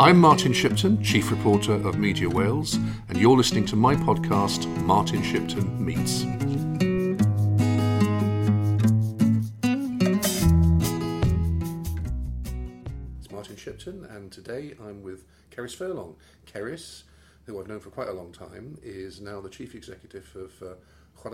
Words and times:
I'm 0.00 0.18
Martin 0.18 0.54
Shipton, 0.54 1.04
Chief 1.04 1.30
Reporter 1.30 1.74
of 1.74 1.98
Media 1.98 2.26
Wales, 2.26 2.76
and 3.10 3.18
you're 3.18 3.36
listening 3.36 3.66
to 3.66 3.76
my 3.76 3.94
podcast, 3.94 4.66
Martin 4.78 5.22
Shipton 5.22 5.84
Meets. 5.84 6.22
It's 13.18 13.30
Martin 13.30 13.56
Shipton, 13.56 14.06
and 14.06 14.32
today 14.32 14.72
I'm 14.82 15.02
with 15.02 15.26
Cerys 15.54 15.76
Furlong. 15.76 16.16
Cerys, 16.50 17.02
who 17.44 17.60
I've 17.60 17.68
known 17.68 17.80
for 17.80 17.90
quite 17.90 18.08
a 18.08 18.14
long 18.14 18.32
time, 18.32 18.78
is 18.82 19.20
now 19.20 19.42
the 19.42 19.50
Chief 19.50 19.74
Executive 19.74 20.34
of 20.34 20.62
uh, 20.62 21.28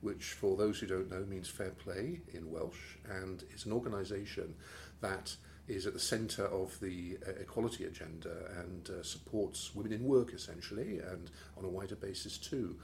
which, 0.00 0.24
for 0.24 0.56
those 0.56 0.78
who 0.78 0.86
don't 0.86 1.10
know, 1.10 1.26
means 1.26 1.50
fair 1.50 1.72
play 1.72 2.20
in 2.32 2.50
Welsh, 2.50 2.96
and 3.10 3.44
is 3.54 3.66
an 3.66 3.72
organisation 3.72 4.54
that 5.02 5.36
is 5.68 5.86
at 5.86 5.92
the 5.92 6.00
centre 6.00 6.46
of 6.46 6.78
the 6.80 7.18
uh, 7.26 7.32
equality 7.40 7.84
agenda 7.84 8.30
and 8.60 8.90
uh, 8.90 9.02
supports 9.02 9.74
women 9.74 9.92
in 9.92 10.04
work 10.04 10.32
essentially 10.32 10.98
and 10.98 11.30
on 11.56 11.64
a 11.64 11.68
wider 11.68 11.96
basis 11.96 12.38
too. 12.38 12.76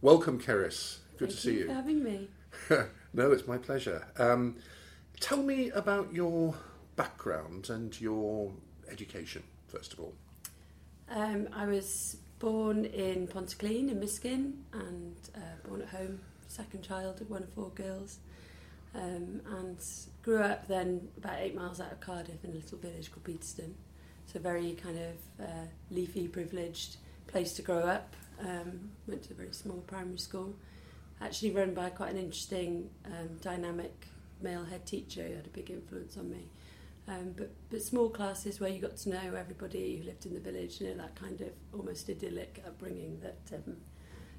Welcome, 0.00 0.40
Cerys. 0.40 0.98
Good 1.18 1.28
Thank 1.28 1.30
to 1.30 1.36
see 1.36 1.58
you 1.58 1.66
for 1.66 1.74
having 1.74 2.02
me. 2.02 2.28
no, 3.12 3.32
it's 3.32 3.46
my 3.46 3.58
pleasure. 3.58 4.06
Um, 4.16 4.56
tell 5.18 5.42
me 5.42 5.70
about 5.70 6.12
your 6.12 6.54
background 6.96 7.68
and 7.68 7.98
your 8.00 8.52
education, 8.90 9.42
first 9.68 9.92
of 9.92 10.00
all. 10.00 10.14
Um, 11.10 11.48
I 11.52 11.66
was 11.66 12.16
born 12.38 12.86
in 12.86 13.26
Pontyclun 13.26 13.90
in 13.90 14.00
Miskin 14.00 14.54
and 14.72 15.16
uh, 15.34 15.68
born 15.68 15.82
at 15.82 15.88
home, 15.88 16.20
second 16.48 16.82
child 16.82 17.20
of 17.20 17.28
one 17.28 17.42
of 17.42 17.52
four 17.52 17.70
girls. 17.74 18.18
Um, 18.92 19.40
and 19.58 19.78
grew 20.22 20.42
up 20.42 20.66
then 20.66 21.08
about 21.16 21.38
eight 21.38 21.54
miles 21.54 21.80
out 21.80 21.92
of 21.92 22.00
Cardiff 22.00 22.44
in 22.44 22.50
a 22.50 22.54
little 22.54 22.78
village 22.78 23.10
called 23.10 23.24
Peterston. 23.24 23.74
So 24.26 24.40
very 24.40 24.72
kind 24.72 24.98
of 24.98 25.44
uh, 25.46 25.66
leafy, 25.90 26.26
privileged 26.28 26.96
place 27.26 27.52
to 27.54 27.62
grow 27.62 27.80
up. 27.80 28.14
Um, 28.40 28.90
went 29.06 29.22
to 29.24 29.32
a 29.32 29.36
very 29.36 29.52
small 29.52 29.82
primary 29.86 30.18
school, 30.18 30.56
actually 31.20 31.50
run 31.50 31.74
by 31.74 31.90
quite 31.90 32.10
an 32.10 32.18
interesting, 32.18 32.90
um, 33.04 33.36
dynamic 33.42 34.06
male 34.40 34.64
head 34.64 34.86
teacher 34.86 35.22
who 35.22 35.34
had 35.34 35.46
a 35.46 35.50
big 35.50 35.70
influence 35.70 36.16
on 36.16 36.30
me. 36.30 36.48
Um, 37.06 37.34
but, 37.36 37.50
but 37.70 37.82
small 37.82 38.08
classes 38.08 38.60
where 38.60 38.70
you 38.70 38.80
got 38.80 38.96
to 38.98 39.10
know 39.10 39.34
everybody 39.36 39.96
who 39.96 40.04
lived 40.04 40.26
in 40.26 40.34
the 40.34 40.40
village, 40.40 40.80
you 40.80 40.88
know, 40.88 40.96
that 40.96 41.16
kind 41.16 41.40
of 41.40 41.50
almost 41.72 42.08
idyllic 42.08 42.62
upbringing 42.66 43.20
that 43.20 43.56
um, 43.56 43.76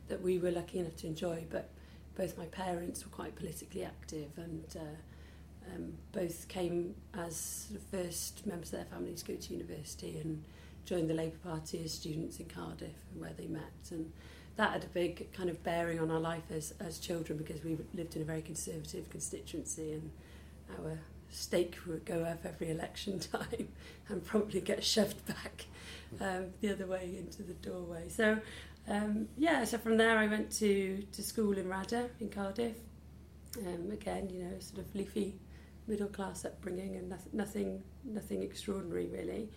that 0.07 0.21
we 0.21 0.39
were 0.39 0.51
lucky 0.51 0.79
enough 0.79 0.95
to 0.97 1.07
enjoy. 1.07 1.45
But 1.49 1.69
both 2.15 2.37
my 2.37 2.45
parents 2.45 3.03
were 3.03 3.11
quite 3.11 3.35
politically 3.35 3.83
active 3.83 4.29
and 4.37 4.65
uh, 4.75 5.73
um, 5.73 5.93
both 6.11 6.47
came 6.47 6.95
as 7.13 7.67
of 7.75 7.81
first 7.83 8.45
members 8.45 8.69
of 8.69 8.79
their 8.79 8.85
families 8.85 9.21
to 9.23 9.33
go 9.33 9.39
to 9.39 9.53
university 9.53 10.19
and 10.19 10.43
joined 10.85 11.09
the 11.09 11.13
Labour 11.13 11.37
Party 11.43 11.81
as 11.83 11.93
students 11.93 12.39
in 12.39 12.45
Cardiff 12.47 12.95
where 13.17 13.33
they 13.37 13.47
met 13.47 13.71
and 13.91 14.11
that 14.57 14.71
had 14.71 14.83
a 14.83 14.87
big 14.87 15.31
kind 15.31 15.49
of 15.49 15.63
bearing 15.63 15.99
on 15.99 16.11
our 16.11 16.19
life 16.19 16.43
as, 16.51 16.73
as 16.79 16.99
children 16.99 17.37
because 17.37 17.63
we 17.63 17.77
lived 17.93 18.15
in 18.15 18.21
a 18.21 18.25
very 18.25 18.41
conservative 18.41 19.09
constituency 19.09 19.93
and 19.93 20.11
our 20.79 20.99
stake 21.29 21.77
would 21.87 22.05
go 22.05 22.23
up 22.23 22.45
every 22.45 22.69
election 22.69 23.19
time 23.31 23.69
and 24.09 24.25
probably 24.25 24.59
get 24.59 24.83
shoved 24.83 25.25
back 25.25 25.65
um, 26.19 26.47
the 26.59 26.69
other 26.69 26.85
way 26.85 27.15
into 27.17 27.41
the 27.43 27.53
doorway. 27.53 28.09
So 28.09 28.39
um, 28.91 29.27
yeah, 29.37 29.63
so 29.63 29.77
from 29.77 29.97
there 29.97 30.17
I 30.17 30.27
went 30.27 30.51
to, 30.59 31.03
to 31.11 31.23
school 31.23 31.57
in 31.57 31.65
Radyr 31.65 32.09
in 32.19 32.29
Cardiff. 32.29 32.77
Um, 33.59 33.91
again, 33.91 34.29
you 34.29 34.43
know, 34.43 34.59
sort 34.59 34.79
of 34.85 34.95
leafy 34.95 35.35
middle 35.87 36.07
class 36.07 36.45
upbringing 36.45 36.95
and 36.95 37.09
nothing, 37.09 37.31
nothing, 37.33 37.83
nothing 38.05 38.43
extraordinary 38.43 39.07
really. 39.07 39.49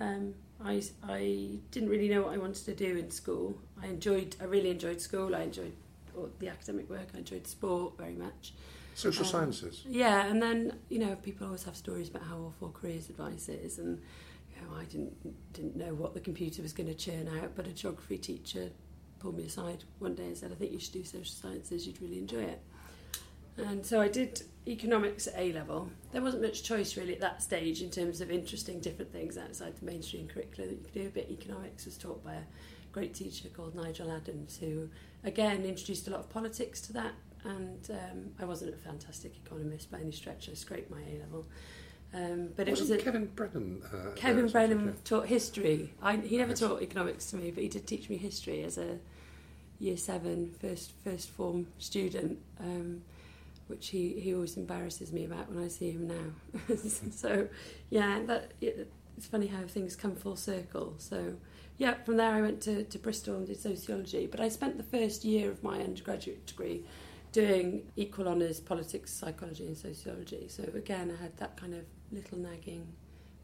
Um, 0.00 0.34
I, 0.64 0.82
I 1.02 1.58
didn't 1.70 1.88
really 1.88 2.08
know 2.08 2.22
what 2.22 2.34
I 2.34 2.38
wanted 2.38 2.64
to 2.64 2.74
do 2.74 2.96
in 2.96 3.10
school. 3.10 3.58
I 3.82 3.86
enjoyed, 3.86 4.36
I 4.40 4.44
really 4.44 4.70
enjoyed 4.70 5.00
school. 5.00 5.34
I 5.34 5.42
enjoyed 5.42 5.74
the 6.38 6.48
academic 6.48 6.88
work. 6.88 7.08
I 7.14 7.18
enjoyed 7.18 7.46
sport 7.46 7.98
very 7.98 8.14
much. 8.14 8.54
Social 8.94 9.24
Um, 9.24 9.30
sciences. 9.30 9.82
Yeah, 9.88 10.26
and 10.26 10.40
then 10.40 10.78
you 10.88 11.00
know 11.00 11.16
people 11.16 11.46
always 11.46 11.64
have 11.64 11.76
stories 11.76 12.08
about 12.08 12.22
how 12.22 12.38
awful 12.38 12.70
careers 12.70 13.10
advice 13.10 13.48
is, 13.48 13.78
and 13.78 14.00
you 14.48 14.62
know 14.62 14.76
I 14.76 14.84
didn't 14.84 15.52
didn't 15.52 15.76
know 15.76 15.94
what 15.94 16.14
the 16.14 16.20
computer 16.20 16.62
was 16.62 16.72
going 16.72 16.86
to 16.86 16.94
churn 16.94 17.28
out, 17.40 17.56
but 17.56 17.66
a 17.66 17.72
geography 17.72 18.18
teacher 18.18 18.70
pulled 19.24 19.38
me 19.38 19.44
aside 19.46 19.84
one 19.98 20.14
day 20.14 20.26
and 20.26 20.36
said, 20.36 20.52
"I 20.52 20.54
think 20.54 20.70
you 20.72 20.78
should 20.78 20.92
do 20.92 21.02
social 21.04 21.34
sciences. 21.34 21.86
You'd 21.86 22.00
really 22.02 22.18
enjoy 22.18 22.42
it." 22.42 22.60
And 23.56 23.86
so 23.86 24.00
I 24.00 24.08
did 24.08 24.42
economics 24.66 25.26
at 25.28 25.34
A 25.38 25.52
level. 25.52 25.88
There 26.12 26.20
wasn't 26.20 26.42
much 26.42 26.62
choice 26.62 26.96
really 26.96 27.14
at 27.14 27.20
that 27.20 27.42
stage 27.42 27.80
in 27.82 27.90
terms 27.90 28.20
of 28.20 28.30
interesting 28.30 28.80
different 28.80 29.12
things 29.12 29.38
outside 29.38 29.76
the 29.76 29.86
mainstream 29.86 30.26
curriculum 30.28 30.70
that 30.70 30.76
you 30.76 30.84
could 30.84 30.94
do. 30.94 31.10
But 31.14 31.30
economics 31.30 31.86
was 31.86 31.96
taught 31.96 32.22
by 32.22 32.34
a 32.34 32.42
great 32.92 33.14
teacher 33.14 33.48
called 33.48 33.74
Nigel 33.74 34.10
Adams, 34.10 34.58
who 34.58 34.88
again 35.24 35.64
introduced 35.64 36.06
a 36.08 36.10
lot 36.10 36.20
of 36.20 36.28
politics 36.28 36.80
to 36.82 36.92
that. 36.94 37.14
And 37.44 37.88
um, 37.90 38.30
I 38.40 38.44
wasn't 38.44 38.74
a 38.74 38.76
fantastic 38.76 39.32
economist 39.44 39.90
by 39.90 40.00
any 40.00 40.12
stretch. 40.12 40.48
I 40.50 40.54
scraped 40.54 40.90
my 40.90 41.00
A 41.00 41.18
level. 41.20 41.46
Um, 42.14 42.50
but 42.56 42.68
it 42.68 42.78
was 42.78 42.90
a, 42.90 42.98
Kevin 42.98 43.26
Brennan. 43.26 43.82
Uh, 43.92 44.12
Kevin 44.14 44.48
Brennan 44.48 44.96
taught 45.04 45.26
history. 45.26 45.92
I, 46.00 46.16
he 46.16 46.38
never 46.38 46.52
Yes. 46.52 46.60
taught 46.60 46.80
economics 46.80 47.30
to 47.30 47.36
me, 47.36 47.50
but 47.50 47.62
he 47.62 47.68
did 47.68 47.86
teach 47.86 48.08
me 48.08 48.16
history 48.16 48.62
as 48.62 48.78
a 48.78 48.98
year 49.78 49.96
seven 49.96 50.54
first 50.60 50.92
first 51.02 51.30
form 51.30 51.66
student, 51.78 52.38
um, 52.60 53.02
which 53.66 53.88
he, 53.88 54.20
he 54.20 54.34
always 54.34 54.56
embarrasses 54.56 55.12
me 55.12 55.24
about 55.24 55.50
when 55.50 55.64
I 55.64 55.68
see 55.68 55.90
him 55.90 56.08
now. 56.08 56.74
so 56.76 57.48
yeah, 57.90 58.20
that 58.26 58.52
it, 58.60 58.90
it's 59.16 59.26
funny 59.26 59.46
how 59.46 59.62
things 59.62 59.96
come 59.96 60.14
full 60.14 60.36
circle. 60.36 60.94
So 60.98 61.34
yeah, 61.76 61.94
from 62.04 62.16
there 62.16 62.32
I 62.32 62.40
went 62.40 62.60
to, 62.62 62.84
to 62.84 62.98
Bristol 62.98 63.36
and 63.36 63.46
did 63.46 63.60
sociology, 63.60 64.26
but 64.26 64.40
I 64.40 64.48
spent 64.48 64.76
the 64.76 64.84
first 64.84 65.24
year 65.24 65.50
of 65.50 65.62
my 65.62 65.80
undergraduate 65.80 66.46
degree 66.46 66.84
doing 67.32 67.82
equal 67.96 68.28
honours 68.28 68.60
politics, 68.60 69.12
psychology 69.12 69.66
and 69.66 69.76
sociology. 69.76 70.46
So 70.48 70.62
again, 70.74 71.12
I 71.18 71.20
had 71.20 71.36
that 71.38 71.56
kind 71.56 71.74
of 71.74 71.84
little 72.12 72.38
nagging 72.38 72.86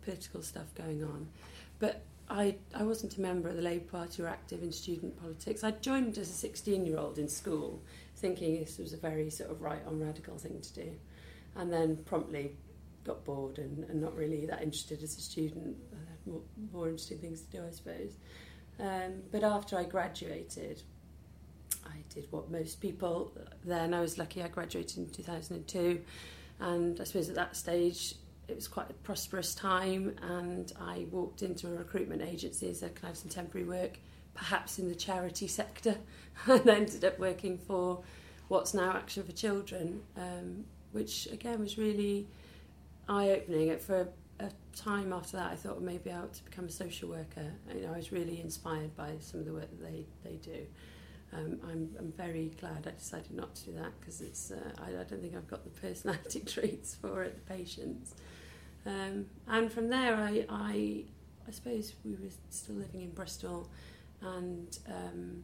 political 0.02 0.42
stuff 0.42 0.72
going 0.76 1.02
on. 1.02 1.28
But 1.80 2.02
I, 2.30 2.54
I 2.74 2.84
wasn't 2.84 3.18
a 3.18 3.20
member 3.20 3.48
of 3.48 3.56
the 3.56 3.62
Labour 3.62 3.90
Party 3.90 4.22
or 4.22 4.28
active 4.28 4.62
in 4.62 4.70
student 4.70 5.20
politics. 5.20 5.64
I 5.64 5.72
joined 5.72 6.16
as 6.16 6.30
a 6.30 6.32
16 6.32 6.86
year 6.86 6.96
old 6.96 7.18
in 7.18 7.28
school, 7.28 7.82
thinking 8.16 8.60
this 8.60 8.78
was 8.78 8.92
a 8.92 8.96
very 8.96 9.30
sort 9.30 9.50
of 9.50 9.60
right 9.60 9.84
on 9.86 10.00
radical 10.00 10.38
thing 10.38 10.60
to 10.60 10.72
do. 10.72 10.92
And 11.56 11.72
then 11.72 11.96
promptly 12.04 12.52
got 13.04 13.24
bored 13.24 13.58
and, 13.58 13.84
and 13.84 14.00
not 14.00 14.16
really 14.16 14.46
that 14.46 14.62
interested 14.62 15.02
as 15.02 15.18
a 15.18 15.20
student. 15.20 15.76
I 15.92 16.10
had 16.10 16.26
more, 16.26 16.42
more 16.72 16.88
interesting 16.88 17.18
things 17.18 17.40
to 17.42 17.58
do, 17.58 17.64
I 17.66 17.70
suppose. 17.72 18.12
Um, 18.78 19.22
but 19.32 19.42
after 19.42 19.76
I 19.76 19.82
graduated, 19.82 20.82
I 21.84 21.96
did 22.14 22.28
what 22.30 22.50
most 22.50 22.80
people 22.80 23.32
then. 23.64 23.92
I 23.92 24.00
was 24.00 24.18
lucky 24.18 24.42
I 24.42 24.48
graduated 24.48 24.98
in 24.98 25.10
2002, 25.10 26.00
and 26.60 27.00
I 27.00 27.04
suppose 27.04 27.28
at 27.28 27.34
that 27.34 27.56
stage 27.56 28.14
it 28.50 28.56
was 28.56 28.68
quite 28.68 28.90
a 28.90 28.94
prosperous 28.94 29.54
time. 29.54 30.16
And 30.22 30.72
I 30.80 31.06
walked 31.10 31.42
into 31.42 31.68
a 31.68 31.70
recruitment 31.70 32.22
agency 32.22 32.66
and 32.66 32.76
said, 32.76 32.94
"Can 32.94 33.06
I 33.06 33.08
have 33.08 33.16
some 33.16 33.30
temporary 33.30 33.66
work, 33.66 33.98
perhaps 34.34 34.78
in 34.78 34.88
the 34.88 34.94
charity 34.94 35.46
sector?" 35.46 35.96
and 36.46 36.68
I 36.68 36.74
ended 36.74 37.04
up 37.04 37.18
working 37.18 37.58
for 37.58 38.02
what's 38.48 38.74
now 38.74 38.92
Action 38.92 39.22
for 39.22 39.32
Children, 39.32 40.02
um, 40.16 40.64
which 40.92 41.26
again 41.26 41.60
was 41.60 41.78
really 41.78 42.26
eye-opening. 43.08 43.78
For 43.78 44.08
a, 44.40 44.44
a 44.46 44.50
time 44.76 45.12
after 45.12 45.36
that, 45.36 45.52
I 45.52 45.56
thought 45.56 45.76
well, 45.76 45.84
maybe 45.84 46.10
I 46.10 46.18
ought 46.18 46.34
to 46.34 46.44
become 46.44 46.66
a 46.66 46.70
social 46.70 47.08
worker. 47.08 47.52
You 47.74 47.82
know, 47.82 47.92
I 47.92 47.96
was 47.96 48.12
really 48.12 48.40
inspired 48.40 48.96
by 48.96 49.14
some 49.20 49.40
of 49.40 49.46
the 49.46 49.52
work 49.52 49.70
that 49.70 49.82
they 49.82 50.06
they 50.24 50.36
do. 50.36 50.66
Um, 51.32 51.60
I'm, 51.62 51.90
I'm 51.98 52.12
very 52.16 52.50
glad 52.60 52.86
I 52.88 52.90
decided 52.98 53.30
not 53.32 53.54
to 53.56 53.66
do 53.66 53.72
that 53.74 53.98
because 54.00 54.20
it's 54.20 54.50
uh, 54.50 54.72
I, 54.78 54.88
I 54.88 55.04
don't 55.04 55.20
think 55.20 55.36
I've 55.36 55.46
got 55.46 55.64
the 55.64 55.70
personality 55.88 56.40
traits 56.46 56.94
for 56.94 57.22
it, 57.22 57.34
the 57.34 57.54
patience. 57.54 58.14
Um, 58.86 59.26
and 59.46 59.70
from 59.72 59.88
there, 59.88 60.16
I, 60.16 60.46
I 60.48 61.04
I 61.46 61.52
suppose 61.52 61.94
we 62.04 62.12
were 62.12 62.30
still 62.50 62.76
living 62.76 63.02
in 63.02 63.10
Bristol, 63.10 63.68
and 64.22 64.78
um, 64.86 65.42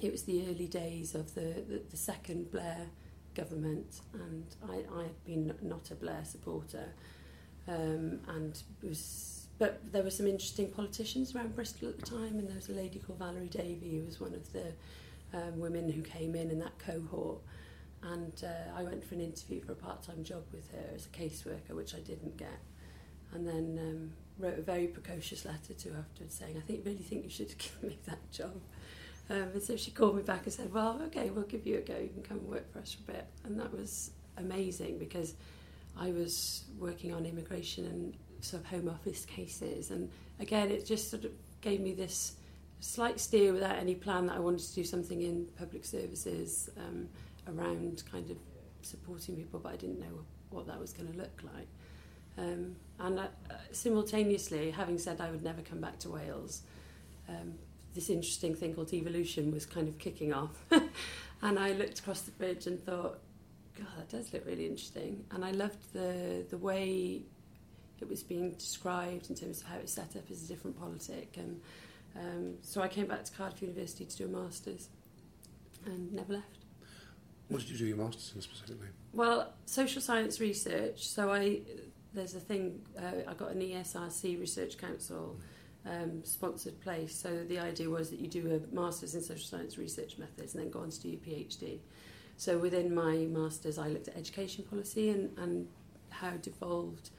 it 0.00 0.10
was 0.10 0.22
the 0.22 0.46
early 0.48 0.66
days 0.66 1.14
of 1.14 1.34
the, 1.34 1.62
the, 1.68 1.82
the 1.90 1.96
second 1.96 2.50
Blair 2.50 2.86
government, 3.34 4.00
and 4.14 4.44
I, 4.68 4.84
I 4.98 5.02
had 5.02 5.24
been 5.24 5.52
not 5.60 5.90
a 5.90 5.94
Blair 5.94 6.22
supporter, 6.24 6.88
um, 7.66 8.20
and 8.28 8.62
was 8.82 9.34
but 9.58 9.80
there 9.92 10.04
were 10.04 10.10
some 10.10 10.26
interesting 10.28 10.70
politicians 10.70 11.34
around 11.34 11.54
Bristol 11.54 11.88
at 11.88 11.98
the 11.98 12.06
time, 12.06 12.38
and 12.38 12.48
there 12.48 12.56
was 12.56 12.68
a 12.68 12.72
lady 12.72 13.00
called 13.00 13.18
Valerie 13.18 13.48
Davey 13.48 13.98
who 13.98 14.06
was 14.06 14.20
one 14.20 14.32
of 14.32 14.52
the 14.52 14.72
um, 15.34 15.58
women 15.58 15.90
who 15.90 16.00
came 16.00 16.34
in 16.34 16.50
in 16.50 16.58
that 16.60 16.78
cohort. 16.78 17.40
And 18.02 18.32
uh, 18.44 18.78
I 18.78 18.82
went 18.82 19.04
for 19.04 19.14
an 19.14 19.20
interview 19.20 19.60
for 19.60 19.72
a 19.72 19.76
part-time 19.76 20.22
job 20.22 20.44
with 20.52 20.70
her 20.72 20.94
as 20.94 21.06
a 21.06 21.08
caseworker, 21.08 21.74
which 21.74 21.94
I 21.94 21.98
didn't 21.98 22.36
get. 22.36 22.60
And 23.32 23.46
then 23.46 23.78
um, 23.80 24.10
wrote 24.38 24.58
a 24.58 24.62
very 24.62 24.86
precocious 24.86 25.44
letter 25.44 25.74
to 25.74 25.88
her 25.90 25.98
afterwards 25.98 26.34
saying, 26.34 26.56
I 26.56 26.60
think 26.60 26.84
really 26.84 26.98
think 26.98 27.24
you 27.24 27.30
should 27.30 27.48
give 27.58 27.82
me 27.82 27.98
that 28.06 28.30
job. 28.30 28.60
Um, 29.30 29.48
and 29.52 29.62
so 29.62 29.76
she 29.76 29.90
called 29.90 30.16
me 30.16 30.22
back 30.22 30.44
and 30.44 30.52
said, 30.52 30.72
well, 30.72 31.00
okay, 31.06 31.28
we'll 31.30 31.44
give 31.44 31.66
you 31.66 31.78
a 31.78 31.80
go. 31.80 31.98
You 31.98 32.08
can 32.08 32.22
come 32.22 32.38
and 32.38 32.48
work 32.48 32.72
for 32.72 32.78
us 32.78 32.94
for 32.94 33.10
a 33.10 33.14
bit. 33.16 33.26
And 33.44 33.58
that 33.60 33.76
was 33.76 34.12
amazing 34.38 34.98
because 34.98 35.34
I 35.98 36.12
was 36.12 36.64
working 36.78 37.12
on 37.12 37.26
immigration 37.26 37.84
and 37.86 38.14
sort 38.40 38.62
of 38.62 38.68
home 38.68 38.88
office 38.88 39.24
cases, 39.24 39.90
and 39.90 40.08
again, 40.38 40.70
it 40.70 40.86
just 40.86 41.10
sort 41.10 41.24
of 41.24 41.32
gave 41.60 41.80
me 41.80 41.92
this 41.92 42.34
slight 42.80 43.18
steer 43.18 43.52
without 43.52 43.76
any 43.76 43.94
plan 43.94 44.26
that 44.26 44.36
I 44.36 44.38
wanted 44.38 44.60
to 44.60 44.74
do 44.74 44.84
something 44.84 45.22
in 45.22 45.46
public 45.58 45.84
services 45.84 46.70
um, 46.76 47.08
around 47.48 48.02
kind 48.10 48.30
of 48.30 48.36
supporting 48.82 49.36
people, 49.36 49.60
but 49.60 49.72
I 49.72 49.76
didn't 49.76 49.98
know 49.98 50.24
what 50.50 50.66
that 50.66 50.78
was 50.78 50.92
going 50.92 51.10
to 51.12 51.18
look 51.18 51.42
like. 51.42 51.68
Um, 52.36 52.76
and 53.00 53.20
I, 53.20 53.24
uh, 53.24 53.54
simultaneously, 53.72 54.70
having 54.70 54.98
said 54.98 55.20
I 55.20 55.30
would 55.30 55.42
never 55.42 55.62
come 55.62 55.80
back 55.80 55.98
to 56.00 56.10
Wales, 56.10 56.62
um, 57.28 57.54
this 57.94 58.10
interesting 58.10 58.54
thing 58.54 58.74
called 58.74 58.90
devolution 58.90 59.50
was 59.50 59.66
kind 59.66 59.88
of 59.88 59.98
kicking 59.98 60.32
off. 60.32 60.64
and 61.42 61.58
I 61.58 61.72
looked 61.72 61.98
across 61.98 62.22
the 62.22 62.30
bridge 62.32 62.66
and 62.66 62.82
thought, 62.84 63.18
God, 63.76 63.88
that 63.96 64.08
does 64.08 64.32
look 64.32 64.46
really 64.46 64.66
interesting. 64.66 65.24
And 65.32 65.44
I 65.44 65.50
loved 65.50 65.92
the, 65.92 66.44
the 66.48 66.58
way 66.58 67.22
it 68.00 68.08
was 68.08 68.22
being 68.22 68.52
described 68.52 69.30
in 69.30 69.36
terms 69.36 69.62
of 69.62 69.68
how 69.68 69.76
it's 69.76 69.92
set 69.92 70.16
up 70.16 70.30
as 70.30 70.44
a 70.44 70.48
different 70.48 70.78
politic. 70.78 71.36
And 71.36 71.60
um, 72.16 72.54
so 72.62 72.82
I 72.82 72.88
came 72.88 73.06
back 73.06 73.24
to 73.24 73.32
Cardiff 73.32 73.62
University 73.62 74.04
to 74.04 74.16
do 74.16 74.24
a 74.26 74.28
master's 74.28 74.88
and 75.84 76.12
never 76.12 76.34
left. 76.34 76.57
What 77.48 77.60
did 77.60 77.70
you 77.70 77.78
do 77.78 77.86
your 77.86 77.96
master's 77.96 78.32
in 78.34 78.42
specifically? 78.42 78.88
Well, 79.12 79.52
social 79.64 80.02
science 80.02 80.40
research. 80.40 81.08
So 81.08 81.32
I 81.32 81.60
there's 82.12 82.34
a 82.34 82.40
thing 82.40 82.80
uh, 82.98 83.30
I 83.30 83.34
got 83.34 83.52
an 83.52 83.60
ESRC 83.60 84.40
Research 84.40 84.78
Council 84.78 85.36
um, 85.86 86.24
sponsored 86.24 86.80
place. 86.80 87.14
So 87.14 87.44
the 87.44 87.58
idea 87.58 87.88
was 87.88 88.10
that 88.10 88.18
you 88.18 88.28
do 88.28 88.60
a 88.70 88.74
master's 88.74 89.14
in 89.14 89.22
social 89.22 89.46
science 89.46 89.78
research 89.78 90.18
methods 90.18 90.54
and 90.54 90.64
then 90.64 90.70
go 90.70 90.80
on 90.80 90.90
to 90.90 91.00
do 91.00 91.08
your 91.08 91.20
PhD. 91.20 91.78
So 92.36 92.58
within 92.58 92.94
my 92.94 93.16
master's, 93.16 93.78
I 93.78 93.88
looked 93.88 94.08
at 94.08 94.16
education 94.16 94.64
policy 94.64 95.10
and, 95.10 95.36
and 95.38 95.68
how 96.10 96.30
devolved 96.42 97.10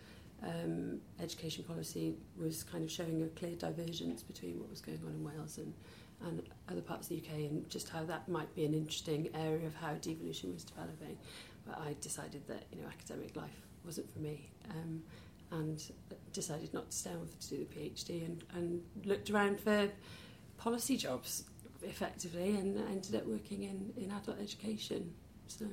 um, 0.43 0.99
education 1.21 1.63
policy 1.63 2.15
was 2.37 2.63
kind 2.63 2.83
of 2.83 2.91
showing 2.91 3.23
a 3.23 3.27
clear 3.39 3.55
divergence 3.55 4.23
between 4.23 4.59
what 4.59 4.69
was 4.69 4.81
going 4.81 4.99
on 5.05 5.11
in 5.11 5.23
Wales 5.23 5.57
and, 5.57 5.73
and 6.25 6.43
other 6.69 6.81
parts 6.81 7.09
of 7.09 7.09
the 7.09 7.17
UK 7.17 7.49
and 7.49 7.69
just 7.69 7.89
how 7.89 8.03
that 8.03 8.27
might 8.27 8.53
be 8.55 8.65
an 8.65 8.73
interesting 8.73 9.29
area 9.33 9.65
of 9.65 9.75
how 9.75 9.93
devolution 9.95 10.53
was 10.53 10.63
developing. 10.63 11.17
But 11.65 11.79
I 11.79 11.95
decided 12.01 12.45
that 12.47 12.63
you 12.71 12.81
know 12.81 12.87
academic 12.87 13.35
life 13.35 13.65
wasn't 13.85 14.11
for 14.11 14.19
me 14.19 14.49
um, 14.71 15.01
and 15.51 15.81
decided 16.33 16.73
not 16.73 16.91
to 16.91 16.97
stay 16.97 17.11
on 17.11 17.27
to 17.39 17.49
do 17.49 17.57
the 17.57 17.79
PhD 17.79 18.25
and, 18.25 18.43
and 18.53 18.81
looked 19.05 19.29
around 19.29 19.59
for 19.59 19.89
policy 20.57 20.97
jobs 20.97 21.45
effectively 21.83 22.55
and 22.55 22.77
ended 22.89 23.15
up 23.15 23.25
working 23.25 23.63
in, 23.63 23.91
in 23.97 24.11
adult 24.11 24.39
education. 24.39 25.13
So. 25.47 25.65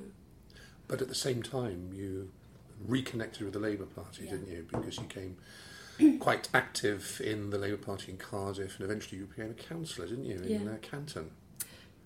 But 0.87 1.01
at 1.01 1.09
the 1.09 1.15
same 1.15 1.43
time, 1.43 1.91
you 1.93 2.29
reconnected 2.87 3.43
with 3.43 3.53
the 3.53 3.59
Labour 3.59 3.85
Party, 3.85 4.23
yeah. 4.23 4.31
didn't 4.31 4.47
you? 4.47 4.67
Because 4.71 4.97
you 4.97 5.03
came 5.05 5.37
quite 6.19 6.49
active 6.53 7.21
in 7.23 7.49
the 7.49 7.57
Labour 7.57 7.77
Party 7.77 8.11
in 8.11 8.17
Cardiff, 8.17 8.79
and 8.79 8.85
eventually 8.85 9.19
you 9.19 9.25
became 9.25 9.51
a 9.51 9.53
councillor, 9.53 10.07
didn't 10.07 10.25
you, 10.25 10.37
in 10.37 10.65
yeah. 10.65 10.71
uh, 10.71 10.75
Canton? 10.81 11.31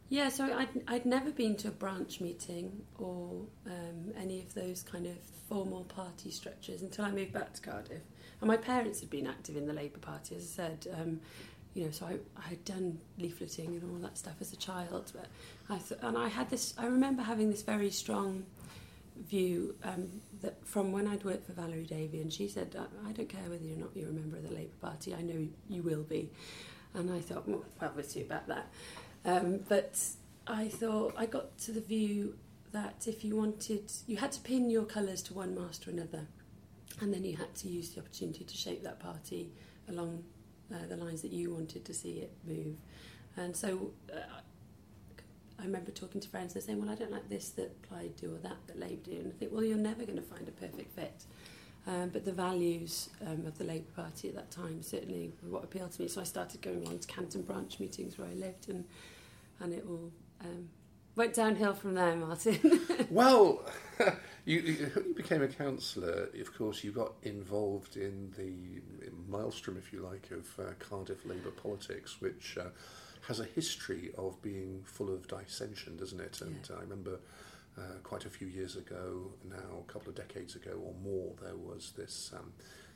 Yeah, 0.09 0.27
so 0.27 0.43
I'd, 0.45 0.67
I'd 0.89 1.05
never 1.05 1.31
been 1.31 1.55
to 1.57 1.69
a 1.69 1.71
branch 1.71 2.19
meeting 2.19 2.81
or 2.97 3.45
um, 3.65 4.11
any 4.19 4.41
of 4.41 4.53
those 4.53 4.83
kind 4.83 5.05
of 5.05 5.15
formal 5.47 5.85
party 5.85 6.31
structures 6.31 6.81
until 6.81 7.05
I 7.05 7.11
moved 7.11 7.31
back 7.31 7.53
to 7.53 7.61
Cardiff. 7.61 8.01
And 8.41 8.47
my 8.47 8.57
parents 8.57 8.99
had 8.99 9.09
been 9.09 9.25
active 9.25 9.55
in 9.55 9.67
the 9.67 9.73
Labour 9.73 9.99
Party, 9.99 10.35
as 10.35 10.43
I 10.43 10.63
said. 10.63 10.87
Um, 10.99 11.21
you 11.73 11.85
know, 11.85 11.91
so 11.91 12.05
I, 12.07 12.17
I 12.37 12.49
had 12.49 12.65
done 12.65 12.99
leafleting 13.19 13.67
and 13.67 13.83
all 13.83 13.99
that 13.99 14.17
stuff 14.17 14.35
as 14.41 14.51
a 14.51 14.57
child. 14.57 15.13
But 15.15 15.27
I 15.69 15.77
th- 15.77 16.01
and 16.03 16.17
I 16.17 16.27
had 16.27 16.49
this. 16.49 16.73
I 16.77 16.87
remember 16.87 17.21
having 17.21 17.49
this 17.49 17.61
very 17.61 17.91
strong 17.91 18.45
view 19.29 19.75
um, 19.83 20.09
that 20.41 20.65
from 20.65 20.91
when 20.91 21.07
I'd 21.07 21.23
worked 21.23 21.45
for 21.45 21.53
Valerie 21.53 21.85
Davey, 21.85 22.21
and 22.21 22.31
she 22.31 22.47
said, 22.47 22.75
I 23.07 23.11
don't 23.11 23.29
care 23.29 23.43
whether 23.47 23.63
you're 23.63 23.77
not 23.77 23.89
you're 23.95 24.09
a 24.09 24.13
member 24.13 24.37
of 24.37 24.47
the 24.49 24.55
Labour 24.55 24.75
Party, 24.81 25.13
I 25.13 25.21
know 25.21 25.47
you 25.69 25.83
will 25.83 26.03
be. 26.03 26.29
And 26.93 27.11
I 27.11 27.19
thought, 27.19 27.47
well, 27.47 27.63
we'll 27.95 28.03
see 28.03 28.21
about 28.21 28.47
that. 28.47 28.67
Um, 29.23 29.59
but 29.69 29.99
I 30.47 30.67
thought, 30.67 31.13
I 31.17 31.25
got 31.25 31.57
to 31.59 31.71
the 31.71 31.81
view 31.81 32.35
that 32.71 33.05
if 33.07 33.23
you 33.23 33.35
wanted, 33.35 33.91
you 34.07 34.17
had 34.17 34.31
to 34.33 34.41
pin 34.41 34.69
your 34.69 34.85
colours 34.85 35.21
to 35.23 35.33
one 35.33 35.55
mast 35.55 35.87
or 35.87 35.91
another, 35.91 36.27
and 36.99 37.13
then 37.13 37.23
you 37.23 37.37
had 37.37 37.53
to 37.55 37.67
use 37.67 37.91
the 37.91 38.01
opportunity 38.01 38.43
to 38.43 38.57
shape 38.57 38.83
that 38.83 38.99
party 38.99 39.51
along 39.89 40.23
uh, 40.73 40.77
the 40.89 40.95
lines 40.95 41.21
that 41.21 41.31
you 41.31 41.53
wanted 41.53 41.85
to 41.85 41.93
see 41.93 42.19
it 42.19 42.31
move. 42.47 42.77
And 43.37 43.55
so 43.55 43.91
uh, 44.11 44.19
I 45.61 45.65
remember 45.65 45.91
talking 45.91 46.19
to 46.21 46.27
friends 46.27 46.55
and 46.55 46.63
saying, 46.63 46.81
well, 46.81 46.89
I 46.89 46.95
don't 46.95 47.11
like 47.11 47.29
this 47.29 47.49
that 47.49 47.81
Plaid 47.83 48.15
do 48.15 48.33
or 48.33 48.39
that 48.39 48.57
that 48.67 48.79
Labour 48.79 49.01
do. 49.03 49.11
And 49.11 49.27
I 49.27 49.37
think, 49.37 49.51
well, 49.51 49.63
you're 49.63 49.77
never 49.77 50.05
going 50.05 50.17
to 50.17 50.23
find 50.23 50.47
a 50.47 50.51
perfect 50.51 50.95
fit. 50.95 51.23
Um, 51.87 52.09
but 52.09 52.25
the 52.25 52.31
values 52.31 53.09
um, 53.25 53.45
of 53.45 53.57
the 53.57 53.63
Labour 53.63 53.89
Party 53.95 54.29
at 54.29 54.35
that 54.35 54.51
time 54.51 54.81
certainly 54.81 55.31
were 55.43 55.49
what 55.49 55.63
appealed 55.63 55.91
to 55.91 56.01
me. 56.01 56.07
So 56.07 56.21
I 56.21 56.23
started 56.23 56.61
going 56.61 56.83
along 56.83 56.99
to 56.99 57.07
Canton 57.07 57.43
branch 57.43 57.79
meetings 57.79 58.17
where 58.17 58.27
I 58.27 58.33
lived, 58.33 58.69
and 58.69 58.85
and 59.59 59.73
it 59.73 59.85
all 59.87 60.11
um, 60.41 60.69
went 61.15 61.33
downhill 61.33 61.73
from 61.73 61.95
there, 61.95 62.15
Martin. 62.15 62.81
well, 63.09 63.65
you, 64.45 64.59
you 64.59 65.13
became 65.15 65.41
a 65.41 65.47
councillor. 65.47 66.29
Of 66.39 66.55
course, 66.55 66.83
you 66.83 66.91
got 66.91 67.13
involved 67.23 67.97
in 67.97 68.31
the 68.37 68.81
maelstrom, 69.27 69.77
if 69.77 69.91
you 69.91 70.01
like, 70.01 70.29
of 70.31 70.47
uh, 70.59 70.73
Cardiff 70.79 71.25
Labour 71.25 71.51
politics, 71.51 72.21
which. 72.21 72.57
Uh, 72.59 72.69
has 73.31 73.39
a 73.39 73.45
history 73.45 74.11
of 74.17 74.41
being 74.41 74.83
full 74.83 75.09
of 75.09 75.25
dissension, 75.25 75.95
doesn't 75.95 76.19
it? 76.19 76.41
And 76.41 76.59
yeah. 76.69 76.75
I 76.75 76.81
remember 76.81 77.17
uh, 77.77 77.99
quite 78.03 78.25
a 78.25 78.29
few 78.29 78.47
years 78.47 78.75
ago, 78.75 79.31
now 79.49 79.79
a 79.87 79.89
couple 79.89 80.09
of 80.09 80.15
decades 80.15 80.57
ago 80.57 80.71
or 80.83 80.93
more, 81.01 81.31
there 81.41 81.55
was 81.55 81.93
this 81.95 82.33
um, 82.37 82.51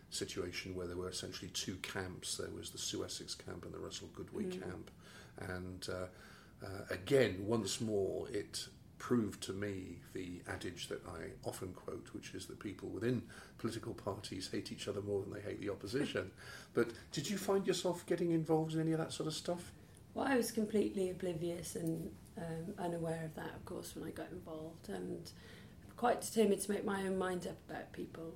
situation 0.09 0.75
where 0.75 0.87
there 0.87 0.97
were 0.97 1.07
essentially 1.07 1.49
two 1.51 1.75
camps. 1.75 2.35
There 2.35 2.49
was 2.49 2.69
the 2.71 2.77
Sue 2.77 3.05
Essex 3.05 3.33
camp 3.33 3.63
and 3.63 3.73
the 3.73 3.79
Russell 3.79 4.09
Goodway 4.13 4.51
mm. 4.51 4.61
camp. 4.61 4.91
And 5.39 5.87
uh, 5.89 6.65
uh, 6.65 6.81
again, 6.89 7.37
once 7.39 7.79
more, 7.79 8.27
it 8.29 8.67
proved 8.97 9.41
to 9.43 9.53
me 9.53 9.99
the 10.11 10.41
adage 10.49 10.89
that 10.89 11.01
I 11.07 11.47
often 11.47 11.71
quote, 11.71 12.09
which 12.11 12.33
is 12.33 12.45
that 12.47 12.59
people 12.59 12.89
within 12.89 13.21
political 13.57 13.93
parties 13.93 14.49
hate 14.51 14.73
each 14.73 14.89
other 14.89 15.01
more 15.01 15.21
than 15.21 15.31
they 15.31 15.39
hate 15.39 15.61
the 15.61 15.69
opposition. 15.69 16.31
but 16.73 16.89
did 17.13 17.29
you 17.29 17.37
find 17.37 17.65
yourself 17.65 18.05
getting 18.05 18.31
involved 18.31 18.73
in 18.73 18.81
any 18.81 18.91
of 18.91 18.97
that 18.97 19.13
sort 19.13 19.27
of 19.27 19.33
stuff? 19.33 19.71
Well, 20.15 20.25
I 20.25 20.37
was 20.37 20.49
completely 20.49 21.09
oblivious 21.09 21.75
and 21.75 22.09
um, 22.37 22.73
unaware 22.79 23.25
of 23.25 23.35
that, 23.35 23.53
of 23.53 23.65
course, 23.65 23.95
when 23.95 24.07
I 24.07 24.11
got 24.11 24.31
involved, 24.31 24.87
and 24.89 25.29
quite 25.97 26.21
determined 26.21 26.61
to 26.61 26.71
make 26.71 26.85
my 26.85 27.01
own 27.03 27.17
mind 27.17 27.45
up 27.47 27.57
about 27.69 27.91
people. 27.91 28.33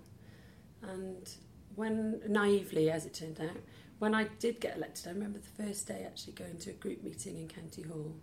And 0.83 1.27
when, 1.75 2.21
naively 2.27 2.91
as 2.91 3.05
it 3.05 3.13
turned 3.13 3.39
out, 3.39 3.57
when 3.99 4.13
I 4.13 4.25
did 4.39 4.59
get 4.59 4.75
elected, 4.75 5.07
I 5.07 5.11
remember 5.11 5.39
the 5.39 5.63
first 5.63 5.87
day 5.87 6.03
actually 6.05 6.33
going 6.33 6.57
to 6.59 6.71
a 6.71 6.73
group 6.73 7.01
meeting 7.01 7.37
in 7.37 7.47
County 7.47 7.83
Hall, 7.83 8.13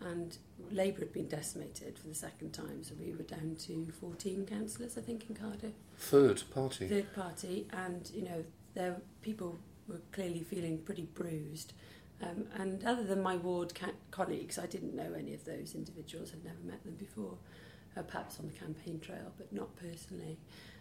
and 0.00 0.36
Labour 0.70 1.00
had 1.00 1.12
been 1.12 1.28
decimated 1.28 1.98
for 1.98 2.08
the 2.08 2.14
second 2.14 2.52
time, 2.52 2.82
so 2.82 2.94
we 2.98 3.12
were 3.12 3.22
down 3.24 3.56
to 3.66 3.92
14 4.00 4.46
councillors, 4.46 4.96
I 4.96 5.02
think, 5.02 5.28
in 5.28 5.36
Cardiff. 5.36 5.74
Third 5.98 6.42
party. 6.52 6.88
Third 6.88 7.14
party, 7.14 7.68
and 7.72 8.10
you 8.14 8.22
know, 8.22 8.44
there 8.74 8.96
people 9.20 9.58
were 9.86 10.00
clearly 10.12 10.42
feeling 10.42 10.78
pretty 10.78 11.08
bruised. 11.14 11.74
Um, 12.22 12.46
and 12.54 12.84
other 12.84 13.02
than 13.02 13.22
my 13.22 13.36
ward 13.36 13.74
ca- 13.74 13.98
colleagues, 14.10 14.58
I 14.58 14.66
didn't 14.66 14.94
know 14.94 15.12
any 15.18 15.34
of 15.34 15.44
those 15.44 15.74
individuals. 15.74 16.32
I'd 16.32 16.44
never 16.44 16.60
met 16.64 16.84
them 16.84 16.94
before, 16.94 17.36
uh, 17.96 18.02
perhaps 18.02 18.38
on 18.38 18.46
the 18.46 18.52
campaign 18.52 19.00
trail, 19.00 19.32
but 19.36 19.52
not 19.52 19.74
personally. 19.76 20.38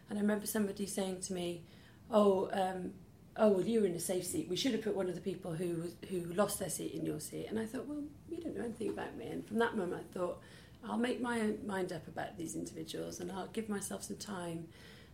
And 0.09 0.19
I 0.19 0.21
remember 0.21 0.45
somebody 0.45 0.85
saying 0.85 1.21
to 1.21 1.33
me, 1.33 1.63
"Oh, 2.09 2.49
um, 2.51 2.93
oh, 3.37 3.49
well, 3.49 3.65
you 3.65 3.81
were 3.81 3.87
in 3.87 3.95
a 3.95 3.99
safe 3.99 4.25
seat. 4.25 4.49
We 4.49 4.55
should 4.55 4.73
have 4.73 4.83
put 4.83 4.95
one 4.95 5.09
of 5.09 5.15
the 5.15 5.21
people 5.21 5.53
who 5.53 5.89
who 6.09 6.33
lost 6.33 6.59
their 6.59 6.69
seat 6.69 6.93
in 6.93 7.05
your 7.05 7.19
seat." 7.19 7.47
And 7.49 7.57
I 7.57 7.65
thought, 7.65 7.87
well, 7.87 8.03
you 8.29 8.37
don't 8.37 8.55
know 8.55 8.65
anything 8.65 8.89
about 8.89 9.17
me. 9.17 9.27
And 9.27 9.47
from 9.47 9.57
that 9.59 9.75
moment, 9.75 10.03
I 10.05 10.13
thought, 10.17 10.41
I'll 10.83 10.97
make 10.97 11.21
my 11.21 11.39
own 11.39 11.59
mind 11.65 11.91
up 11.91 12.07
about 12.07 12.37
these 12.37 12.55
individuals, 12.55 13.19
and 13.19 13.31
I'll 13.31 13.47
give 13.47 13.69
myself 13.69 14.03
some 14.03 14.17
time. 14.17 14.67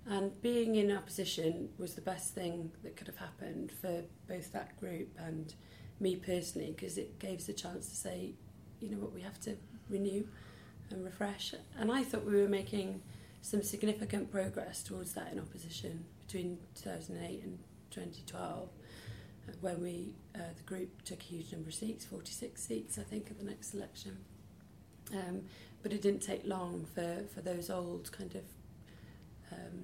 And 0.09 0.41
being 0.41 0.75
in 0.75 0.91
opposition 0.91 1.69
was 1.77 1.93
the 1.93 2.01
best 2.01 2.33
thing 2.33 2.71
that 2.83 2.95
could 2.95 3.07
have 3.07 3.17
happened 3.17 3.71
for 3.71 4.03
both 4.27 4.53
that 4.53 4.79
group 4.79 5.09
and 5.17 5.53
me 5.99 6.15
personally 6.15 6.73
because 6.75 6.97
it 6.97 7.19
gave 7.19 7.39
us 7.39 7.49
a 7.49 7.53
chance 7.53 7.89
to 7.89 7.95
say, 7.95 8.31
you 8.79 8.89
know 8.89 8.97
what, 8.97 9.13
we 9.13 9.21
have 9.21 9.39
to 9.41 9.55
renew 9.89 10.25
and 10.89 11.03
refresh. 11.03 11.53
And 11.77 11.91
I 11.91 12.03
thought 12.03 12.25
we 12.25 12.35
were 12.35 12.47
making 12.47 13.01
some 13.41 13.63
significant 13.63 14.31
progress 14.31 14.83
towards 14.83 15.13
that 15.13 15.31
in 15.31 15.39
opposition 15.39 16.05
between 16.25 16.57
2008 16.75 17.43
and 17.43 17.57
2012 17.91 18.69
uh, 19.47 19.51
when 19.61 19.81
we, 19.81 20.13
uh, 20.35 20.39
the 20.55 20.63
group 20.63 21.03
took 21.03 21.21
a 21.21 21.23
huge 21.23 21.51
number 21.51 21.69
of 21.69 21.75
seats, 21.75 22.05
46 22.05 22.61
seats 22.61 22.97
I 22.97 23.03
think 23.03 23.31
at 23.31 23.39
the 23.39 23.45
next 23.45 23.73
election. 23.73 24.17
Um, 25.13 25.43
but 25.81 25.93
it 25.93 26.01
didn't 26.01 26.21
take 26.21 26.45
long 26.45 26.85
for, 26.93 27.23
for 27.33 27.41
those 27.41 27.69
old 27.69 28.11
kind 28.11 28.35
of 28.35 28.43
um, 29.53 29.83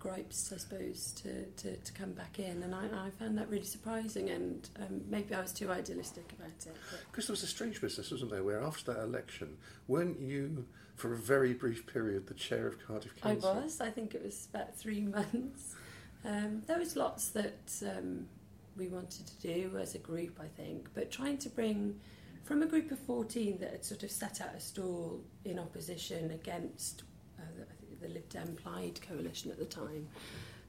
gripes, 0.00 0.52
I 0.52 0.56
suppose, 0.56 1.12
to, 1.22 1.44
to, 1.44 1.76
to 1.76 1.92
come 1.92 2.12
back 2.12 2.38
in. 2.38 2.62
And 2.62 2.74
I, 2.74 2.86
I 2.86 3.10
found 3.10 3.38
that 3.38 3.48
really 3.48 3.64
surprising, 3.64 4.30
and 4.30 4.68
um, 4.80 5.02
maybe 5.08 5.34
I 5.34 5.40
was 5.40 5.52
too 5.52 5.70
idealistic 5.70 6.32
about 6.32 6.66
it. 6.66 6.74
Because 7.10 7.26
there 7.28 7.34
was 7.34 7.42
a 7.42 7.46
strange 7.46 7.80
business, 7.80 8.10
wasn't 8.10 8.32
there, 8.32 8.42
where 8.42 8.62
after 8.62 8.92
that 8.94 9.02
election, 9.02 9.58
weren't 9.86 10.20
you, 10.20 10.66
for 10.96 11.12
a 11.12 11.16
very 11.16 11.52
brief 11.52 11.86
period, 11.86 12.26
the 12.26 12.34
chair 12.34 12.66
of 12.66 12.84
Cardiff 12.84 13.14
Council? 13.20 13.50
I 13.50 13.60
was. 13.60 13.80
I 13.80 13.90
think 13.90 14.14
it 14.14 14.24
was 14.24 14.48
about 14.52 14.74
three 14.76 15.00
months. 15.18 15.76
Um, 16.24 16.62
there 16.66 16.78
was 16.78 16.96
lots 16.96 17.28
that 17.28 17.70
um, 17.82 18.26
we 18.76 18.88
wanted 18.88 19.26
to 19.26 19.40
do 19.40 19.78
as 19.78 19.94
a 19.94 19.98
group, 19.98 20.40
I 20.40 20.46
think, 20.46 20.88
but 20.94 21.10
trying 21.10 21.38
to 21.38 21.48
bring 21.48 22.00
from 22.44 22.62
a 22.62 22.66
group 22.66 22.90
of 22.90 22.98
14 23.00 23.58
that 23.60 23.70
had 23.70 23.84
sort 23.84 24.02
of 24.02 24.10
set 24.10 24.40
out 24.40 24.54
a 24.56 24.60
stall 24.60 25.20
in 25.44 25.58
opposition 25.58 26.30
against 26.32 27.04
the, 28.00 28.08
Lib 28.08 28.28
Dem 28.28 28.56
Plaid 28.62 29.00
coalition 29.02 29.50
at 29.50 29.58
the 29.58 29.64
time. 29.64 30.08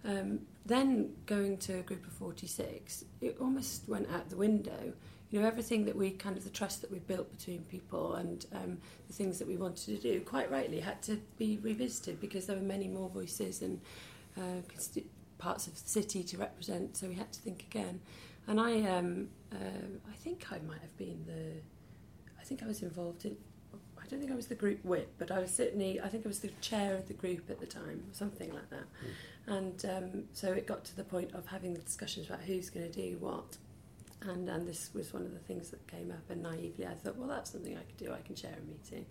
Um, 0.04 0.40
then 0.66 1.12
going 1.26 1.58
to 1.60 1.80
a 1.80 1.82
group 1.82 2.06
of 2.06 2.14
46, 2.14 3.06
it 3.22 3.38
almost 3.40 3.88
went 3.88 4.10
out 4.12 4.30
the 4.30 4.36
window. 4.36 4.94
You 5.30 5.40
know, 5.40 5.48
everything 5.48 5.86
that 5.86 5.96
we 5.96 6.12
kind 6.12 6.38
of 6.38 6.44
the 6.44 6.50
trust 6.50 6.82
that 6.82 6.92
we 6.92 7.00
built 7.00 7.32
between 7.38 7.62
people 7.64 8.16
and 8.16 8.46
um, 8.54 8.78
the 9.08 9.14
things 9.14 9.40
that 9.40 9.48
we 9.48 9.58
wanted 9.58 9.86
to 9.86 9.98
do, 9.98 10.20
quite 10.22 10.52
rightly, 10.52 10.80
had 10.80 11.02
to 11.04 11.22
be 11.38 11.60
revisited 11.62 12.20
because 12.20 12.48
there 12.48 12.56
were 12.56 12.62
many 12.62 12.88
more 12.88 13.10
voices 13.10 13.62
and 13.62 13.80
uh, 14.38 14.62
parts 15.38 15.68
of 15.68 15.74
the 15.74 15.90
city 15.90 16.24
to 16.24 16.38
represent, 16.38 16.96
so 16.96 17.08
we 17.08 17.16
had 17.16 17.32
to 17.32 17.40
think 17.40 17.64
again. 17.64 18.00
And 18.48 18.60
I, 18.60 18.82
um, 18.82 19.30
uh, 19.52 19.56
I 20.10 20.16
think 20.18 20.46
I 20.52 20.60
might 20.68 20.82
have 20.82 20.96
been 20.98 21.24
the, 21.26 21.62
I 22.40 22.44
think 22.44 22.64
I 22.64 22.68
was 22.68 22.82
involved 22.82 23.26
in, 23.26 23.36
I 23.98 24.08
don't 24.08 24.20
think 24.20 24.31
I 24.31 24.31
was 24.42 24.48
the 24.48 24.56
group 24.56 24.84
whip, 24.84 25.14
but 25.20 25.30
I 25.30 25.38
was 25.38 25.52
certainly, 25.52 26.02
I 26.02 26.08
think 26.08 26.26
I 26.26 26.28
was 26.28 26.40
the 26.40 26.50
chair 26.62 26.96
of 26.96 27.08
the 27.08 27.14
group 27.14 27.52
at 27.52 27.60
the 27.60 27.68
time, 27.68 28.04
or 28.10 28.14
something 28.14 28.52
like 28.52 28.72
that. 28.72 28.88
And 29.46 29.86
um, 29.86 30.24
so 30.34 30.52
it 30.52 30.66
got 30.66 30.84
to 30.86 30.96
the 30.96 31.04
point 31.04 31.36
of 31.36 31.46
having 31.46 31.76
the 31.76 31.80
discussions 31.80 32.26
about 32.26 32.42
who's 32.42 32.72
going 32.72 32.92
to 32.92 32.92
do 32.92 33.18
what. 33.20 33.58
And, 34.24 34.50
and 34.50 34.68
this 34.68 34.90
was 34.96 35.14
one 35.14 35.26
of 35.26 35.34
the 35.34 35.40
things 35.40 35.70
that 35.70 35.86
came 35.86 36.10
up, 36.10 36.28
and 36.32 36.42
naively 36.42 36.88
I 36.88 36.96
thought, 36.96 37.18
well, 37.18 37.28
that's 37.28 37.52
something 37.52 37.78
I 37.78 37.84
could 37.84 37.98
do. 37.98 38.12
I 38.12 38.22
can 38.26 38.34
chair 38.34 38.56
a 38.58 38.68
meeting. 38.68 39.06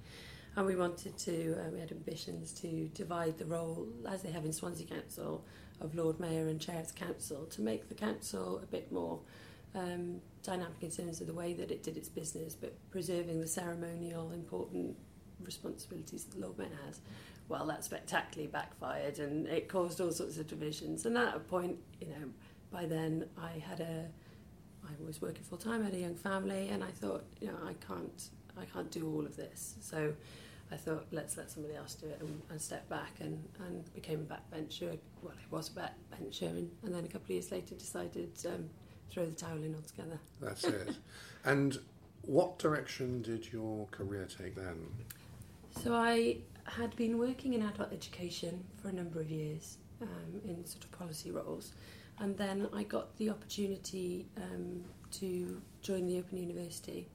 And 0.56 0.66
we 0.66 0.74
wanted 0.74 1.16
to, 1.18 1.56
uh, 1.60 1.70
we 1.72 1.78
had 1.78 1.92
ambitions 1.92 2.50
to 2.54 2.90
divide 2.92 3.38
the 3.38 3.46
role, 3.46 3.86
as 4.08 4.22
they 4.22 4.32
have 4.32 4.44
in 4.44 4.52
Swansea 4.52 4.88
Council, 4.88 5.44
of 5.80 5.94
Lord 5.94 6.18
Mayor 6.18 6.48
and 6.48 6.60
Chair 6.60 6.80
of 6.80 6.92
the 6.92 6.98
Council, 6.98 7.44
to 7.46 7.60
make 7.60 7.88
the 7.88 7.94
Council 7.94 8.58
a 8.60 8.66
bit 8.66 8.90
more 8.90 9.20
um, 9.76 10.20
dynamic 10.42 10.82
in 10.82 10.90
terms 10.90 11.20
of 11.20 11.28
the 11.28 11.34
way 11.34 11.52
that 11.54 11.70
it 11.70 11.84
did 11.84 11.96
its 11.96 12.08
business, 12.08 12.56
but 12.56 12.74
preserving 12.90 13.40
the 13.40 13.46
ceremonial, 13.46 14.32
important 14.32 14.96
responsibilities 15.44 16.24
that 16.24 16.38
the 16.38 16.46
Lord 16.46 16.56
has. 16.86 17.00
Well, 17.48 17.66
that 17.66 17.84
spectacularly 17.84 18.50
backfired 18.50 19.18
and 19.18 19.46
it 19.48 19.68
caused 19.68 20.00
all 20.00 20.12
sorts 20.12 20.38
of 20.38 20.46
divisions. 20.46 21.04
And 21.06 21.18
at 21.18 21.34
a 21.34 21.40
point, 21.40 21.78
you 22.00 22.08
know, 22.08 22.28
by 22.70 22.86
then 22.86 23.26
I 23.36 23.58
had 23.58 23.80
a, 23.80 24.06
I 24.84 24.92
was 25.04 25.20
working 25.20 25.42
full 25.42 25.58
time, 25.58 25.84
had 25.84 25.94
a 25.94 25.98
young 25.98 26.14
family, 26.14 26.68
and 26.68 26.82
I 26.82 26.90
thought, 26.90 27.24
you 27.40 27.48
know, 27.48 27.58
I 27.64 27.74
can't, 27.86 28.30
I 28.56 28.64
can't 28.64 28.90
do 28.90 29.12
all 29.12 29.24
of 29.24 29.36
this. 29.36 29.74
So 29.80 30.14
I 30.72 30.76
thought, 30.76 31.06
let's 31.10 31.36
let 31.36 31.50
somebody 31.50 31.74
else 31.74 31.94
do 31.94 32.06
it, 32.06 32.18
and, 32.20 32.40
and 32.50 32.60
step 32.60 32.88
back 32.88 33.12
and, 33.20 33.42
and 33.66 33.92
became 33.94 34.26
a 34.30 34.34
backbencher. 34.34 34.96
Well, 35.22 35.34
I 35.34 35.54
was 35.54 35.68
a 35.68 35.80
backbencher, 35.80 36.48
and, 36.48 36.70
and 36.84 36.94
then 36.94 37.04
a 37.04 37.08
couple 37.08 37.24
of 37.24 37.30
years 37.30 37.50
later 37.50 37.74
decided 37.74 38.30
um, 38.46 38.70
throw 39.10 39.26
the 39.26 39.32
towel 39.34 39.56
in 39.56 39.74
altogether. 39.74 40.20
That's 40.40 40.64
it. 40.64 40.96
and 41.44 41.78
what 42.22 42.58
direction 42.58 43.22
did 43.22 43.52
your 43.52 43.86
career 43.86 44.26
take 44.26 44.54
then? 44.54 44.86
So 45.82 45.94
I 45.94 46.38
had 46.64 46.94
been 46.96 47.18
working 47.18 47.54
in 47.54 47.62
adult 47.62 47.92
education 47.92 48.64
for 48.80 48.88
a 48.88 48.92
number 48.92 49.20
of 49.20 49.30
years 49.30 49.78
um, 50.02 50.40
in 50.44 50.64
sort 50.66 50.84
of 50.84 50.92
policy 50.92 51.30
roles, 51.30 51.72
and 52.18 52.36
then 52.36 52.68
I 52.72 52.82
got 52.82 53.16
the 53.18 53.30
opportunity 53.30 54.26
um, 54.36 54.84
to 55.12 55.60
join 55.82 56.06
the 56.06 56.18
Open 56.18 56.38
University 56.38 57.08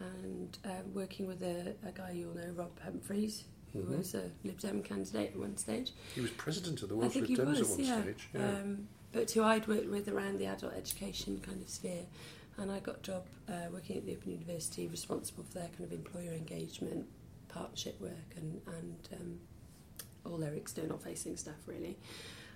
and 0.00 0.58
uh, 0.64 0.68
working 0.94 1.26
with 1.28 1.42
a, 1.42 1.74
a 1.86 1.92
guy 1.92 2.12
you'll 2.12 2.34
know, 2.34 2.50
Rob 2.56 2.70
Humphreys, 2.82 3.44
who 3.72 3.80
Mhm. 3.82 3.98
was 3.98 4.14
a 4.14 4.30
Lib 4.42 4.58
Dem 4.58 4.82
candidate 4.82 5.30
at 5.32 5.38
one 5.38 5.56
stage. 5.56 5.92
He 6.14 6.20
was 6.20 6.30
president 6.32 6.82
of 6.82 6.88
the 6.88 6.96
Welsh 6.96 7.14
Lib 7.14 7.26
Dems 7.28 7.46
was, 7.46 7.60
at 7.60 7.68
one 7.68 7.80
yeah. 7.80 8.02
stage. 8.02 8.28
Yeah. 8.34 8.58
Um, 8.58 8.88
but 9.12 9.30
who 9.30 9.42
I'd 9.44 9.68
worked 9.68 9.88
with 9.88 10.08
around 10.08 10.38
the 10.38 10.46
adult 10.46 10.72
education 10.74 11.40
kind 11.44 11.60
of 11.62 11.68
sphere. 11.68 12.06
And 12.58 12.70
I 12.70 12.80
got 12.80 12.98
a 12.98 13.02
job 13.02 13.26
uh, 13.48 13.68
working 13.72 13.96
at 13.96 14.04
the 14.06 14.12
Open 14.12 14.32
University, 14.32 14.86
responsible 14.88 15.44
for 15.44 15.58
their 15.58 15.68
kind 15.68 15.84
of 15.84 15.92
employer 15.92 16.32
engagement, 16.32 17.06
partnership 17.52 18.00
work, 18.00 18.36
and, 18.36 18.60
and 18.66 19.08
um, 19.20 19.38
all 20.24 20.38
their 20.38 20.54
external 20.54 20.98
facing 20.98 21.36
stuff, 21.36 21.56
really. 21.66 21.98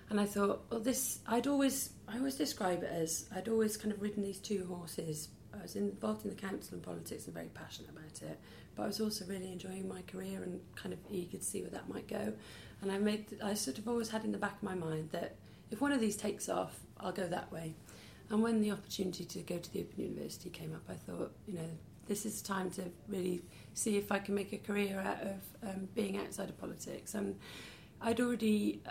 And 0.09 0.19
I 0.19 0.25
thought, 0.25 0.65
well, 0.69 0.79
this, 0.79 1.19
I'd 1.27 1.47
always, 1.47 1.89
I 2.07 2.17
always 2.17 2.35
describe 2.35 2.83
it 2.83 2.91
as 2.91 3.25
I'd 3.35 3.49
always 3.49 3.75
kind 3.75 3.93
of 3.93 4.01
ridden 4.01 4.23
these 4.23 4.39
two 4.39 4.65
horses. 4.65 5.29
I 5.53 5.61
was 5.61 5.75
involved 5.75 6.23
in 6.23 6.29
the 6.29 6.35
council 6.35 6.75
and 6.75 6.83
politics 6.83 7.25
and 7.25 7.33
very 7.33 7.49
passionate 7.53 7.91
about 7.91 8.21
it, 8.21 8.39
but 8.75 8.83
I 8.83 8.87
was 8.87 9.01
also 9.01 9.25
really 9.25 9.51
enjoying 9.51 9.87
my 9.87 10.01
career 10.03 10.43
and 10.43 10.61
kind 10.75 10.93
of 10.93 10.99
eager 11.11 11.37
to 11.37 11.43
see 11.43 11.61
where 11.61 11.71
that 11.71 11.89
might 11.89 12.07
go. 12.07 12.33
And 12.81 12.91
I 12.91 12.99
made, 12.99 13.25
I 13.43 13.53
sort 13.53 13.79
of 13.79 13.87
always 13.87 14.09
had 14.09 14.23
in 14.23 14.31
the 14.31 14.37
back 14.37 14.57
of 14.57 14.63
my 14.63 14.75
mind 14.75 15.09
that 15.11 15.35
if 15.71 15.81
one 15.81 15.91
of 15.91 15.99
these 15.99 16.15
takes 16.15 16.47
off, 16.47 16.79
I'll 16.99 17.11
go 17.11 17.27
that 17.27 17.51
way. 17.51 17.75
And 18.29 18.41
when 18.41 18.61
the 18.61 18.71
opportunity 18.71 19.25
to 19.25 19.39
go 19.39 19.57
to 19.57 19.73
the 19.73 19.81
Open 19.81 20.03
University 20.03 20.49
came 20.49 20.73
up, 20.73 20.83
I 20.89 20.93
thought, 20.93 21.33
you 21.47 21.55
know, 21.55 21.69
this 22.07 22.25
is 22.25 22.41
time 22.41 22.71
to 22.71 22.83
really 23.07 23.41
see 23.73 23.97
if 23.97 24.11
I 24.11 24.19
can 24.19 24.33
make 24.33 24.53
a 24.53 24.57
career 24.57 24.99
out 24.99 25.21
of 25.21 25.69
um, 25.69 25.87
being 25.93 26.17
outside 26.17 26.49
of 26.49 26.57
politics. 26.59 27.15
And 27.15 27.37
I'd 28.01 28.19
already 28.19 28.81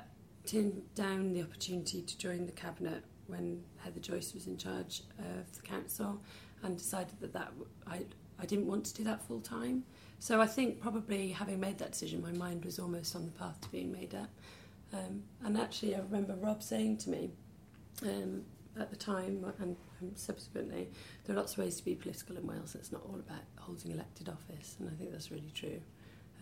turned 0.46 0.82
down 0.94 1.32
the 1.32 1.42
opportunity 1.42 2.02
to 2.02 2.18
join 2.18 2.46
the 2.46 2.52
cabinet 2.52 3.02
when 3.26 3.62
Heather 3.78 4.00
Joyce 4.00 4.34
was 4.34 4.46
in 4.46 4.56
charge 4.56 5.02
of 5.18 5.56
the 5.56 5.62
council, 5.62 6.20
and 6.62 6.76
decided 6.76 7.18
that 7.20 7.32
that 7.32 7.52
I 7.86 8.04
I 8.38 8.46
didn't 8.46 8.66
want 8.66 8.84
to 8.86 8.94
do 8.94 9.04
that 9.04 9.26
full 9.26 9.40
time. 9.40 9.84
So 10.18 10.40
I 10.40 10.46
think 10.46 10.80
probably 10.80 11.30
having 11.30 11.60
made 11.60 11.78
that 11.78 11.92
decision, 11.92 12.22
my 12.22 12.32
mind 12.32 12.64
was 12.64 12.78
almost 12.78 13.16
on 13.16 13.24
the 13.24 13.32
path 13.32 13.60
to 13.62 13.68
being 13.70 13.92
made 13.92 14.14
up. 14.14 14.30
Um, 14.92 15.22
and 15.44 15.58
actually, 15.58 15.94
I 15.94 16.00
remember 16.00 16.34
Rob 16.36 16.62
saying 16.62 16.98
to 16.98 17.10
me 17.10 17.30
um, 18.02 18.42
at 18.78 18.90
the 18.90 18.96
time 18.96 19.44
and 19.58 19.76
subsequently, 20.14 20.88
there 21.24 21.34
are 21.34 21.38
lots 21.38 21.52
of 21.52 21.58
ways 21.58 21.76
to 21.76 21.84
be 21.84 21.94
political 21.94 22.36
in 22.36 22.46
Wales. 22.46 22.74
It's 22.74 22.92
not 22.92 23.02
all 23.04 23.18
about 23.18 23.42
holding 23.56 23.92
elected 23.92 24.28
office, 24.28 24.76
and 24.78 24.88
I 24.88 24.92
think 24.94 25.12
that's 25.12 25.30
really 25.30 25.52
true. 25.54 25.80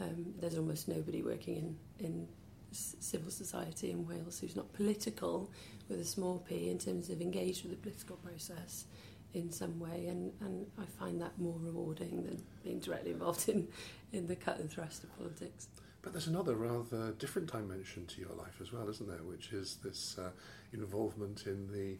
Um, 0.01 0.35
there's 0.41 0.59
almost 0.59 0.89
nobody 0.89 1.23
working 1.23 1.57
in, 1.57 2.05
in 2.05 2.29
civil 2.73 3.31
society 3.31 3.91
in 3.91 4.07
Wales 4.07 4.41
who's 4.41 4.57
not 4.57 4.73
political 4.73 5.51
with 5.89 6.01
a 6.01 6.05
small 6.05 6.39
p 6.39 6.69
in 6.69 6.79
terms 6.79 7.09
of 7.11 7.21
engaged 7.21 7.63
with 7.63 7.71
the 7.71 7.79
political 7.79 8.17
process 8.17 8.87
in 9.33 9.51
some 9.51 9.79
way, 9.81 10.07
and, 10.07 10.33
and 10.41 10.67
I 10.79 10.85
find 10.85 11.21
that 11.21 11.39
more 11.39 11.57
rewarding 11.61 12.23
than 12.25 12.43
being 12.63 12.79
directly 12.79 13.11
involved 13.11 13.49
in, 13.49 13.69
in 14.13 14.27
the 14.27 14.37
cut 14.37 14.59
and 14.59 14.71
thrust 14.71 15.05
of 15.05 15.17
politics. 15.19 15.69
But 16.03 16.13
there's 16.13 16.27
another 16.27 16.55
rather 16.55 17.13
different 17.13 17.51
dimension 17.51 18.07
to 18.07 18.21
your 18.21 18.35
life 18.37 18.61
as 18.61 18.73
well, 18.73 18.89
isn't 18.89 19.09
there? 19.09 19.23
Which 19.23 19.53
is 19.53 19.79
this 19.83 20.17
uh, 20.19 20.31
involvement 20.73 21.47
in 21.47 21.67
the 21.73 21.97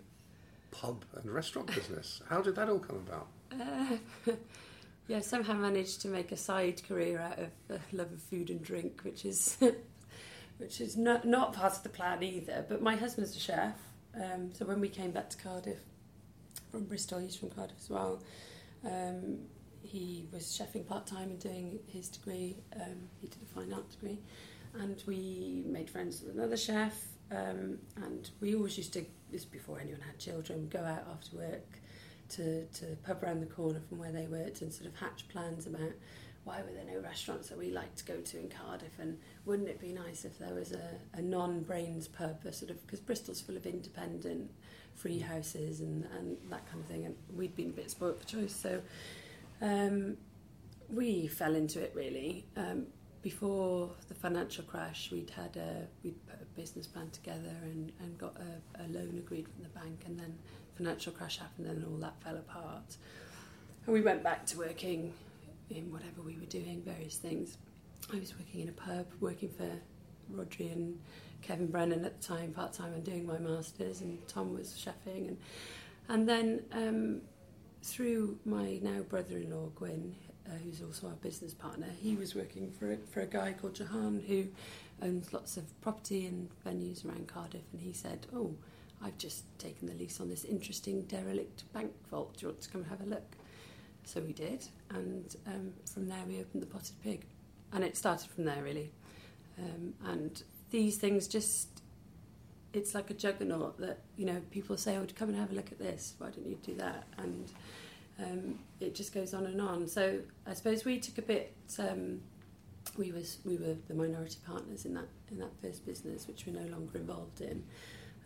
pub 0.81 1.05
and 1.15 1.31
restaurant 1.31 1.75
business. 1.75 2.21
How 2.29 2.41
did 2.41 2.57
that 2.57 2.69
all 2.69 2.79
come 2.79 2.97
about? 2.97 3.29
Uh, 3.53 4.33
yeah, 5.09 5.21
somehow 5.21 5.55
managed 5.55 6.01
to 6.03 6.09
make 6.09 6.33
a 6.33 6.37
side 6.37 6.83
career 6.87 7.21
out 7.21 7.39
of 7.39 7.51
the 7.69 7.81
love 7.93 8.13
of 8.13 8.21
food 8.21 8.51
and 8.51 8.63
drink, 8.63 9.01
which 9.03 9.25
is 9.25 9.57
which 10.59 10.81
is 10.81 10.97
not 10.97 11.25
not 11.25 11.53
part 11.53 11.75
of 11.75 11.83
the 11.83 11.89
plan 11.89 12.23
either. 12.23 12.65
But 12.69 12.83
my 12.83 12.97
husband's 12.97 13.37
a 13.37 13.41
chef, 13.41 13.77
um, 14.17 14.51
so 14.53 14.65
when 14.65 14.81
we 14.81 14.89
came 14.89 15.13
back 15.13 15.31
to 15.31 15.37
Cardiff 15.37 15.81
from 16.71 16.85
Bristol, 16.85 17.21
he's 17.21 17.37
from 17.37 17.51
Cardiff 17.51 17.77
as 17.81 17.91
well. 17.91 18.23
Um, 18.85 19.39
he 19.83 20.27
was 20.33 20.45
chefing 20.45 20.87
part 20.87 21.07
time 21.07 21.31
and 21.31 21.39
doing 21.39 21.79
his 21.87 22.09
degree. 22.09 22.57
Um, 22.75 23.09
he 23.21 23.29
did 23.29 23.43
a 23.43 23.55
fine 23.55 23.73
art 23.73 23.91
degree, 23.91 24.19
and 24.75 25.03
we 25.07 25.63
made 25.67 25.89
friends 25.89 26.23
with 26.23 26.35
another 26.35 26.57
chef. 26.57 27.14
Um, 27.31 27.79
and 27.97 28.31
we 28.41 28.55
always 28.55 28.77
used 28.77 28.93
to, 28.95 29.05
this 29.31 29.45
before 29.45 29.81
anyone 29.81 30.01
had 30.01 30.19
children, 30.19 30.69
go 30.69 30.81
out 30.81 31.07
after 31.11 31.37
work 31.37 31.81
to, 32.31 32.65
to 32.67 32.87
the 32.87 32.97
pub 32.97 33.23
around 33.23 33.41
the 33.41 33.47
corner 33.47 33.81
from 33.89 33.99
where 33.99 34.13
they 34.13 34.27
worked 34.27 34.63
and 34.63 34.73
sort 34.73 34.87
of 34.87 34.97
hatch 34.97 35.27
plans 35.29 35.67
about 35.67 35.93
why 36.45 36.61
were 36.61 36.73
there 36.73 36.85
no 36.95 37.01
restaurants 37.01 37.49
that 37.49 37.57
we 37.57 37.71
liked 37.71 37.97
to 37.99 38.05
go 38.05 38.21
to 38.21 38.39
in 38.39 38.49
Cardiff. 38.51 38.99
And 38.99 39.19
wouldn't 39.47 39.69
it 39.69 39.81
be 39.81 39.93
nice 39.93 40.25
if 40.25 40.39
there 40.39 40.55
was 40.55 40.73
a, 40.73 40.99
a 41.15 41.23
non-Brains 41.23 42.09
pub, 42.09 42.41
a 42.45 42.53
sort 42.53 42.71
of, 42.71 42.85
because 42.87 43.01
Bristol's 43.01 43.41
full 43.41 43.57
of 43.57 43.67
independent 43.67 44.51
free 44.95 45.19
houses 45.19 45.81
and, 45.81 46.07
and 46.17 46.37
that 46.51 46.71
kind 46.71 46.81
of 46.81 46.87
thing 46.87 47.07
and 47.07 47.15
we'd 47.35 47.57
been 47.57 47.71
a 47.71 47.73
bit 47.73 47.91
spoilt 47.91 48.21
for 48.21 48.27
choice. 48.27 48.55
So 48.55 48.83
um, 49.63 50.19
we 50.91 51.27
fell 51.27 51.55
into 51.55 51.81
it 51.81 51.93
really. 51.95 52.45
Um, 52.57 52.87
before 53.25 53.91
the 54.09 54.15
financial 54.15 54.63
crash, 54.65 55.11
we'd 55.11 55.31
had 55.31 55.57
a 55.57 55.89
we'd 56.05 56.27
put 56.27 56.37
a 56.43 56.61
business 56.61 56.87
plan 56.87 57.09
together 57.11 57.57
and, 57.63 57.91
and 58.01 58.19
got 58.19 58.37
a, 58.37 58.83
a 58.83 58.87
loan 58.89 59.15
agreed 59.17 59.49
from 59.49 59.63
the 59.63 59.71
bank, 59.71 60.03
and 60.05 60.21
then 60.21 60.37
financial 60.77 61.11
crash 61.11 61.39
happened, 61.39 61.67
and 61.67 61.85
all 61.87 61.97
that 61.97 62.23
fell 62.23 62.37
apart. 62.37 62.99
And 63.87 63.95
we 63.95 64.03
went 64.03 64.23
back 64.23 64.45
to 64.49 64.59
working 64.59 65.15
in 65.71 65.91
whatever 65.91 66.21
we 66.23 66.37
were 66.37 66.45
doing, 66.45 66.83
various 66.85 67.17
things. 67.17 67.57
I 68.13 68.19
was 68.19 68.35
working 68.39 68.61
in 68.61 68.69
a 68.69 68.73
pub, 68.73 69.07
working 69.21 69.49
for 69.49 69.71
Rhodri 70.31 70.71
and 70.71 71.01
Kevin 71.41 71.69
Brennan 71.69 72.05
at 72.05 72.21
the 72.21 72.27
time 72.27 72.53
part 72.53 72.75
time 72.75 72.93
and 72.93 73.03
doing 73.03 73.27
my 73.27 73.39
masters, 73.39 74.03
and 74.03 74.19
Tom 74.29 74.53
was 74.53 74.69
chefing, 74.73 75.29
and 75.29 75.39
and 76.11 76.29
then 76.29 76.63
um, 76.73 77.23
through 77.83 78.39
my 78.45 78.79
now 78.83 79.01
brother-in-law 79.01 79.71
Gwyn, 79.77 80.15
uh, 80.49 80.57
who's 80.63 80.83
also 80.83 81.09
our 81.09 81.15
business 81.15 81.55
partner, 81.55 81.87
he 82.01 82.17
was 82.17 82.35
working 82.35 82.71
for 82.71 82.93
a, 82.93 82.97
for 82.97 83.21
a 83.21 83.27
guy 83.27 83.53
called 83.53 83.75
Jahan 83.75 84.23
who 84.27 84.47
owns 85.03 85.33
lots 85.33 85.57
of 85.57 85.81
property 85.81 86.27
and 86.27 86.49
venues 86.67 87.05
around 87.05 87.29
Cardiff, 87.29 87.63
and 87.73 87.81
he 87.81 87.93
said, 87.93 88.27
"Oh, 88.35 88.55
I've 89.03 89.19
just 89.19 89.45
taken 89.59 89.89
the 89.89 89.95
lease 89.95 90.21
on 90.21 90.29
this 90.29 90.45
interesting 90.45 91.03
derelict 91.03 91.65
bank 91.73 91.93
vault. 92.11 92.37
Do 92.37 92.43
you 92.43 92.49
want 92.49 92.61
to 92.63 92.69
come 92.69 92.83
and 92.83 92.91
have 92.91 93.01
a 93.01 93.11
look?" 93.11 93.37
So 94.05 94.21
we 94.21 94.33
did, 94.33 94.67
and 94.91 95.35
um, 95.47 95.73
from 95.93 96.09
there 96.09 96.25
we 96.29 96.41
opened 96.41 96.63
the 96.63 96.67
Potted 96.67 97.01
Pig, 97.03 97.25
and 97.73 97.83
it 97.83 97.97
started 97.97 98.31
from 98.31 98.45
there 98.45 98.63
really. 98.63 98.91
Um, 99.59 99.95
and 100.05 100.43
these 100.71 100.97
things 100.97 101.29
just 101.29 101.69
it's 102.73 102.95
like 102.95 103.09
a 103.09 103.15
juggernaut 103.15 103.79
that 103.79 104.01
you 104.17 104.27
know 104.27 104.43
people 104.51 104.77
say 104.77 104.97
oh 104.97 105.07
come 105.15 105.29
and 105.29 105.39
have 105.39 105.53
a 105.53 105.55
look 105.55 105.71
at 105.71 105.79
this 105.79 106.15
why 106.19 106.29
don't 106.31 106.47
you 106.47 106.59
do 106.63 106.75
that 106.75 107.05
and 107.19 107.53
um, 108.19 108.59
it 108.81 108.95
just 108.95 109.13
goes 109.13 109.35
on 109.35 109.47
and 109.47 109.61
on 109.61 109.87
so 109.89 110.19
I 110.47 110.55
suppose 110.55 110.85
we 110.85 110.99
took 110.99 111.19
a 111.19 111.23
bit 111.23 111.55
um, 111.79 112.21
we 112.97 113.13
was 113.13 113.39
we 113.45 113.57
were 113.57 113.77
the 113.89 113.95
minority 113.95 114.39
partners 114.47 114.85
in 114.85 114.95
that 114.95 115.09
in 115.31 115.39
that 115.39 115.51
first 115.63 115.85
business 115.87 116.27
which 116.29 116.47
we're 116.47 116.61
no 116.61 116.69
longer 116.71 116.99
involved 116.99 117.41
in 117.41 117.65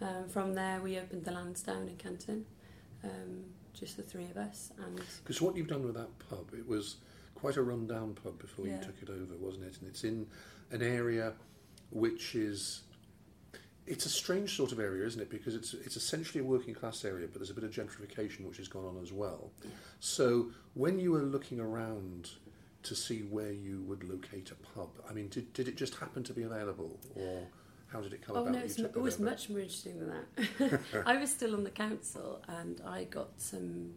um, 0.00 0.28
from 0.28 0.54
there 0.54 0.80
we 0.80 0.98
opened 0.98 1.24
the 1.24 1.30
Lansdowne 1.32 1.88
in 1.88 1.96
Canton 1.96 2.44
um, 3.04 3.44
just 3.72 3.96
the 3.96 4.02
three 4.02 4.24
of 4.24 4.36
us 4.36 4.72
and 4.84 5.00
Because 5.22 5.40
what 5.40 5.56
you've 5.56 5.68
done 5.68 5.84
with 5.84 5.94
that 5.94 6.08
pub, 6.28 6.48
it 6.52 6.66
was 6.66 6.96
quite 7.34 7.56
a 7.56 7.62
run-down 7.62 8.14
pub 8.14 8.38
before 8.40 8.66
Yeah. 8.66 8.78
you 8.78 8.82
took 8.84 9.00
it 9.02 9.08
over, 9.08 9.36
wasn't 9.38 9.64
it? 9.64 9.78
And 9.80 9.88
it's 9.88 10.02
in 10.02 10.26
an 10.72 10.82
area 10.82 11.34
which 11.90 12.34
is 12.34 12.82
it's 13.88 14.06
a 14.06 14.10
strange 14.10 14.54
sort 14.56 14.72
of 14.72 14.78
area, 14.80 15.06
isn't 15.06 15.20
it? 15.20 15.30
Because 15.30 15.54
it's 15.54 15.74
it's 15.74 15.96
essentially 15.96 16.40
a 16.40 16.44
working 16.44 16.74
class 16.74 17.04
area, 17.04 17.26
but 17.26 17.38
there's 17.40 17.50
a 17.50 17.54
bit 17.54 17.64
of 17.64 17.70
gentrification 17.70 18.46
which 18.46 18.58
has 18.58 18.68
gone 18.68 18.84
on 18.84 18.98
as 19.02 19.12
well. 19.12 19.50
Yeah. 19.64 19.70
So 20.00 20.50
when 20.74 20.98
you 20.98 21.12
were 21.12 21.22
looking 21.22 21.60
around 21.60 22.30
to 22.84 22.94
see 22.94 23.20
where 23.20 23.52
you 23.52 23.82
would 23.82 24.04
locate 24.04 24.50
a 24.50 24.54
pub, 24.54 24.90
I 25.08 25.12
mean, 25.12 25.28
did, 25.28 25.52
did 25.52 25.66
it 25.68 25.76
just 25.76 25.96
happen 25.96 26.22
to 26.24 26.32
be 26.32 26.42
available, 26.44 26.98
or 27.16 27.46
how 27.88 28.00
did 28.00 28.12
it 28.12 28.22
come 28.22 28.36
Oh 28.36 28.42
about? 28.42 28.52
no, 28.52 28.58
it's, 28.60 28.78
it 28.78 28.84
it 28.94 28.96
was 29.00 29.14
over? 29.16 29.24
much 29.24 29.48
more 29.50 29.58
interesting 29.60 29.98
than 29.98 30.12
that. 30.36 30.80
I 31.06 31.16
was 31.16 31.30
still 31.30 31.54
on 31.54 31.64
the 31.64 31.70
council 31.70 32.40
and 32.46 32.80
I 32.86 33.04
got 33.04 33.30
some 33.38 33.94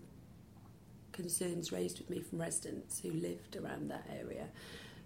concerns 1.11 1.71
raised 1.71 1.99
with 1.99 2.09
me 2.09 2.21
from 2.21 2.39
residents 2.39 2.99
who 3.01 3.11
lived 3.11 3.55
around 3.57 3.89
that 3.91 4.05
area. 4.17 4.47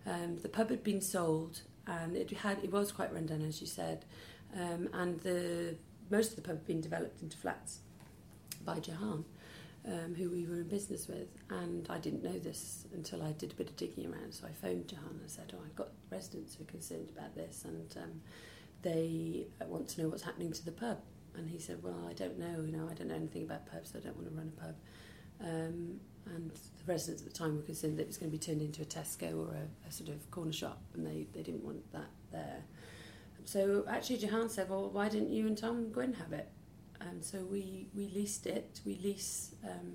Um, 0.06 0.38
the 0.42 0.50
pub 0.50 0.70
had 0.70 0.84
been 0.84 1.02
sold 1.02 1.62
and 1.88 2.16
it 2.16 2.30
had 2.32 2.64
it 2.64 2.72
was 2.72 2.92
quite 2.92 3.12
run 3.14 3.26
down 3.26 3.42
as 3.42 3.60
you 3.60 3.68
said, 3.68 4.06
um, 4.54 4.90
and 4.94 5.20
the 5.22 5.76
most 6.10 6.32
of 6.32 6.36
the 6.36 6.42
pub 6.42 6.58
had 6.58 6.66
been 6.66 6.82
developed 6.82 7.22
into 7.22 7.38
flats 7.38 7.80
by 8.64 8.80
Jahan. 8.80 9.26
Um, 9.88 10.16
who 10.16 10.32
we 10.32 10.48
were 10.48 10.62
in 10.62 10.68
business 10.68 11.08
with, 11.08 11.28
and 11.52 11.86
I 11.92 12.00
didn't 12.00 12.24
know 12.24 12.40
this 12.40 12.88
until 12.96 13.22
I 13.22 13.34
did 13.34 13.52
a 13.52 13.54
bit 13.54 13.70
of 13.70 13.76
digging 13.76 14.12
around. 14.12 14.34
So 14.34 14.48
I 14.48 14.52
phoned 14.52 14.88
Jahan 14.88 15.20
and 15.22 15.30
said, 15.30 15.54
"Oh, 15.54 15.60
I've 15.64 15.76
got 15.76 15.90
residents 16.10 16.56
who 16.56 16.64
are 16.64 16.66
concerned 16.66 17.12
about 17.16 17.36
this, 17.36 17.66
and 17.66 17.96
um, 17.98 18.22
they 18.86 19.48
want 19.68 19.90
to 19.90 20.02
know 20.02 20.10
what's 20.10 20.24
happening 20.24 20.54
to 20.54 20.64
the 20.64 20.72
pub. 20.72 21.00
And 21.36 21.50
he 21.50 21.60
said, 21.60 21.84
well, 21.84 22.08
I 22.10 22.14
don't 22.14 22.40
know, 22.40 22.64
you 22.64 22.72
know, 22.72 22.88
I 22.90 22.94
don't 22.94 23.10
know 23.10 23.16
anything 23.16 23.44
about 23.44 23.66
pubs, 23.66 23.92
So 23.92 24.00
I 24.00 24.02
don't 24.02 24.16
want 24.16 24.30
to 24.30 24.36
run 24.36 24.52
a 24.58 24.62
pub. 24.62 24.76
Um, 25.42 26.00
and 26.28 26.52
the 26.52 26.92
residents 26.92 27.24
at 27.24 27.28
the 27.28 27.38
time 27.38 27.58
were 27.58 27.64
concerned 27.64 27.98
that 27.98 28.04
it 28.04 28.08
was 28.08 28.18
going 28.18 28.32
to 28.32 28.38
be 28.38 28.44
turned 28.44 28.62
into 28.62 28.82
a 28.84 28.86
Tesco 28.86 29.38
or 29.38 29.54
a, 29.54 29.88
a 29.88 29.92
sort 29.92 30.10
of 30.10 30.32
corner 30.32 30.54
shop, 30.54 30.82
and 30.94 31.06
they, 31.06 31.28
they 31.34 31.42
didn't 31.42 31.64
want 31.64 31.92
that 31.92 32.10
there. 32.32 32.64
So 33.46 33.86
actually, 33.88 34.18
Jahan 34.18 34.50
said, 34.50 34.70
well, 34.70 34.90
why 34.90 35.08
didn't 35.08 35.30
you 35.30 35.46
and 35.46 35.58
Tom 35.58 35.92
Gwyn 35.92 36.14
have 36.14 36.34
it? 36.34 36.50
And 37.00 37.24
so 37.24 37.40
we, 37.40 37.88
we 37.96 38.08
leased 38.08 38.48
it. 38.48 38.82
We 38.86 38.98
lease, 39.04 39.54
um, 39.64 39.94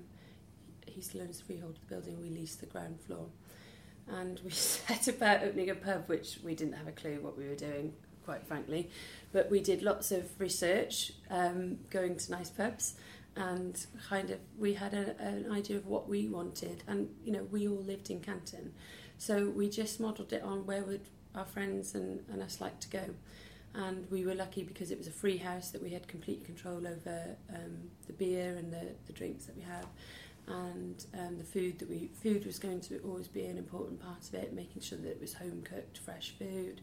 he 0.87 1.01
still 1.01 1.25
the 1.25 1.33
freehold 1.33 1.75
of 1.75 1.81
the 1.81 1.95
building, 1.95 2.21
we 2.21 2.29
lease 2.29 2.55
the 2.55 2.65
ground 2.65 2.99
floor. 3.01 3.27
And 4.07 4.39
we 4.43 4.49
set 4.51 5.07
about 5.09 5.43
opening 5.43 5.69
a 5.69 5.75
pub, 5.75 6.03
which 6.07 6.39
we 6.43 6.55
didn't 6.55 6.73
have 6.73 6.87
a 6.87 6.93
clue 6.93 7.19
what 7.21 7.37
we 7.37 7.47
were 7.47 7.55
doing, 7.55 7.93
quite 8.25 8.47
frankly. 8.47 8.89
But 9.33 9.51
we 9.51 9.59
did 9.59 9.81
lots 9.81 10.11
of 10.11 10.39
research, 10.39 11.11
um, 11.29 11.77
going 11.89 12.15
to 12.15 12.31
nice 12.31 12.49
pubs, 12.49 12.95
and 13.35 13.85
kind 14.09 14.29
of 14.29 14.39
we 14.57 14.73
had 14.73 14.93
a, 14.93 15.19
an 15.21 15.51
idea 15.51 15.75
of 15.75 15.87
what 15.87 16.07
we 16.07 16.27
wanted. 16.27 16.83
And, 16.87 17.09
you 17.25 17.33
know, 17.33 17.43
we 17.51 17.67
all 17.67 17.83
lived 17.83 18.09
in 18.09 18.21
Canton. 18.21 18.73
So 19.17 19.49
we 19.49 19.69
just 19.69 19.99
modelled 19.99 20.31
it 20.31 20.41
on 20.41 20.65
where 20.65 20.83
would 20.83 21.07
our 21.35 21.45
friends 21.45 21.95
and, 21.95 22.23
and 22.31 22.41
us 22.41 22.59
like 22.61 22.79
to 22.81 22.89
go. 22.89 23.03
And 23.73 24.09
we 24.11 24.25
were 24.25 24.35
lucky 24.35 24.63
because 24.63 24.91
it 24.91 24.97
was 24.97 25.07
a 25.07 25.11
free 25.11 25.37
house 25.37 25.71
that 25.71 25.81
we 25.81 25.91
had 25.91 26.07
complete 26.07 26.43
control 26.43 26.85
over 26.85 27.37
um, 27.49 27.89
the 28.07 28.13
beer 28.13 28.57
and 28.57 28.71
the, 28.71 28.87
the 29.07 29.13
drinks 29.13 29.45
that 29.45 29.55
we 29.55 29.63
have 29.63 29.85
and 30.47 31.05
um, 31.17 31.37
the 31.37 31.43
food 31.43 31.79
that 31.79 31.89
we 31.89 32.09
food 32.21 32.45
was 32.45 32.59
going 32.59 32.81
to 32.81 32.99
always 32.99 33.27
be 33.27 33.45
an 33.45 33.57
important 33.57 34.01
part 34.01 34.27
of 34.27 34.33
it 34.33 34.53
making 34.53 34.81
sure 34.81 34.97
that 34.97 35.09
it 35.09 35.21
was 35.21 35.33
home 35.33 35.61
cooked 35.63 35.97
fresh 35.97 36.33
food. 36.37 36.81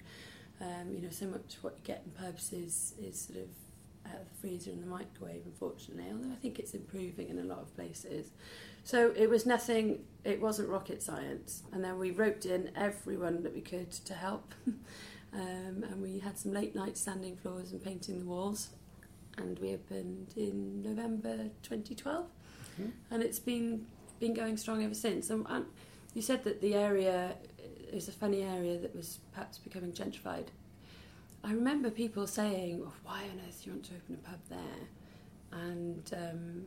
Um, 0.61 0.95
you 0.95 1.03
know 1.03 1.11
so 1.11 1.27
much 1.27 1.57
what 1.61 1.75
you 1.75 1.85
get 1.85 2.03
in 2.05 2.11
pubs 2.13 2.53
is 2.53 2.95
is 3.01 3.21
sort 3.21 3.39
of 3.39 3.49
out 4.13 4.21
of 4.21 4.29
the 4.29 4.35
freezer 4.41 4.71
and 4.71 4.83
the 4.83 4.87
microwave 4.87 5.43
unfortunately 5.45 6.05
although 6.11 6.33
I 6.33 6.37
think 6.37 6.59
it's 6.59 6.75
improving 6.75 7.29
in 7.29 7.39
a 7.39 7.45
lot 7.45 7.59
of 7.59 7.75
places 7.77 8.31
so 8.91 8.99
it 9.23 9.29
was 9.35 9.43
nothing 9.55 9.85
it 10.25 10.39
wasn't 10.41 10.69
rocket 10.77 11.01
science 11.03 11.51
and 11.73 11.81
then 11.85 11.95
we 11.99 12.11
roped 12.23 12.47
in 12.47 12.63
everyone 12.77 13.37
that 13.45 13.53
we 13.55 13.61
could 13.73 13.91
to 14.11 14.15
help 14.15 14.47
um, 15.41 15.77
and 15.89 15.97
we 16.03 16.19
had 16.27 16.39
some 16.39 16.53
late 16.53 16.75
night 16.83 16.97
standing 17.05 17.37
floors 17.37 17.73
and 17.73 17.83
painting 17.83 18.19
the 18.19 18.25
walls 18.35 18.61
and 19.37 19.59
we 19.59 19.69
opened 19.75 20.29
in 20.37 20.83
November 20.83 21.37
2012 21.63 22.27
Mhm. 22.81 22.93
and 23.11 23.23
it's 23.23 23.41
been 23.41 23.87
been 24.21 24.35
going 24.35 24.57
strong 24.57 24.83
ever 24.85 24.95
since. 24.95 25.31
And, 25.31 25.47
and 25.49 25.65
you 26.15 26.23
said 26.23 26.41
that 26.45 26.61
the 26.61 26.75
area 26.75 27.35
is 27.99 28.09
a 28.09 28.13
funny 28.23 28.43
area 28.43 28.77
that 28.79 28.95
was 28.95 29.19
perhaps 29.33 29.59
becoming 29.59 29.93
gentrified. 29.93 30.47
I 31.45 31.53
remember 31.53 31.89
people 31.91 32.27
saying, 32.27 32.83
oh, 32.85 32.93
"Why 33.05 33.21
on 33.33 33.41
earth 33.47 33.59
do 33.63 33.71
you 33.71 33.73
want 33.77 33.85
to 33.91 33.95
open 34.01 34.15
a 34.21 34.29
pub 34.31 34.41
there?" 34.57 34.81
And 35.65 36.05
um, 36.25 36.67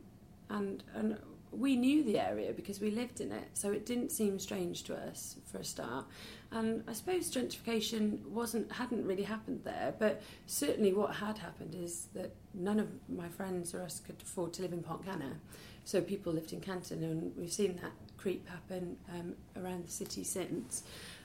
and 0.56 0.82
and 0.94 1.18
we 1.52 1.76
knew 1.76 2.02
the 2.02 2.18
area 2.18 2.52
because 2.52 2.80
we 2.80 2.90
lived 2.90 3.20
in 3.20 3.30
it, 3.30 3.50
so 3.54 3.70
it 3.70 3.86
didn't 3.86 4.10
seem 4.10 4.38
strange 4.38 4.82
to 4.84 4.96
us 4.96 5.36
for 5.44 5.58
a 5.58 5.64
start. 5.64 6.06
And 6.50 6.82
I 6.88 6.92
suppose 6.92 7.30
gentrification 7.30 8.24
wasn't 8.26 8.72
hadn't 8.72 9.06
really 9.06 9.22
happened 9.22 9.60
there, 9.64 9.94
but 9.98 10.22
certainly 10.46 10.92
what 10.92 11.14
had 11.16 11.38
happened 11.38 11.74
is 11.74 12.08
that 12.14 12.34
none 12.54 12.78
of 12.78 12.88
my 13.08 13.28
friends 13.28 13.74
or 13.74 13.82
us 13.82 14.00
could 14.00 14.16
afford 14.22 14.52
to 14.54 14.62
live 14.62 14.72
in 14.72 14.82
Pontcanna. 14.82 15.36
So 15.84 16.00
people 16.00 16.32
lived 16.32 16.52
in 16.52 16.60
Canton, 16.60 17.02
and 17.02 17.32
we've 17.36 17.52
seen 17.52 17.78
that 17.82 17.92
creep 18.16 18.48
happen 18.48 18.96
um, 19.10 19.34
around 19.56 19.86
the 19.86 19.90
city 19.90 20.24
since. 20.24 20.84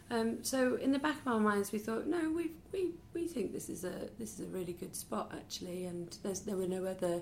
Um, 0.09 0.43
so 0.43 0.75
in 0.75 0.91
the 0.93 0.99
back 0.99 1.19
of 1.19 1.27
our 1.27 1.39
minds, 1.39 1.71
we 1.71 1.79
thought, 1.79 2.07
no, 2.07 2.31
we 2.31 2.51
we 2.71 2.91
we 3.13 3.27
think 3.27 3.53
this 3.53 3.69
is 3.69 3.83
a 3.83 4.09
this 4.17 4.39
is 4.39 4.41
a 4.41 4.49
really 4.49 4.73
good 4.73 4.95
spot 4.95 5.31
actually, 5.35 5.85
and 5.85 6.17
there 6.45 6.55
were 6.55 6.67
no 6.67 6.85
other. 6.85 7.21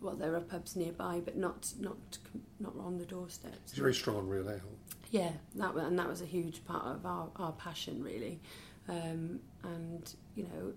Well, 0.00 0.14
there 0.14 0.34
are 0.34 0.40
pubs 0.40 0.76
nearby, 0.76 1.20
but 1.24 1.36
not 1.36 1.72
not 1.80 1.96
not 2.60 2.74
on 2.78 2.98
the 2.98 3.06
doorsteps. 3.06 3.56
It's 3.64 3.78
very 3.78 3.94
strong 3.94 4.16
on 4.16 4.28
real 4.28 4.48
ale. 4.48 4.60
Yeah, 5.10 5.32
that 5.54 5.74
and 5.74 5.98
that 5.98 6.08
was 6.08 6.20
a 6.20 6.26
huge 6.26 6.64
part 6.64 6.84
of 6.86 7.06
our, 7.06 7.28
our 7.36 7.52
passion, 7.52 8.02
really. 8.02 8.40
Um, 8.88 9.40
and 9.62 10.14
you 10.34 10.44
know, 10.44 10.72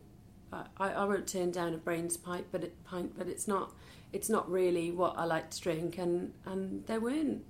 I, 0.79 0.91
I 0.91 1.05
won't 1.05 1.27
turn 1.27 1.51
down 1.51 1.73
a 1.73 1.77
Brains 1.77 2.17
pint, 2.17 2.47
but 2.51 2.63
it, 2.63 2.83
pint, 2.83 3.17
but 3.17 3.27
it's 3.27 3.47
not 3.47 3.73
it's 4.13 4.29
not 4.29 4.49
really 4.49 4.91
what 4.91 5.17
I 5.17 5.25
like 5.25 5.49
to 5.51 5.61
drink. 5.61 5.97
And 5.97 6.33
and 6.45 6.85
there 6.87 6.99
weren't 6.99 7.43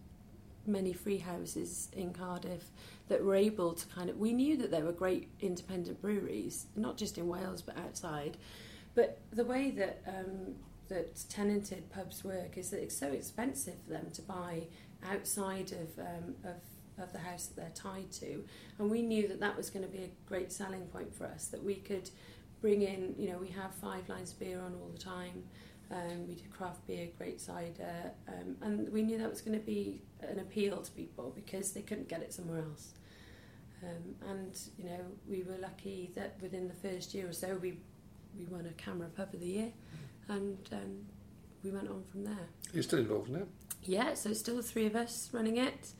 many 0.65 0.93
free 0.93 1.17
houses 1.17 1.89
in 1.93 2.13
Cardiff 2.13 2.71
that 3.08 3.23
were 3.23 3.36
able 3.36 3.73
to 3.73 3.88
kind 3.88 4.10
of. 4.10 4.17
We 4.17 4.34
knew 4.34 4.58
that 4.58 4.71
there 4.71 4.84
were 4.84 4.91
great 4.91 5.29
independent 5.39 6.01
breweries, 6.01 6.67
not 6.75 6.97
just 6.97 7.17
in 7.17 7.27
Wales 7.27 7.62
but 7.62 7.77
outside. 7.77 8.38
But 8.95 9.19
the 9.32 9.45
way 9.45 9.71
that 9.71 10.01
um, 10.08 10.55
that 10.89 11.23
tenanted 11.30 11.89
pubs 11.91 12.23
work 12.23 12.58
is 12.58 12.69
that 12.71 12.82
it's 12.82 12.97
so 12.97 13.08
expensive 13.08 13.75
for 13.86 13.93
them 13.93 14.08
to 14.13 14.21
buy 14.21 14.63
outside 15.10 15.71
of, 15.71 15.99
um, 15.99 16.36
of 16.43 16.56
of 17.02 17.13
the 17.13 17.19
house 17.19 17.45
that 17.45 17.56
they're 17.56 17.71
tied 17.73 18.12
to, 18.12 18.43
and 18.78 18.91
we 18.91 19.02
knew 19.02 19.25
that 19.30 19.39
that 19.39 19.56
was 19.56 19.69
going 19.69 19.86
to 19.86 19.91
be 19.91 20.04
a 20.04 20.10
great 20.28 20.52
selling 20.52 20.86
point 20.88 21.15
for 21.15 21.25
us. 21.25 21.47
That 21.47 21.63
we 21.63 21.75
could 21.75 22.10
bring 22.62 22.82
in, 22.82 23.15
you 23.17 23.30
know, 23.30 23.38
we 23.38 23.47
have 23.49 23.73
five 23.75 24.10
lines 24.10 24.34
of 24.34 24.39
beer 24.39 24.60
on 24.60 24.73
all 24.73 24.89
the 24.89 24.99
time. 24.99 25.43
Um, 25.91 26.28
we 26.28 26.36
do 26.36 26.43
craft 26.56 26.86
beer, 26.86 27.08
great 27.17 27.41
cider, 27.41 28.12
um, 28.28 28.58
and 28.62 28.91
we 28.91 29.02
knew 29.02 29.17
that 29.17 29.30
was 29.30 29.41
going 29.41 29.58
to 29.58 29.65
be 29.65 30.02
an 30.21 30.39
appeal 30.39 30.78
to 30.82 30.91
people 30.91 31.32
because 31.36 31.71
they 31.71 31.82
couldn't 31.82 32.10
get 32.10 32.21
it 32.21 32.34
somewhere 32.34 32.62
else. 32.63 32.93
Um, 33.82 34.30
and 34.30 34.60
you 34.78 34.86
know, 34.86 34.99
we 35.28 35.43
were 35.43 35.58
lucky 35.58 36.12
that 36.15 36.36
within 36.41 36.67
the 36.67 36.73
first 36.73 37.13
year 37.13 37.30
or 37.30 37.34
so, 37.34 37.56
we 37.56 37.80
we 38.38 38.45
won 38.45 38.67
a 38.67 38.82
CAMRA 38.82 39.15
pub 39.15 39.34
of 39.34 39.39
the 39.39 39.47
year, 39.47 39.71
and 40.29 40.57
um, 40.71 41.05
we 41.63 41.71
went 41.71 41.89
on 41.89 42.03
from 42.11 42.23
there. 42.23 42.47
You're 42.73 42.83
still 42.83 42.99
involved 42.99 43.29
in 43.29 43.35
it? 43.35 43.47
Yeah, 43.83 44.13
so 44.13 44.29
it's 44.29 44.39
still 44.39 44.57
the 44.57 44.63
three 44.63 44.85
of 44.85 44.95
us 44.95 45.29
running 45.33 45.57
it, 45.57 45.93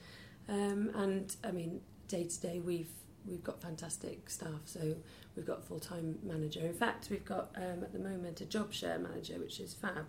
um, 0.48 0.92
and 0.96 1.36
I 1.44 1.52
mean, 1.52 1.82
day 2.08 2.24
to 2.24 2.42
day, 2.42 2.60
we've 2.60 2.90
we've 3.28 3.44
got 3.44 3.62
fantastic 3.62 4.30
staff. 4.30 4.62
So 4.66 4.96
we've 5.36 5.46
got 5.46 5.60
a 5.60 5.62
full 5.62 5.80
time 5.80 6.20
manager. 6.24 6.62
In 6.62 6.74
fact, 6.74 7.10
we've 7.10 7.26
got 7.26 7.52
um, 7.56 7.84
at 7.84 7.94
the 7.94 8.00
moment 8.00 8.42
a 8.42 8.46
job 8.46 8.74
share 8.74 9.00
manager, 9.00 9.36
which 9.40 9.60
is 9.60 9.74
fab. 9.74 10.06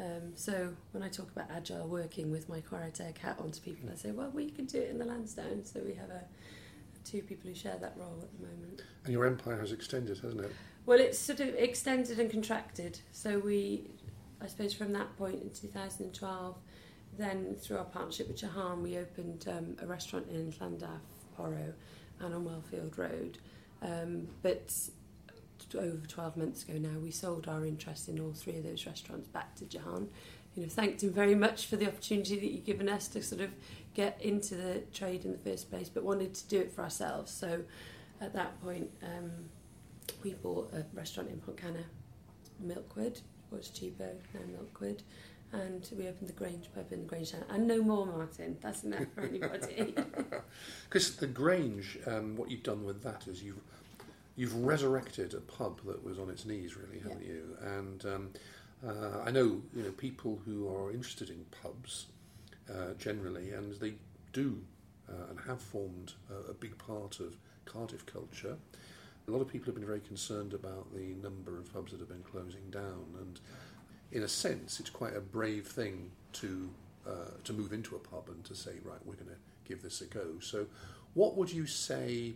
Um, 0.00 0.32
so 0.34 0.74
when 0.92 1.02
I 1.02 1.08
talk 1.08 1.30
about 1.30 1.50
agile 1.50 1.86
working 1.86 2.30
with 2.30 2.48
my 2.48 2.60
Chwarae 2.60 2.92
Teg 2.92 3.16
hat 3.18 3.36
on 3.38 3.52
to 3.52 3.60
people, 3.60 3.88
I 3.92 3.94
say, 3.94 4.10
well, 4.10 4.30
we 4.30 4.50
can 4.50 4.64
do 4.64 4.78
it 4.78 4.90
in 4.90 4.98
the 4.98 5.04
Lansdowne. 5.04 5.64
So 5.64 5.80
we 5.84 5.94
have 5.94 6.10
a 6.10 6.24
two 7.04 7.22
people 7.22 7.48
who 7.48 7.54
share 7.54 7.76
that 7.76 7.94
role 7.96 8.18
at 8.22 8.28
the 8.36 8.46
moment. 8.46 8.82
And 9.04 9.12
your 9.12 9.26
empire 9.26 9.58
has 9.60 9.72
extended, 9.72 10.18
hasn't 10.18 10.40
it? 10.40 10.52
Well, 10.86 11.00
it's 11.00 11.18
sort 11.18 11.40
of 11.40 11.54
extended 11.54 12.20
and 12.20 12.30
contracted. 12.30 13.00
So 13.12 13.38
we, 13.38 13.88
I 14.40 14.46
suppose, 14.46 14.74
from 14.74 14.92
that 14.92 15.16
point 15.16 15.42
in 15.42 15.50
2012, 15.50 16.56
then 17.16 17.56
through 17.58 17.78
our 17.78 17.84
partnership 17.84 18.28
with 18.28 18.36
Jahan, 18.36 18.82
we 18.82 18.98
opened 18.98 19.46
um, 19.48 19.76
a 19.80 19.86
restaurant 19.86 20.26
in 20.28 20.52
Llandaff, 20.52 21.00
Porro, 21.36 21.72
and 22.20 22.34
on 22.34 22.44
Wellfield 22.44 22.98
Road. 22.98 23.38
Um, 23.80 24.28
but 24.42 24.74
over 25.74 26.06
12 26.06 26.36
months 26.36 26.64
ago 26.64 26.78
now, 26.78 26.98
we 26.98 27.10
sold 27.10 27.48
our 27.48 27.64
interest 27.64 28.08
in 28.08 28.20
all 28.20 28.32
three 28.32 28.56
of 28.56 28.64
those 28.64 28.84
restaurants 28.86 29.28
back 29.28 29.54
to 29.56 29.64
Jahan. 29.64 30.08
You 30.54 30.64
know, 30.64 30.68
thanked 30.68 31.02
him 31.02 31.12
very 31.12 31.34
much 31.34 31.66
for 31.66 31.76
the 31.76 31.86
opportunity 31.86 32.38
that 32.38 32.50
you've 32.50 32.64
given 32.64 32.88
us 32.88 33.08
to 33.08 33.22
sort 33.22 33.40
of 33.40 33.50
get 33.94 34.20
into 34.20 34.54
the 34.54 34.82
trade 34.92 35.24
in 35.24 35.32
the 35.32 35.38
first 35.38 35.70
place, 35.70 35.88
but 35.88 36.04
wanted 36.04 36.34
to 36.34 36.46
do 36.48 36.60
it 36.60 36.70
for 36.70 36.82
ourselves. 36.82 37.32
So 37.32 37.62
at 38.20 38.34
that 38.34 38.62
point, 38.62 38.90
um, 39.02 39.30
we 40.22 40.34
bought 40.34 40.72
a 40.74 40.84
restaurant 40.94 41.30
in 41.30 41.38
Pontcanna, 41.40 41.84
Milkwood, 42.64 43.20
was 43.50 43.68
cheaper, 43.70 44.10
now 44.32 44.40
Milkwood, 44.40 45.00
and 45.52 45.88
we 45.96 46.08
opened 46.08 46.28
the 46.28 46.32
Grange 46.32 46.68
pub 46.74 46.92
in 46.92 47.00
the 47.00 47.06
Grange 47.06 47.32
Town. 47.32 47.44
And 47.48 47.66
no 47.68 47.82
more, 47.82 48.06
Martin. 48.06 48.56
That's 48.60 48.82
enough 48.84 49.06
for 49.14 49.22
anybody. 49.22 49.94
Because 50.88 51.16
the 51.16 51.26
Grange, 51.26 51.98
um, 52.06 52.36
what 52.36 52.50
you've 52.50 52.62
done 52.62 52.84
with 52.84 53.02
that 53.02 53.26
is 53.28 53.42
you've 53.42 53.60
you've 54.36 54.54
resurrected 54.56 55.32
a 55.34 55.40
pub 55.40 55.80
that 55.86 56.02
was 56.04 56.18
on 56.18 56.28
its 56.28 56.44
knees, 56.44 56.76
really, 56.76 56.98
haven't 57.00 57.22
Yeah. 57.22 57.32
you? 57.32 57.56
And 57.62 58.04
um, 58.06 58.30
uh, 58.86 59.20
I 59.24 59.30
know 59.30 59.62
you 59.74 59.82
know 59.82 59.90
people 59.92 60.40
who 60.44 60.68
are 60.68 60.90
interested 60.90 61.30
in 61.30 61.44
pubs 61.62 62.06
uh, 62.68 62.94
generally, 62.98 63.50
and 63.50 63.74
they 63.74 63.94
do 64.32 64.60
uh, 65.08 65.30
and 65.30 65.38
have 65.46 65.60
formed 65.60 66.14
a, 66.30 66.50
a 66.50 66.54
big 66.54 66.76
part 66.78 67.20
of 67.20 67.36
Cardiff 67.64 68.06
culture. 68.06 68.56
A 69.26 69.30
lot 69.30 69.40
of 69.40 69.48
people 69.48 69.66
have 69.66 69.74
been 69.74 69.86
very 69.86 70.00
concerned 70.00 70.52
about 70.52 70.92
the 70.94 71.14
number 71.22 71.58
of 71.58 71.72
pubs 71.72 71.92
that 71.92 72.00
have 72.00 72.08
been 72.08 72.22
closing 72.22 72.68
down, 72.70 73.04
and 73.20 73.40
in 74.12 74.22
a 74.22 74.28
sense, 74.28 74.80
it's 74.80 74.90
quite 74.90 75.16
a 75.16 75.20
brave 75.20 75.66
thing 75.66 76.10
to 76.34 76.70
uh, 77.06 77.30
to 77.44 77.52
move 77.52 77.72
into 77.72 77.96
a 77.96 77.98
pub 77.98 78.28
and 78.28 78.44
to 78.44 78.54
say, 78.54 78.72
right, 78.82 78.98
we're 79.04 79.14
going 79.14 79.26
to 79.26 79.68
give 79.68 79.82
this 79.82 80.00
a 80.00 80.06
go. 80.06 80.38
So, 80.40 80.66
what 81.14 81.36
would 81.36 81.52
you 81.52 81.66
say 81.66 82.34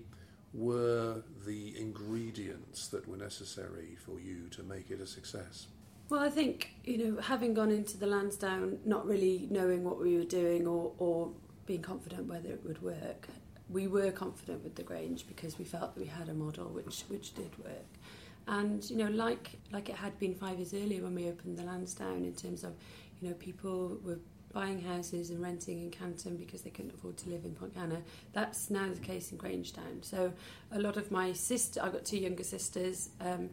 were 0.55 1.22
the 1.46 1.79
ingredients 1.79 2.88
that 2.88 3.07
were 3.09 3.16
necessary 3.16 3.96
for 3.98 4.20
you 4.20 4.48
to 4.51 4.62
make 4.62 4.90
it 4.90 5.01
a 5.01 5.07
success? 5.07 5.68
Well, 6.09 6.20
I 6.20 6.31
think, 6.31 6.74
you 6.85 6.98
know, 6.98 7.20
having 7.20 7.53
gone 7.53 7.70
into 7.70 7.98
the 7.98 8.07
Lansdowne, 8.07 8.79
not 8.85 9.07
really 9.07 9.46
knowing 9.51 9.85
what 9.85 10.01
we 10.01 10.16
were 10.16 10.24
doing 10.24 10.66
or, 10.66 10.92
or 10.98 11.31
being 11.66 11.83
confident 11.83 12.27
whether 12.27 12.48
it 12.48 12.64
would 12.64 12.81
work, 12.83 13.29
we 13.70 13.87
were 13.87 14.11
confident 14.11 14.64
with 14.64 14.74
the 14.74 14.83
Grange 14.83 15.26
because 15.26 15.59
we 15.59 15.64
felt 15.64 15.94
that 15.94 16.00
we 16.00 16.07
had 16.07 16.28
a 16.28 16.35
model 16.35 16.66
which, 16.66 17.02
which 17.09 17.35
did 17.35 17.50
work. 17.59 17.87
And, 18.46 18.88
you 18.88 18.96
know, 18.96 19.11
like, 19.11 19.50
like 19.72 19.90
it 19.90 19.96
had 19.96 20.18
been 20.18 20.35
five 20.35 20.59
years 20.59 20.72
earlier 20.72 21.02
when 21.02 21.14
we 21.14 21.28
opened 21.28 21.59
the 21.59 21.64
Lansdowne 21.64 22.24
in 22.24 22.35
terms 22.35 22.64
of, 22.64 22.72
you 23.20 23.28
know, 23.28 23.35
people 23.35 23.98
were 24.02 24.18
buying 24.52 24.81
houses 24.81 25.28
and 25.31 25.42
renting 25.42 25.83
in 25.83 25.90
Canton 25.90 26.37
because 26.37 26.62
they 26.62 26.70
couldn't 26.70 26.94
afford 26.94 27.18
to 27.18 27.28
live 27.28 27.44
in 27.44 27.54
Pontcanna. 27.54 28.00
That's 28.33 28.70
now 28.70 28.88
the 28.92 29.00
case 29.00 29.33
in 29.33 29.38
Grangetown. 29.38 30.02
So 30.02 30.33
a 30.72 30.81
lot 30.81 30.96
of 30.96 31.11
my 31.11 31.33
sister, 31.33 31.81
I've 31.83 31.92
got 31.92 32.07
two 32.07 32.18
younger 32.18 32.44
sisters, 32.44 33.11
um, 33.20 33.50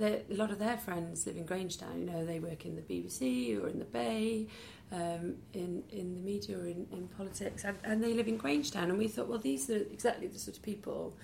a 0.00 0.22
lot 0.30 0.50
of 0.50 0.58
their 0.58 0.78
friends 0.78 1.26
live 1.26 1.36
in 1.36 1.44
Grangetown. 1.44 2.00
You 2.00 2.06
know, 2.06 2.24
they 2.24 2.40
work 2.40 2.64
in 2.64 2.74
the 2.74 2.82
BBC 2.82 3.62
or 3.62 3.68
in 3.68 3.78
the 3.78 3.84
Bay, 3.84 4.48
um, 4.92 5.36
in 5.54 5.82
in 5.90 6.14
the 6.14 6.20
media 6.20 6.58
or 6.58 6.66
in, 6.66 6.86
in 6.92 7.08
politics, 7.08 7.64
and, 7.64 7.76
and 7.82 8.02
they 8.02 8.12
live 8.12 8.28
in 8.28 8.38
Grangetown. 8.38 8.84
And 8.84 8.98
we 8.98 9.08
thought, 9.08 9.26
well, 9.26 9.38
these 9.38 9.68
are 9.70 9.76
exactly 9.76 10.26
the 10.26 10.38
sort 10.38 10.56
of 10.56 10.62
people 10.62 11.16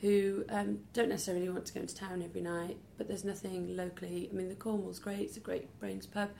who 0.00 0.44
um, 0.50 0.78
don't 0.92 1.08
necessarily 1.08 1.48
want 1.48 1.66
to 1.66 1.74
go 1.74 1.80
into 1.80 1.94
town 1.94 2.22
every 2.22 2.42
night, 2.42 2.76
but 2.98 3.08
there's 3.08 3.24
nothing 3.24 3.76
locally. 3.76 4.28
I 4.30 4.34
mean, 4.34 4.48
the 4.48 4.54
Cornwall's 4.54 5.00
great; 5.00 5.20
it's 5.20 5.36
a 5.36 5.40
great 5.40 5.78
Brains 5.80 6.06
pub, 6.06 6.30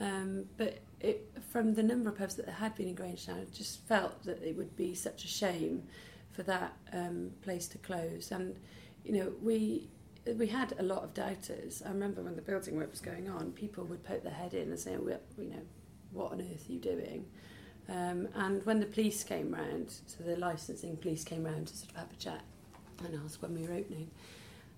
um, 0.00 0.46
but 0.56 0.80
it, 1.00 1.30
from 1.52 1.74
the 1.74 1.82
number 1.82 2.10
of 2.10 2.18
pubs 2.18 2.34
that 2.34 2.46
there 2.46 2.54
had 2.54 2.74
been 2.74 2.88
in 2.88 2.96
Grangetown, 2.96 3.42
I 3.42 3.44
just 3.52 3.86
felt 3.86 4.24
that 4.24 4.42
it 4.42 4.56
would 4.56 4.74
be 4.76 4.94
such 4.94 5.24
a 5.24 5.28
shame 5.28 5.84
for 6.32 6.42
that 6.42 6.76
um, 6.92 7.30
place 7.42 7.68
to 7.68 7.78
close. 7.78 8.32
And 8.32 8.56
you 9.04 9.12
know, 9.12 9.32
we 9.40 9.88
we 10.36 10.48
had 10.48 10.74
a 10.78 10.82
lot 10.82 11.04
of 11.04 11.14
doubters. 11.14 11.82
I 11.84 11.90
remember 11.90 12.22
when 12.22 12.34
the 12.34 12.42
building 12.42 12.76
work 12.76 12.90
was 12.90 13.00
going 13.00 13.28
on, 13.28 13.52
people 13.52 13.84
would 13.84 14.02
poke 14.02 14.22
their 14.22 14.32
head 14.32 14.54
in 14.54 14.70
and 14.70 14.80
say, 14.80 14.96
well, 14.96 15.20
you 15.38 15.50
know, 15.50 15.62
what 16.14 16.32
on 16.32 16.40
earth 16.40 16.68
are 16.68 16.72
you 16.72 16.78
doing? 16.78 17.26
Um, 17.88 18.28
and 18.34 18.64
when 18.64 18.80
the 18.80 18.86
police 18.86 19.22
came 19.24 19.52
round, 19.52 19.90
so 20.06 20.24
the 20.24 20.36
licensing 20.36 20.96
police 20.96 21.24
came 21.24 21.44
round 21.44 21.66
to 21.68 21.76
sort 21.76 21.90
of 21.90 21.96
have 21.98 22.12
a 22.12 22.16
chat 22.16 22.42
and 23.04 23.18
ask 23.24 23.42
when 23.42 23.54
we 23.54 23.66
were 23.66 23.74
opening, 23.74 24.10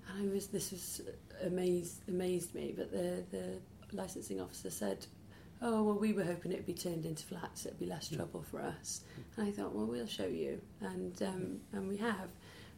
and 0.08 0.30
I 0.30 0.34
was 0.34 0.48
this 0.48 0.72
was 0.72 1.02
amazed 1.44 2.08
amazed 2.08 2.54
me. 2.54 2.74
But 2.76 2.90
the 2.90 3.22
the 3.30 3.58
licensing 3.92 4.40
officer 4.40 4.70
said, 4.70 5.06
"Oh 5.62 5.84
well, 5.84 5.98
we 5.98 6.12
were 6.12 6.24
hoping 6.24 6.50
it 6.50 6.56
would 6.56 6.66
be 6.66 6.74
turned 6.74 7.06
into 7.06 7.24
flats. 7.24 7.64
It'd 7.64 7.78
be 7.78 7.86
less 7.86 8.08
trouble 8.08 8.42
for 8.42 8.60
us." 8.60 9.02
And 9.36 9.46
I 9.46 9.52
thought, 9.52 9.74
well, 9.74 9.86
we'll 9.86 10.06
show 10.06 10.26
you, 10.26 10.60
and 10.80 11.22
um, 11.22 11.60
and 11.72 11.88
we 11.88 11.98
have. 11.98 12.28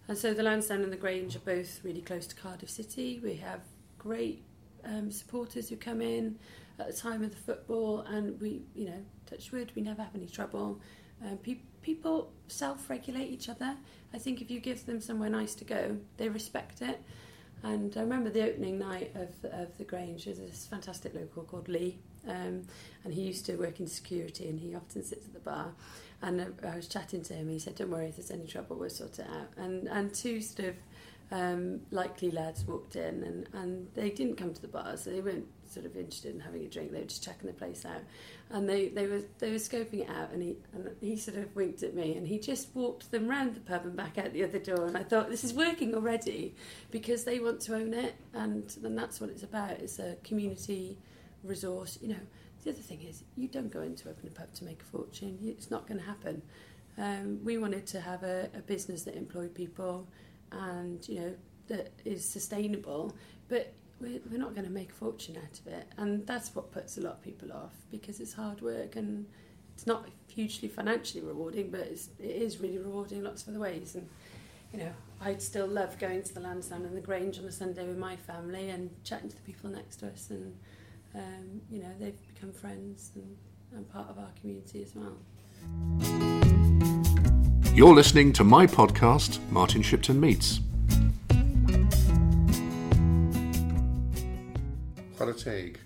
And 0.08 0.16
so 0.16 0.34
the 0.34 0.42
Lansdowne 0.42 0.82
and 0.82 0.92
the 0.92 0.96
Grange 0.96 1.36
are 1.36 1.40
both 1.40 1.80
really 1.84 2.00
close 2.00 2.26
to 2.26 2.34
Cardiff 2.34 2.70
City. 2.70 3.20
We 3.22 3.36
have 3.36 3.60
great 3.98 4.42
um, 4.84 5.10
supporters 5.10 5.68
who 5.68 5.76
come 5.76 6.00
in 6.00 6.38
at 6.78 6.86
the 6.86 6.92
time 6.92 7.22
of 7.22 7.30
the 7.30 7.36
football, 7.36 8.00
and 8.00 8.40
we, 8.40 8.62
you 8.74 8.86
know, 8.86 9.04
touch 9.26 9.52
wood, 9.52 9.72
we 9.74 9.82
never 9.82 10.02
have 10.02 10.14
any 10.14 10.26
trouble. 10.26 10.80
Um, 11.24 11.38
pe- 11.38 11.62
people 11.82 12.32
self-regulate 12.46 13.28
each 13.28 13.48
other. 13.48 13.76
I 14.14 14.18
think 14.18 14.40
if 14.40 14.50
you 14.50 14.60
give 14.60 14.86
them 14.86 15.00
somewhere 15.00 15.30
nice 15.30 15.54
to 15.56 15.64
go, 15.64 15.98
they 16.16 16.28
respect 16.28 16.82
it. 16.82 17.00
And 17.62 17.96
I 17.96 18.00
remember 18.00 18.30
the 18.30 18.48
opening 18.48 18.78
night 18.78 19.10
of 19.16 19.30
of 19.50 19.76
the 19.78 19.84
Grange. 19.84 20.26
There's 20.26 20.38
this 20.38 20.66
fantastic 20.66 21.12
local 21.14 21.42
called 21.42 21.68
Lee, 21.68 21.98
um, 22.26 22.62
and 23.02 23.12
he 23.12 23.22
used 23.22 23.46
to 23.46 23.56
work 23.56 23.80
in 23.80 23.88
security, 23.88 24.48
and 24.48 24.60
he 24.60 24.76
often 24.76 25.02
sits 25.02 25.26
at 25.26 25.34
the 25.34 25.40
bar. 25.40 25.74
And 26.22 26.54
I 26.64 26.76
was 26.76 26.86
chatting 26.86 27.22
to 27.22 27.34
him. 27.34 27.42
and 27.42 27.50
He 27.50 27.58
said, 27.58 27.74
"Don't 27.74 27.90
worry, 27.90 28.08
if 28.08 28.16
there's 28.16 28.30
any 28.30 28.46
trouble, 28.46 28.76
we'll 28.76 28.90
sort 28.90 29.18
it 29.18 29.26
out." 29.28 29.48
And 29.56 29.88
and 29.88 30.14
two 30.14 30.40
sort 30.40 30.68
of 30.68 30.76
um, 31.32 31.80
likely 31.90 32.30
lads 32.30 32.64
walked 32.64 32.94
in, 32.94 33.24
and 33.24 33.48
and 33.52 33.88
they 33.94 34.10
didn't 34.10 34.36
come 34.36 34.54
to 34.54 34.62
the 34.62 34.68
bar, 34.68 34.96
so 34.96 35.10
they 35.10 35.20
weren't 35.20 35.48
sort 35.70 35.86
of 35.86 35.96
interested 35.96 36.34
in 36.34 36.40
having 36.40 36.64
a 36.64 36.68
drink. 36.68 36.92
They 36.92 37.00
were 37.00 37.04
just 37.04 37.24
checking 37.24 37.46
the 37.46 37.52
place 37.52 37.84
out, 37.84 38.02
and 38.50 38.68
they 38.68 38.88
they 38.88 39.06
were 39.06 39.22
they 39.38 39.50
were 39.50 39.56
scoping 39.56 40.00
it 40.00 40.10
out. 40.10 40.30
And 40.32 40.42
he 40.42 40.56
and 40.72 40.90
he 41.00 41.16
sort 41.16 41.36
of 41.36 41.54
winked 41.54 41.82
at 41.82 41.94
me, 41.94 42.16
and 42.16 42.26
he 42.26 42.38
just 42.38 42.68
walked 42.74 43.10
them 43.10 43.28
round 43.28 43.54
the 43.54 43.60
pub 43.60 43.84
and 43.84 43.96
back 43.96 44.18
out 44.18 44.32
the 44.32 44.44
other 44.44 44.58
door. 44.58 44.86
And 44.86 44.96
I 44.96 45.02
thought, 45.02 45.30
this 45.30 45.44
is 45.44 45.52
working 45.52 45.94
already, 45.94 46.54
because 46.90 47.24
they 47.24 47.38
want 47.40 47.60
to 47.62 47.74
own 47.74 47.94
it, 47.94 48.14
and 48.34 48.74
and 48.82 48.96
that's 48.96 49.20
what 49.20 49.30
it's 49.30 49.42
about. 49.42 49.72
It's 49.72 49.98
a 49.98 50.16
community 50.24 50.98
resource, 51.44 51.98
you 52.02 52.08
know. 52.08 52.20
The 52.64 52.70
other 52.70 52.82
thing 52.82 53.02
is, 53.02 53.22
you 53.36 53.46
don't 53.46 53.72
go 53.72 53.82
into 53.82 54.10
open 54.10 54.26
a 54.26 54.32
pub 54.32 54.52
to 54.54 54.64
make 54.64 54.82
a 54.82 54.84
fortune. 54.84 55.38
It's 55.44 55.70
not 55.70 55.86
going 55.86 56.00
to 56.00 56.06
happen. 56.06 56.42
Um, 56.98 57.38
we 57.44 57.56
wanted 57.56 57.86
to 57.86 58.00
have 58.00 58.24
a, 58.24 58.50
a 58.52 58.58
business 58.58 59.04
that 59.04 59.14
employed 59.14 59.54
people 59.54 60.08
and, 60.50 61.08
you 61.08 61.20
know, 61.20 61.34
that 61.68 61.92
is 62.04 62.24
sustainable, 62.24 63.14
but 63.48 63.72
we're, 64.00 64.20
we're 64.30 64.38
not 64.38 64.54
going 64.54 64.66
to 64.66 64.72
make 64.72 64.90
a 64.90 64.94
fortune 64.94 65.36
out 65.36 65.58
of 65.58 65.66
it. 65.66 65.86
And 65.96 66.26
that's 66.26 66.54
what 66.54 66.72
puts 66.72 66.98
a 66.98 67.00
lot 67.00 67.14
of 67.14 67.22
people 67.22 67.52
off 67.52 67.74
because 67.90 68.20
it's 68.20 68.32
hard 68.32 68.60
work 68.60 68.96
and 68.96 69.26
it's 69.74 69.86
not 69.86 70.08
hugely 70.28 70.68
financially 70.68 71.22
rewarding, 71.22 71.70
but 71.70 71.80
it's, 71.80 72.10
it 72.18 72.30
is 72.30 72.58
really 72.60 72.78
rewarding 72.78 73.18
in 73.18 73.24
lots 73.24 73.42
of 73.42 73.50
other 73.50 73.60
ways. 73.60 73.94
And, 73.94 74.08
you 74.72 74.80
know, 74.80 74.92
I'd 75.20 75.42
still 75.42 75.66
love 75.66 75.98
going 75.98 76.22
to 76.22 76.34
the 76.34 76.40
Lansdowne 76.40 76.84
and 76.84 76.96
the 76.96 77.00
Grange 77.00 77.38
on 77.38 77.44
a 77.44 77.52
Sunday 77.52 77.86
with 77.86 77.98
my 77.98 78.16
family 78.16 78.70
and 78.70 78.90
chatting 79.04 79.28
to 79.28 79.36
the 79.36 79.42
people 79.42 79.70
next 79.70 79.96
to 79.96 80.08
us 80.08 80.30
and 80.30 80.54
um, 81.14 81.60
you 81.70 81.80
know, 81.80 81.90
they've 81.98 82.34
become 82.34 82.52
friends 82.52 83.12
and, 83.14 83.36
and 83.74 83.88
part 83.90 84.08
of 84.08 84.18
our 84.18 84.30
community 84.40 84.82
as 84.82 84.94
well. 84.94 85.16
You're 87.74 87.94
listening 87.94 88.32
to 88.34 88.44
my 88.44 88.66
podcast, 88.66 89.38
Martin 89.50 89.82
Shipton 89.82 90.20
Meets. 90.20 90.60
Chwarae 95.18 95.42
Teg. 95.42 95.80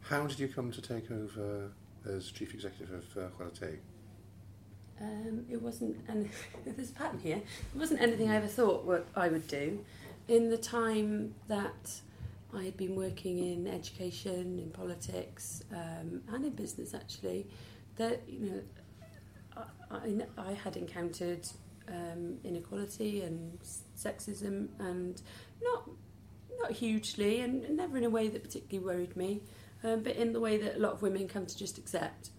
How 0.00 0.26
did 0.26 0.40
you 0.40 0.48
come 0.48 0.72
to 0.72 0.82
take 0.82 1.12
over 1.12 1.70
as 2.04 2.28
chief 2.32 2.52
executive 2.54 2.92
of 3.16 3.40
uh? 3.40 3.66
Um, 5.00 5.46
it 5.48 5.62
wasn't, 5.62 5.96
and 6.08 6.28
there's 6.66 6.90
a 6.90 6.94
pattern 6.94 7.20
here. 7.20 7.36
It 7.36 7.78
wasn't 7.78 8.00
anything 8.00 8.30
I 8.30 8.36
ever 8.36 8.48
thought 8.48 8.84
what 8.84 9.06
I 9.14 9.28
would 9.28 9.46
do. 9.46 9.84
In 10.26 10.50
the 10.50 10.58
time 10.58 11.36
that 11.46 12.00
I 12.52 12.64
had 12.64 12.76
been 12.76 12.96
working 12.96 13.38
in 13.38 13.68
education, 13.68 14.58
in 14.58 14.70
politics, 14.72 15.62
um, 15.70 16.22
and 16.32 16.44
in 16.44 16.50
business 16.50 16.94
actually, 16.94 17.46
that 17.94 18.22
you 18.26 18.50
know, 18.50 19.62
I, 19.88 19.96
I, 19.96 20.48
I 20.50 20.52
had 20.54 20.76
encountered 20.76 21.46
um, 21.86 22.38
inequality 22.42 23.22
and 23.22 23.56
sexism, 23.96 24.66
and 24.80 25.22
not 25.62 25.88
not 26.62 26.72
hugely, 26.72 27.40
and 27.40 27.76
never 27.76 27.96
in 27.96 28.04
a 28.04 28.10
way 28.10 28.28
that 28.28 28.42
particularly 28.42 28.86
worried 28.86 29.16
me, 29.16 29.40
um, 29.84 30.02
but 30.02 30.16
in 30.16 30.32
the 30.32 30.40
way 30.40 30.56
that 30.56 30.76
a 30.76 30.78
lot 30.78 30.92
of 30.92 31.02
women 31.02 31.28
come 31.28 31.46
to 31.46 31.56
just 31.56 31.78
accept. 31.78 32.30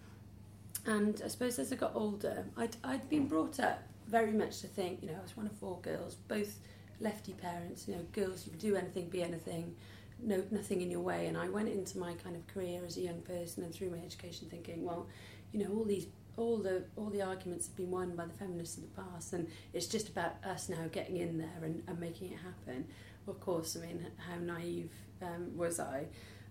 And 0.85 1.21
I 1.23 1.27
suppose 1.27 1.59
as 1.59 1.71
I 1.71 1.75
got 1.75 1.91
older, 1.95 2.45
I'd, 2.57 2.75
I'd 2.83 3.09
been 3.09 3.27
brought 3.27 3.59
up 3.59 3.83
very 4.07 4.33
much 4.33 4.61
to 4.61 4.67
think, 4.67 5.01
you 5.01 5.09
know, 5.09 5.15
I 5.17 5.21
was 5.21 5.37
one 5.37 5.45
of 5.45 5.53
four 5.53 5.79
girls, 5.81 6.15
both 6.27 6.59
lefty 6.99 7.33
parents, 7.33 7.87
you 7.87 7.95
know, 7.95 8.01
girls, 8.11 8.45
you 8.45 8.51
can 8.51 8.59
do 8.59 8.75
anything, 8.75 9.09
be 9.09 9.23
anything, 9.23 9.75
no, 10.21 10.43
nothing 10.51 10.81
in 10.81 10.91
your 10.91 11.01
way. 11.01 11.27
And 11.27 11.37
I 11.37 11.49
went 11.49 11.69
into 11.69 11.97
my 11.97 12.13
kind 12.13 12.35
of 12.35 12.45
career 12.47 12.81
as 12.85 12.97
a 12.97 13.01
young 13.01 13.21
person 13.21 13.63
and 13.63 13.73
through 13.73 13.91
my 13.91 13.99
education 13.99 14.47
thinking, 14.49 14.83
well, 14.83 15.07
you 15.51 15.63
know, 15.63 15.73
all 15.73 15.85
these 15.85 16.07
all 16.35 16.57
the 16.57 16.83
all 16.95 17.11
the 17.11 17.21
arguments 17.21 17.67
have 17.67 17.75
been 17.75 17.91
won 17.91 18.15
by 18.15 18.25
the 18.25 18.33
feminists 18.33 18.77
of 18.77 18.83
the 18.83 19.01
past 19.01 19.33
and 19.33 19.47
it's 19.71 19.85
just 19.85 20.09
about 20.09 20.33
us 20.43 20.67
now 20.67 20.87
getting 20.91 21.17
in 21.17 21.37
there 21.37 21.59
and, 21.61 21.83
and 21.87 21.99
making 21.99 22.31
it 22.31 22.39
happen. 22.39 22.85
Of 23.27 23.39
course, 23.39 23.77
I 23.77 23.85
mean, 23.85 24.05
how 24.17 24.37
naive 24.39 24.91
um, 25.21 25.55
was 25.57 25.79
I? 25.79 26.05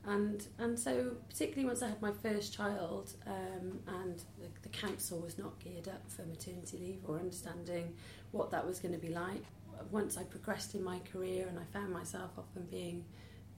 And 0.04 0.44
and 0.58 0.78
so 0.78 1.16
particularly 1.28 1.66
once 1.66 1.82
I 1.82 1.88
had 1.88 2.02
my 2.02 2.10
first 2.10 2.52
child 2.52 3.12
um, 3.26 3.78
and 3.86 4.18
the, 4.38 4.48
the 4.62 4.68
council 4.68 5.20
was 5.20 5.38
not 5.38 5.58
geared 5.60 5.86
up 5.86 6.10
for 6.10 6.22
maternity 6.22 6.78
leave 6.78 6.98
or 7.06 7.18
understanding 7.18 7.94
what 8.32 8.50
that 8.50 8.66
was 8.66 8.80
going 8.80 8.94
to 8.94 9.00
be 9.00 9.12
like. 9.12 9.44
Once 9.90 10.16
I 10.16 10.24
progressed 10.24 10.74
in 10.74 10.82
my 10.82 10.98
career 11.12 11.46
and 11.48 11.58
I 11.58 11.64
found 11.72 11.92
myself 11.92 12.30
often 12.36 12.66
being 12.70 13.04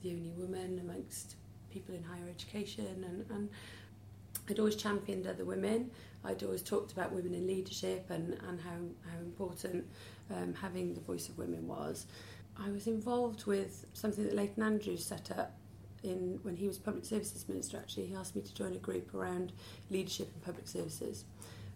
the 0.03 0.11
only 0.11 0.33
woman 0.37 0.81
amongst 0.81 1.37
people 1.71 1.95
in 1.95 2.03
higher 2.03 2.29
education 2.29 3.05
and, 3.09 3.25
and 3.31 3.49
I'd 4.49 4.59
always 4.59 4.77
championed 4.77 5.27
other 5.27 5.45
women. 5.45 5.91
I'd 6.25 6.43
always 6.43 6.63
talked 6.63 6.93
about 6.93 7.13
women 7.13 7.35
in 7.35 7.47
leadership 7.47 8.11
and, 8.11 8.35
and 8.49 8.61
how, 8.61 9.11
how 9.11 9.19
important 9.19 9.87
um, 10.31 10.55
having 10.55 10.95
the 10.95 11.01
voice 11.01 11.29
of 11.29 11.39
women 11.39 11.67
was. 11.67 12.07
I 12.59 12.71
was 12.71 12.87
involved 12.87 13.47
with 13.47 13.87
something 13.93 14.25
that 14.25 14.35
Leighton 14.35 14.63
Andrews 14.63 15.05
set 15.05 15.31
up 15.37 15.57
in 16.03 16.39
when 16.43 16.57
he 16.57 16.67
was 16.67 16.79
Public 16.79 17.05
Services 17.05 17.49
Minister 17.49 17.79
actually. 17.79 18.07
He 18.07 18.15
asked 18.15 18.37
me 18.37 18.43
to 18.43 18.55
join 18.55 18.75
a 18.75 18.79
group 18.79 19.15
around 19.15 19.53
leadership 19.91 20.31
in 20.35 20.41
public 20.41 20.69
services, 20.69 21.25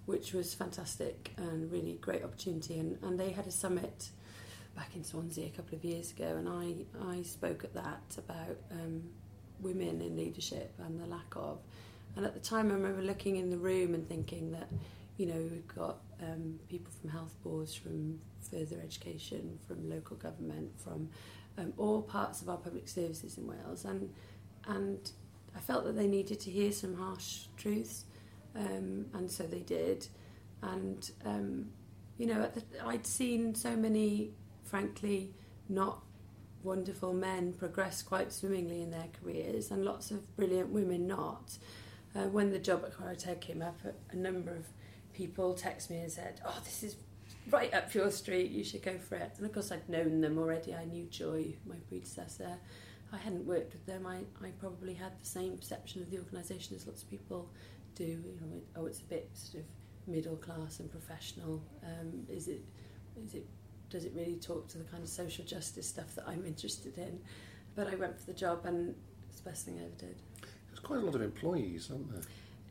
which 0.07 0.33
was 0.33 0.55
fantastic 0.55 1.33
and 1.37 1.71
really 1.73 1.99
great 2.01 2.23
opportunity. 2.23 2.79
And, 2.79 2.99
and 3.03 3.19
they 3.19 3.31
had 3.31 3.47
a 3.47 3.51
summit 3.51 4.11
back 4.77 4.95
in 4.95 5.03
Swansea 5.03 5.47
a 5.47 5.51
couple 5.51 5.77
of 5.77 5.85
years 5.85 6.13
ago, 6.13 6.37
and 6.37 6.49
I, 6.49 7.11
I 7.11 7.23
spoke 7.23 7.65
at 7.65 7.75
that 7.75 8.17
about 8.17 8.57
um, 8.71 9.03
women 9.61 10.01
in 10.01 10.17
leadership 10.17 10.73
and 10.79 11.01
the 11.01 11.07
lack 11.07 11.35
of. 11.35 11.59
And 12.17 12.25
at 12.25 12.35
the 12.35 12.41
time, 12.41 12.71
I 12.71 12.75
remember 12.75 13.03
looking 13.03 13.37
in 13.37 13.51
the 13.51 13.57
room 13.57 13.95
and 13.95 14.09
thinking 14.09 14.53
that, 14.53 14.69
you 15.17 15.27
know, 15.27 15.49
we've 15.51 15.67
got 15.69 15.99
um, 16.23 16.59
people 16.69 16.93
from 17.01 17.11
health 17.11 17.35
boards, 17.43 17.75
from 17.75 18.21
further 18.41 18.77
education, 18.83 19.59
from 19.67 19.89
local 19.89 20.17
government, 20.17 20.71
from 20.79 21.09
um, 21.57 21.73
all 21.77 22.03
parts 22.03 22.43
of 22.43 22.49
our 22.49 22.57
public 22.57 22.89
services 22.89 23.39
in 23.39 23.47
Wales, 23.47 23.85
and 23.85 24.13
and 24.67 25.11
I 25.57 25.61
felt 25.61 25.85
that 25.85 25.97
they 25.97 26.07
needed 26.07 26.41
to 26.41 26.51
hear 26.51 26.73
some 26.73 26.95
harsh 26.95 27.47
truths, 27.57 28.05
um, 28.55 29.07
and 29.15 29.31
so 29.31 29.45
they 29.45 29.61
did. 29.61 30.07
And 30.63 31.11
um, 31.25 31.71
you 32.17 32.27
know, 32.27 32.49
the, 32.53 32.63
I'd 32.85 33.07
seen 33.07 33.55
so 33.55 33.77
many, 33.77 34.33
frankly, 34.65 35.33
not 35.69 36.03
wonderful 36.63 37.13
men 37.13 37.53
progress 37.53 38.03
quite 38.03 38.33
swimmingly 38.33 38.83
in 38.83 38.91
their 38.91 39.09
careers, 39.23 39.71
and 39.71 39.85
lots 39.85 40.11
of 40.11 40.37
brilliant 40.37 40.71
women 40.71 41.07
not 41.07 41.59
uh, 42.15 42.29
when 42.29 42.51
the 42.51 42.59
job 42.59 42.85
at 42.85 42.95
Chwarae 42.95 43.41
came 43.41 43.63
up, 43.63 43.79
a, 43.85 44.15
a 44.15 44.17
number 44.17 44.51
of 44.51 44.67
people 45.13 45.55
texted 45.55 45.91
me 45.91 45.99
and 46.01 46.11
said, 46.11 46.41
"Oh, 46.45 46.59
this 46.65 46.83
is 46.83 46.97
right 47.51 47.73
up 47.75 47.93
your 47.95 48.11
street. 48.11 48.51
You 48.51 48.65
should 48.65 48.83
go 48.83 48.99
for 48.99 49.17
it." 49.17 49.33
And 49.37 49.47
of 49.47 49.53
course, 49.53 49.73
I'd 49.73 49.89
known 49.89 50.21
them 50.21 50.39
already. 50.39 50.75
I 50.75 50.85
knew 50.85 51.07
Joy, 51.07 51.55
my 51.67 51.77
predecessor. 51.89 52.59
I 53.13 53.17
hadn't 53.17 53.47
worked 53.47 53.73
with 53.73 53.87
them. 53.87 54.07
I, 54.07 54.19
I 54.45 54.51
probably 54.59 54.95
had 54.95 55.13
the 55.19 55.27
same 55.27 55.57
perception 55.57 56.03
of 56.03 56.11
the 56.11 56.19
organisation 56.19 56.77
as 56.77 56.87
lots 56.87 57.03
of 57.03 57.11
people 57.11 57.51
do. 57.95 58.05
You 58.05 58.39
know, 58.41 58.61
oh, 58.77 58.87
it's 58.87 59.01
a 59.01 59.05
bit 59.05 59.31
sort 59.33 59.65
of 59.65 59.69
middle 60.07 60.37
class 60.37 60.81
and 60.81 60.91
professional. 60.91 61.63
Um, 61.83 62.27
is 62.29 62.49
it? 62.49 62.63
Is 63.25 63.35
it? 63.35 63.47
Does 63.91 64.05
it 64.05 64.13
really 64.15 64.37
talk 64.37 64.69
to 64.69 64.79
the 64.79 64.85
kind 64.85 65.03
of 65.03 65.09
social 65.09 65.45
justice 65.45 65.89
stuff 65.89 66.15
that 66.17 66.25
I'm 66.27 66.45
interested 66.47 66.99
in? 66.99 67.21
But 67.75 67.89
I 67.89 67.95
went 67.95 68.19
for 68.19 68.27
the 68.27 68.35
job, 68.35 68.67
and 68.67 68.95
it's 69.29 69.41
the 69.41 69.51
best 69.51 69.65
thing 69.65 69.79
I 69.79 69.85
ever 69.85 69.95
did. 69.97 70.17
There's 70.69 70.81
quite 70.81 70.99
a 70.99 71.03
lot 71.03 71.15
of 71.15 71.23
employees, 71.23 71.91
aren't 71.91 72.11
there? 72.13 72.23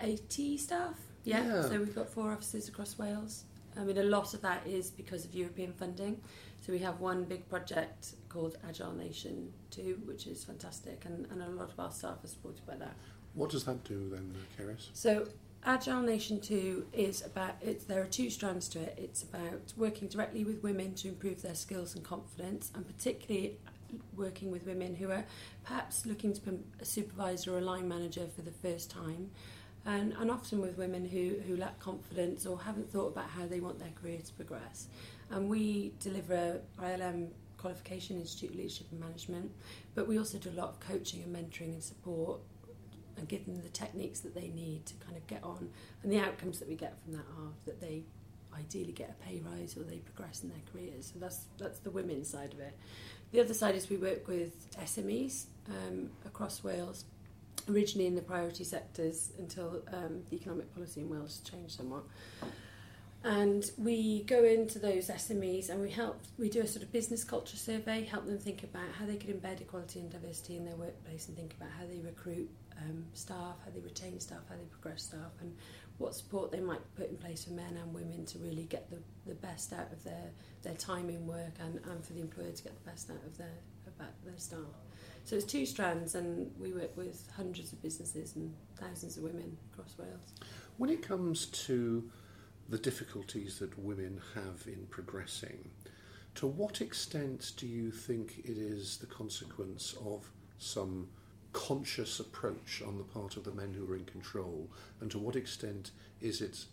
80 0.02 0.58
staff. 0.58 0.96
Yeah. 1.24 1.46
Yeah. 1.46 1.62
So 1.64 1.80
we've 1.80 1.96
got 1.96 2.10
four 2.10 2.32
offices 2.32 2.68
across 2.68 2.98
Wales. 2.98 3.44
I 3.80 3.84
mean, 3.84 3.98
a 3.98 4.04
lot 4.04 4.34
of 4.34 4.42
that 4.42 4.66
is 4.66 4.90
because 4.90 5.26
of 5.26 5.34
European 5.36 5.74
funding. 5.74 6.22
So 6.66 6.74
we 6.74 6.80
have 6.80 7.00
one 7.00 7.24
big 7.24 7.48
project 7.50 8.14
called 8.30 8.58
Agile 8.68 8.94
Nation 8.94 9.54
2, 9.72 10.02
which 10.06 10.28
is 10.28 10.44
fantastic, 10.44 11.04
and, 11.06 11.28
and 11.32 11.42
a 11.42 11.50
lot 11.50 11.72
of 11.72 11.80
our 11.80 11.92
staff 11.92 12.24
are 12.24 12.28
supported 12.28 12.66
by 12.66 12.76
that. 12.78 12.96
What 13.34 13.52
does 13.52 13.64
that 13.66 13.84
do 13.84 14.10
then, 14.10 14.34
Cerys? 14.58 14.90
So 14.94 15.28
Agile 15.64 16.02
Nation 16.02 16.40
2 16.40 16.88
is 16.94 17.24
about, 17.24 17.56
it's, 17.62 17.86
there 17.86 18.02
are 18.02 18.08
two 18.08 18.30
strands 18.30 18.68
to 18.70 18.80
it. 18.80 18.98
It's 18.98 19.24
about 19.24 19.74
working 19.76 20.08
directly 20.08 20.44
with 20.44 20.64
women 20.64 20.94
to 20.96 21.10
improve 21.10 21.42
their 21.42 21.56
skills 21.56 21.96
and 21.96 22.04
confidence, 22.04 22.72
and 22.74 22.86
particularly 22.86 23.58
working 24.16 24.52
with 24.52 24.66
women 24.66 24.96
who 24.96 25.12
are 25.12 25.26
perhaps 25.64 26.06
looking 26.06 26.34
to 26.34 26.42
become 26.42 26.64
a 26.82 26.86
supervisor 26.86 27.54
or 27.54 27.60
a 27.60 27.62
line 27.62 27.88
manager 27.88 28.28
for 28.36 28.42
the 28.42 28.52
first 28.52 28.90
time. 28.90 29.30
And, 29.88 30.14
and 30.20 30.30
often 30.30 30.62
with 30.62 30.78
women 30.78 31.08
who, 31.08 31.36
who 31.48 31.56
lack 31.56 31.80
confidence 31.80 32.46
or 32.46 32.60
haven't 32.60 32.92
thought 32.92 33.08
about 33.08 33.30
how 33.30 33.48
they 33.48 33.62
want 33.62 33.80
their 33.80 33.92
career 34.00 34.20
to 34.24 34.34
progress. 34.34 34.88
And 35.32 35.50
we 35.50 35.94
deliver 36.00 36.60
ILM 36.80 37.30
qualification, 37.58 38.20
Institute 38.20 38.56
Leadership 38.56 38.88
and 38.92 39.00
Management, 39.00 39.50
but 39.96 40.08
we 40.08 40.20
also 40.20 40.38
do 40.38 40.50
a 40.50 40.58
lot 40.60 40.70
of 40.70 40.80
coaching 40.80 41.24
and 41.24 41.36
mentoring 41.36 41.74
and 41.74 41.82
support 41.82 42.42
and 43.18 43.28
give 43.28 43.46
them 43.46 43.62
the 43.62 43.70
techniques 43.70 44.20
that 44.20 44.36
they 44.36 44.50
need 44.50 44.86
to 44.86 44.94
kind 44.96 45.18
of 45.18 45.26
get 45.26 45.44
on. 45.44 45.70
And 46.04 46.12
the 46.12 46.20
outcomes 46.20 46.60
that 46.60 46.68
we 46.68 46.76
get 46.76 46.96
from 47.04 47.14
that 47.14 47.26
are 47.40 47.52
that 47.66 47.82
they 47.82 48.04
ideally 48.54 48.92
get 48.92 49.10
a 49.10 49.26
pay 49.26 49.40
rise 49.40 49.76
or 49.78 49.84
they 49.84 49.98
progress 49.98 50.44
in 50.44 50.50
their 50.50 50.60
careers. 50.72 51.12
So 51.14 51.20
that's 51.20 51.46
that's 51.58 51.80
the 51.80 51.92
women's 51.92 52.30
side 52.30 52.54
of 52.54 52.60
it. 52.60 52.78
The 53.32 53.42
other 53.42 53.54
side 53.54 53.76
is 53.76 53.90
we 53.90 53.98
work 53.98 54.28
with 54.28 54.72
SMEs 54.80 55.46
um, 55.70 56.12
across 56.26 56.64
Wales, 56.64 57.06
originally 57.70 58.08
in 58.08 58.16
the 58.16 58.22
priority 58.22 58.64
sectors 58.64 59.32
until 59.38 59.84
um, 59.94 60.24
the 60.30 60.36
economic 60.36 60.74
policy 60.74 61.02
in 61.02 61.10
Wales 61.10 61.42
changed 61.50 61.74
somewhat. 61.74 62.04
And 63.24 63.70
we 63.78 64.24
go 64.24 64.44
into 64.44 64.80
those 64.80 65.10
SMEs 65.10 65.70
and 65.70 65.82
we 65.82 65.90
help, 65.90 66.22
we 66.38 66.50
do 66.50 66.62
a 66.62 66.68
sort 66.68 66.84
of 66.84 66.92
business 66.92 67.24
culture 67.24 67.58
survey, 67.58 68.06
help 68.06 68.26
them 68.26 68.38
think 68.38 68.64
about 68.64 68.90
how 68.98 69.06
they 69.06 69.18
could 69.18 69.30
embed 69.30 69.60
equality 69.60 70.00
and 70.00 70.10
diversity 70.10 70.56
in 70.56 70.66
their 70.66 70.76
workplace 70.76 71.28
and 71.28 71.36
think 71.36 71.54
about 71.56 71.70
how 71.78 71.86
they 71.86 72.00
recruit 72.00 72.50
um, 72.82 73.06
staff, 73.14 73.56
how 73.66 73.72
they 73.74 73.82
retain 73.82 74.20
staff, 74.20 74.40
how 74.50 74.56
they 74.56 74.66
progress 74.72 75.04
staff, 75.04 75.32
and 75.42 75.54
what 75.98 76.14
support 76.14 76.52
they 76.52 76.60
might 76.60 76.82
put 76.96 77.10
in 77.10 77.18
place 77.18 77.46
for 77.46 77.52
men 77.52 77.78
and 77.78 77.94
women 77.94 78.26
to 78.26 78.38
really 78.38 78.66
get 78.66 78.90
the, 78.90 79.00
the 79.26 79.36
best 79.36 79.74
out 79.74 79.92
of 79.92 80.04
their, 80.04 80.32
their 80.62 80.76
time 80.76 81.10
in 81.10 81.26
work 81.26 81.54
and, 81.60 81.80
and 81.90 82.06
for 82.06 82.14
the 82.14 82.22
employer 82.22 82.52
to 82.52 82.64
get 82.64 82.74
the 82.84 82.90
best 82.90 83.10
out 83.10 83.24
of 83.26 83.38
their, 83.38 83.58
about 83.88 84.14
their 84.24 84.38
staff. 84.38 84.60
So 85.24 85.36
it's 85.36 85.46
two 85.46 85.66
strands, 85.66 86.16
and 86.16 86.52
we 86.58 86.72
work 86.72 86.96
with 86.96 87.28
hundreds 87.36 87.74
of 87.74 87.82
businesses 87.82 88.36
and 88.36 88.54
thousands 88.80 89.18
of 89.18 89.24
women 89.24 89.58
across 89.74 89.98
Wales. 89.98 90.34
When 90.78 90.90
it 90.90 91.02
comes 91.02 91.48
to 91.66 92.10
the 92.70 92.78
difficulties 92.78 93.60
that 93.60 93.78
women 93.78 94.22
have 94.36 94.66
in 94.68 94.86
progressing, 94.90 95.70
to 96.36 96.48
what 96.48 96.80
extent 96.80 97.54
do 97.58 97.68
you 97.68 97.92
think 97.92 98.40
it 98.46 98.58
is 98.58 98.98
the 98.98 99.06
consequence 99.08 99.96
of 100.06 100.30
some 100.60 101.10
conscious 101.58 102.20
approach 102.20 102.84
on 102.86 103.00
the 103.00 103.04
part 103.04 103.36
of 103.36 103.44
the 103.44 103.52
men 103.52 103.74
who 103.74 103.92
are 103.92 103.96
in 103.96 104.06
control, 104.06 104.70
and 105.02 105.10
to 105.10 105.18
what 105.18 105.36
extent 105.36 105.90
is 106.22 106.40
it 106.40 106.66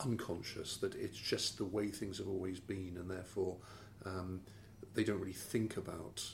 unconscious 0.00 0.76
that 0.78 0.96
it's 0.96 1.16
just 1.16 1.58
the 1.58 1.64
way 1.64 1.88
things 1.88 2.18
have 2.18 2.26
always 2.26 2.58
been, 2.58 2.96
and 2.98 3.08
therefore 3.08 3.56
um, 4.04 4.40
they 4.94 5.04
don't 5.04 5.20
really 5.20 5.32
think 5.32 5.76
about 5.76 6.24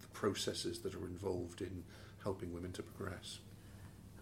the 0.00 0.06
processes 0.14 0.78
that 0.78 0.94
are 0.94 1.06
involved 1.06 1.60
in 1.60 1.84
helping 2.22 2.54
women 2.54 2.72
to 2.72 2.82
progress? 2.82 3.38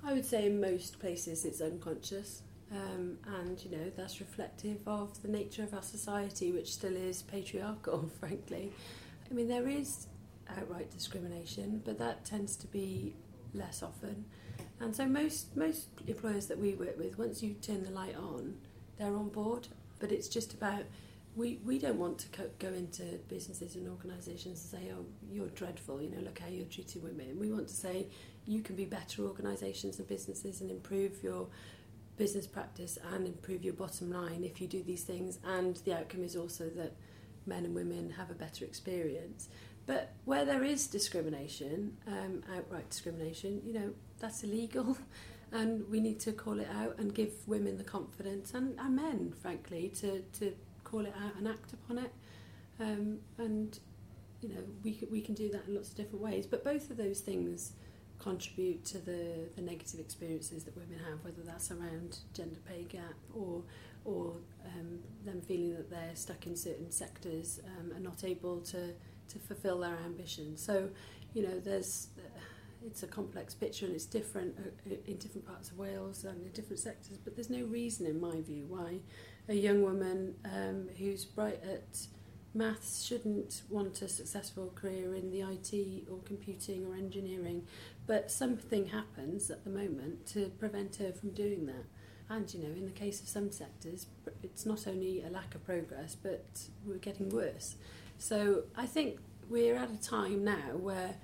I 0.04 0.12
would 0.12 0.26
say 0.26 0.46
in 0.46 0.60
most 0.60 0.98
places 0.98 1.44
it's 1.44 1.60
unconscious. 1.60 2.42
Um, 2.72 3.18
and 3.38 3.64
you 3.64 3.70
know 3.70 3.92
that's 3.96 4.18
reflective 4.18 4.78
of 4.88 5.22
the 5.22 5.28
nature 5.28 5.62
of 5.62 5.72
our 5.72 5.82
society, 5.82 6.50
which 6.50 6.72
still 6.72 6.96
is 6.96 7.22
patriarchal, 7.22 8.10
frankly. 8.20 8.72
I 9.30 9.34
mean, 9.34 9.46
there 9.46 9.68
is 9.68 10.08
outright 10.50 10.90
discrimination, 10.90 11.80
but 11.84 11.96
that 11.98 12.24
tends 12.24 12.56
to 12.56 12.66
be 12.66 13.14
less 13.56 13.82
often. 13.82 14.24
And 14.80 14.94
so 14.94 15.06
most 15.06 15.56
most 15.56 15.88
employers 16.06 16.46
that 16.46 16.58
we 16.58 16.74
work 16.74 16.98
with, 16.98 17.18
once 17.18 17.42
you 17.42 17.54
turn 17.54 17.82
the 17.82 17.90
light 17.90 18.16
on, 18.16 18.56
they're 18.98 19.16
on 19.16 19.28
board. 19.28 19.68
But 19.98 20.12
it's 20.12 20.28
just 20.28 20.52
about 20.52 20.84
we, 21.36 21.60
we 21.64 21.78
don't 21.78 21.98
want 21.98 22.18
to 22.18 22.28
co- 22.28 22.50
go 22.58 22.68
into 22.68 23.02
businesses 23.28 23.76
and 23.76 23.86
organisations 23.88 24.72
and 24.72 24.80
say, 24.80 24.90
oh, 24.92 25.04
you're 25.30 25.48
dreadful, 25.48 26.00
you 26.00 26.08
know, 26.08 26.22
look 26.22 26.38
how 26.38 26.48
you're 26.48 26.64
treating 26.64 27.02
women. 27.02 27.38
We 27.38 27.52
want 27.52 27.68
to 27.68 27.74
say 27.74 28.06
you 28.46 28.62
can 28.62 28.74
be 28.74 28.86
better 28.86 29.22
organisations 29.22 29.98
and 29.98 30.08
businesses 30.08 30.62
and 30.62 30.70
improve 30.70 31.22
your 31.22 31.48
business 32.16 32.46
practice 32.46 32.98
and 33.12 33.26
improve 33.26 33.62
your 33.62 33.74
bottom 33.74 34.10
line 34.10 34.44
if 34.44 34.62
you 34.62 34.66
do 34.66 34.82
these 34.82 35.04
things, 35.04 35.38
and 35.44 35.76
the 35.84 35.92
outcome 35.92 36.24
is 36.24 36.36
also 36.36 36.70
that 36.70 36.94
men 37.44 37.66
and 37.66 37.74
women 37.74 38.14
have 38.16 38.30
a 38.30 38.34
better 38.34 38.64
experience. 38.64 39.48
But 39.86 40.12
where 40.24 40.44
there 40.44 40.64
is 40.64 40.86
discrimination, 40.88 41.96
um, 42.06 42.42
outright 42.56 42.90
discrimination, 42.90 43.62
you 43.64 43.72
know, 43.72 43.90
that's 44.18 44.42
illegal. 44.42 44.96
And 45.52 45.88
we 45.88 46.00
need 46.00 46.18
to 46.20 46.32
call 46.32 46.58
it 46.58 46.68
out 46.74 46.98
and 46.98 47.14
give 47.14 47.30
women 47.46 47.78
the 47.78 47.84
confidence 47.84 48.52
and, 48.52 48.76
and 48.80 48.96
men, 48.96 49.32
frankly, 49.40 49.92
to, 50.00 50.20
to 50.40 50.52
call 50.82 51.06
it 51.06 51.14
out 51.24 51.36
and 51.38 51.46
act 51.46 51.72
upon 51.72 51.98
it. 51.98 52.12
Um, 52.80 53.18
and, 53.38 53.78
you 54.42 54.48
know, 54.48 54.60
we, 54.82 55.06
we 55.08 55.20
can 55.20 55.34
do 55.34 55.48
that 55.50 55.68
in 55.68 55.76
lots 55.76 55.90
of 55.90 55.94
different 55.94 56.20
ways. 56.20 56.46
But 56.46 56.64
both 56.64 56.90
of 56.90 56.96
those 56.96 57.20
things 57.20 57.74
contribute 58.18 58.84
to 58.86 58.98
the, 58.98 59.48
the 59.54 59.62
negative 59.62 60.00
experiences 60.00 60.64
that 60.64 60.76
women 60.76 60.98
have, 61.08 61.22
whether 61.22 61.42
that's 61.42 61.70
around 61.70 62.18
gender 62.34 62.58
pay 62.68 62.82
gap 62.82 63.14
or 63.32 63.62
or 64.06 64.36
um, 64.64 65.00
them 65.24 65.40
feeling 65.42 65.74
that 65.74 65.90
they're 65.90 66.14
stuck 66.14 66.46
in 66.46 66.56
certain 66.56 66.90
sectors 66.90 67.60
um, 67.76 67.90
and 67.92 68.04
not 68.04 68.22
able 68.22 68.60
to, 68.60 68.94
to 69.28 69.38
fulfill 69.38 69.80
their 69.80 69.96
ambition. 70.04 70.56
So, 70.56 70.90
you 71.34 71.42
know, 71.42 71.58
there's 71.60 72.08
it's 72.86 73.02
a 73.02 73.06
complex 73.06 73.54
picture 73.54 73.86
and 73.86 73.94
it's 73.94 74.06
different 74.06 74.54
uh, 74.58 74.94
in 75.06 75.16
different 75.16 75.46
parts 75.46 75.70
of 75.70 75.78
Wales 75.78 76.24
and 76.24 76.40
in 76.44 76.52
different 76.52 76.78
sectors, 76.78 77.18
but 77.18 77.34
there's 77.34 77.50
no 77.50 77.64
reason, 77.64 78.06
in 78.06 78.20
my 78.20 78.40
view, 78.40 78.64
why 78.68 79.00
a 79.48 79.54
young 79.54 79.82
woman 79.82 80.34
um, 80.44 80.88
who's 80.98 81.24
bright 81.24 81.60
at 81.64 82.06
maths 82.54 83.04
shouldn't 83.04 83.62
want 83.68 84.00
a 84.02 84.08
successful 84.08 84.72
career 84.74 85.14
in 85.14 85.30
the 85.30 85.40
IT 85.40 86.08
or 86.10 86.18
computing 86.24 86.86
or 86.86 86.94
engineering, 86.94 87.66
but 88.06 88.30
something 88.30 88.86
happens 88.86 89.50
at 89.50 89.64
the 89.64 89.70
moment 89.70 90.26
to 90.26 90.50
prevent 90.58 90.96
her 90.96 91.12
from 91.12 91.30
doing 91.30 91.66
that. 91.66 91.84
And 92.28 92.52
you 92.52 92.62
know, 92.62 92.74
in 92.74 92.86
the 92.86 92.92
case 92.92 93.20
of 93.20 93.28
some 93.28 93.52
sectors, 93.52 94.06
it's 94.42 94.66
not 94.66 94.86
only 94.86 95.22
a 95.22 95.28
lack 95.28 95.54
of 95.54 95.64
progress, 95.64 96.16
but 96.20 96.44
we're 96.84 96.96
getting 96.96 97.28
worse. 97.28 97.76
So 98.18 98.64
I 98.76 98.86
think 98.86 99.18
we're 99.48 99.76
at 99.76 99.90
a 99.90 100.00
time 100.00 100.44
now 100.44 100.76
where 100.78 101.14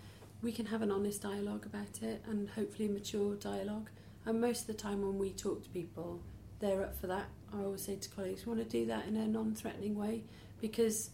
we 0.42 0.52
can 0.52 0.66
have 0.66 0.82
an 0.82 0.90
honest 0.90 1.22
dialogue 1.22 1.66
about 1.66 2.02
it 2.02 2.22
and 2.28 2.50
hopefully 2.50 2.88
mature 2.88 3.34
dialogue. 3.36 3.88
And 4.24 4.40
most 4.40 4.62
of 4.62 4.66
the 4.68 4.74
time 4.74 5.02
when 5.02 5.18
we 5.18 5.30
talk 5.30 5.62
to 5.64 5.68
people, 5.70 6.22
they're 6.60 6.82
up 6.82 6.96
for 7.00 7.08
that. 7.08 7.26
I 7.52 7.62
always 7.62 7.82
say 7.82 7.96
to 7.96 8.08
colleagues, 8.10 8.46
we 8.46 8.54
want 8.54 8.68
to 8.68 8.78
do 8.78 8.86
that 8.86 9.06
in 9.06 9.16
a 9.16 9.26
non-threatening 9.26 9.96
way 9.96 10.22
because 10.60 11.10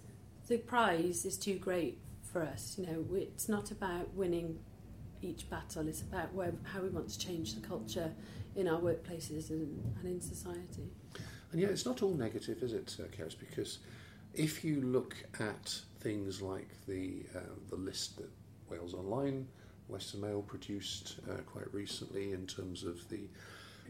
the 0.46 0.58
prize 0.58 1.24
is 1.24 1.36
too 1.36 1.58
great 1.58 1.98
for 2.22 2.42
us. 2.42 2.76
You 2.78 2.86
know, 2.86 3.04
it's 3.14 3.48
not 3.48 3.70
about 3.70 4.12
winning 4.14 4.58
each 5.22 5.48
battle. 5.48 5.88
It's 5.88 6.02
about 6.02 6.32
where, 6.34 6.52
how 6.64 6.80
we 6.80 6.90
want 6.90 7.08
to 7.08 7.18
change 7.18 7.54
the 7.54 7.66
culture 7.66 8.12
in 8.56 8.68
our 8.68 8.80
workplaces 8.80 9.50
and, 9.50 9.82
and 10.00 10.06
in 10.06 10.20
society. 10.20 10.90
And 11.52 11.60
yeah, 11.60 11.68
it's 11.68 11.86
not 11.86 12.02
all 12.02 12.14
negative, 12.14 12.62
is 12.62 12.72
it, 12.72 12.94
uh, 13.00 13.04
Cerys? 13.04 13.38
Because 13.38 13.78
if 14.38 14.64
you 14.64 14.80
look 14.80 15.16
at 15.40 15.80
things 16.00 16.40
like 16.40 16.68
the 16.86 17.24
uh, 17.36 17.40
the 17.68 17.76
list 17.76 18.16
that 18.16 18.30
Wales 18.70 18.94
Online, 18.94 19.46
Western 19.88 20.20
Mail 20.20 20.42
produced 20.42 21.16
uh, 21.28 21.42
quite 21.42 21.72
recently 21.74 22.32
in 22.32 22.46
terms 22.46 22.84
of 22.84 23.08
the 23.10 23.28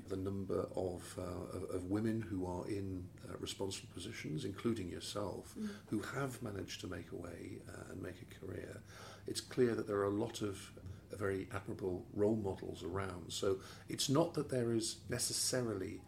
the 0.08 0.16
number 0.16 0.66
of, 0.74 1.18
uh, 1.18 1.74
of, 1.76 1.84
women 1.90 2.22
who 2.22 2.46
are 2.46 2.66
in 2.66 3.04
uh, 3.28 3.36
responsible 3.40 3.88
positions, 3.92 4.46
including 4.46 4.88
yourself, 4.88 5.52
mm. 5.58 5.68
who 5.88 6.00
have 6.00 6.40
managed 6.42 6.80
to 6.80 6.86
make 6.86 7.06
a 7.12 7.16
way 7.16 7.58
uh, 7.68 7.90
and 7.90 8.00
make 8.00 8.14
a 8.22 8.46
career. 8.46 8.80
It's 9.26 9.40
clear 9.40 9.74
that 9.74 9.86
there 9.86 9.96
are 9.96 10.04
a 10.04 10.10
lot 10.10 10.40
of 10.40 10.72
very 11.12 11.46
admirable 11.52 12.06
role 12.14 12.36
models 12.36 12.82
around. 12.84 13.24
So 13.32 13.58
it's 13.88 14.08
not 14.08 14.32
that 14.34 14.48
there 14.48 14.72
is 14.72 14.96
necessarily 15.10 16.00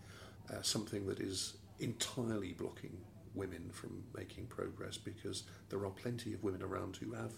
uh, 0.51 0.63
something 0.63 1.07
that 1.07 1.21
is 1.21 1.57
entirely 1.81 2.53
blocking 2.53 2.97
women 3.35 3.71
from 3.73 4.05
making 4.17 4.47
progress 4.47 4.97
because 4.97 5.45
there 5.69 5.85
are 5.85 5.91
plenty 5.91 6.33
of 6.35 6.43
women 6.43 6.63
around 6.63 6.97
who 6.97 7.13
have 7.13 7.33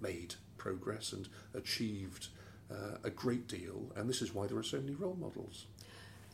made 0.00 0.34
progress 0.56 1.12
and 1.12 1.28
achieved 1.54 2.28
uh, 2.70 2.96
a 3.04 3.10
great 3.10 3.48
deal, 3.48 3.90
and 3.96 4.08
this 4.08 4.22
is 4.22 4.34
why 4.34 4.46
there 4.46 4.56
are 4.56 4.62
so 4.62 4.80
many 4.80 4.94
role 4.94 5.16
models. 5.20 5.66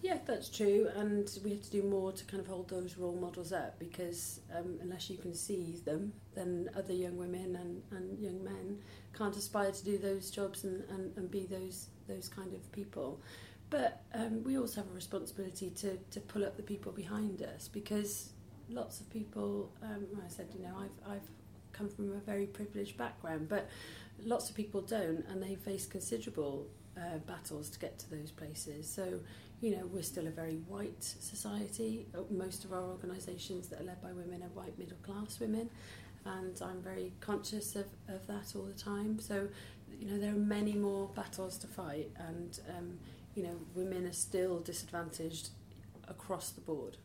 Yeah, 0.02 0.18
that's 0.26 0.50
true, 0.50 0.88
and 0.94 1.28
we 1.42 1.50
have 1.50 1.62
to 1.62 1.70
do 1.70 1.82
more 1.82 2.12
to 2.12 2.24
kind 2.26 2.40
of 2.40 2.46
hold 2.46 2.68
those 2.68 2.98
role 2.98 3.16
models 3.16 3.52
up 3.52 3.78
because 3.78 4.40
um, 4.54 4.78
unless 4.82 5.08
you 5.08 5.16
can 5.16 5.34
see 5.34 5.80
them, 5.84 6.12
then 6.34 6.68
other 6.76 6.92
young 6.92 7.16
women 7.16 7.56
and, 7.56 7.82
and 7.90 8.18
young 8.18 8.44
men 8.44 8.78
can't 9.16 9.34
aspire 9.36 9.72
to 9.72 9.84
do 9.84 9.96
those 9.96 10.30
jobs 10.30 10.64
and, 10.64 10.84
and, 10.90 11.16
and 11.16 11.30
be 11.30 11.46
those 11.46 11.88
those 12.06 12.28
kind 12.28 12.52
of 12.54 12.70
people. 12.72 13.20
But 13.70 14.02
um, 14.14 14.44
we 14.44 14.58
also 14.58 14.82
have 14.82 14.90
a 14.90 14.94
responsibility 14.94 15.70
to, 15.70 15.96
to 15.96 16.20
pull 16.20 16.44
up 16.44 16.56
the 16.56 16.62
people 16.62 16.92
behind 16.92 17.42
us 17.42 17.66
because 17.66 18.30
lots 18.68 19.00
of 19.00 19.10
people, 19.10 19.72
um, 19.82 20.06
I 20.24 20.28
said, 20.28 20.48
you 20.56 20.62
know, 20.62 20.74
I've, 20.78 21.14
I've 21.14 21.28
come 21.72 21.88
from 21.88 22.12
a 22.12 22.20
very 22.20 22.46
privileged 22.46 22.96
background, 22.96 23.48
but 23.48 23.68
lots 24.24 24.48
of 24.48 24.56
people 24.56 24.80
don't 24.80 25.24
and 25.28 25.42
they 25.42 25.54
face 25.54 25.86
considerable 25.86 26.66
uh, 26.96 27.18
battles 27.26 27.68
to 27.70 27.78
get 27.78 27.98
to 27.98 28.10
those 28.10 28.30
places. 28.30 28.88
So, 28.88 29.20
you 29.60 29.76
know, 29.76 29.86
we're 29.86 30.02
still 30.02 30.26
a 30.26 30.30
very 30.30 30.56
white 30.68 31.02
society. 31.02 32.06
Uh, 32.14 32.22
most 32.30 32.64
of 32.64 32.72
our 32.72 32.82
organisations 32.82 33.68
that 33.68 33.80
are 33.80 33.84
led 33.84 34.00
by 34.02 34.12
women 34.12 34.42
are 34.42 34.60
white 34.60 34.78
middle 34.78 34.96
class 35.02 35.38
women, 35.40 35.70
and 36.24 36.60
I'm 36.62 36.82
very 36.82 37.12
conscious 37.20 37.76
of, 37.76 37.86
of 38.08 38.26
that 38.26 38.54
all 38.54 38.62
the 38.62 38.72
time. 38.72 39.20
So, 39.20 39.48
you 39.98 40.10
know, 40.10 40.18
there 40.18 40.32
are 40.32 40.38
many 40.38 40.74
more 40.74 41.08
battles 41.08 41.56
to 41.58 41.66
fight, 41.66 42.10
and, 42.18 42.58
um, 42.76 42.98
you 43.34 43.42
know, 43.42 43.56
women 43.74 44.06
are 44.06 44.12
still 44.12 44.60
disadvantaged 44.60 45.50
across 46.08 46.50
the 46.50 46.60
board. 46.60 46.96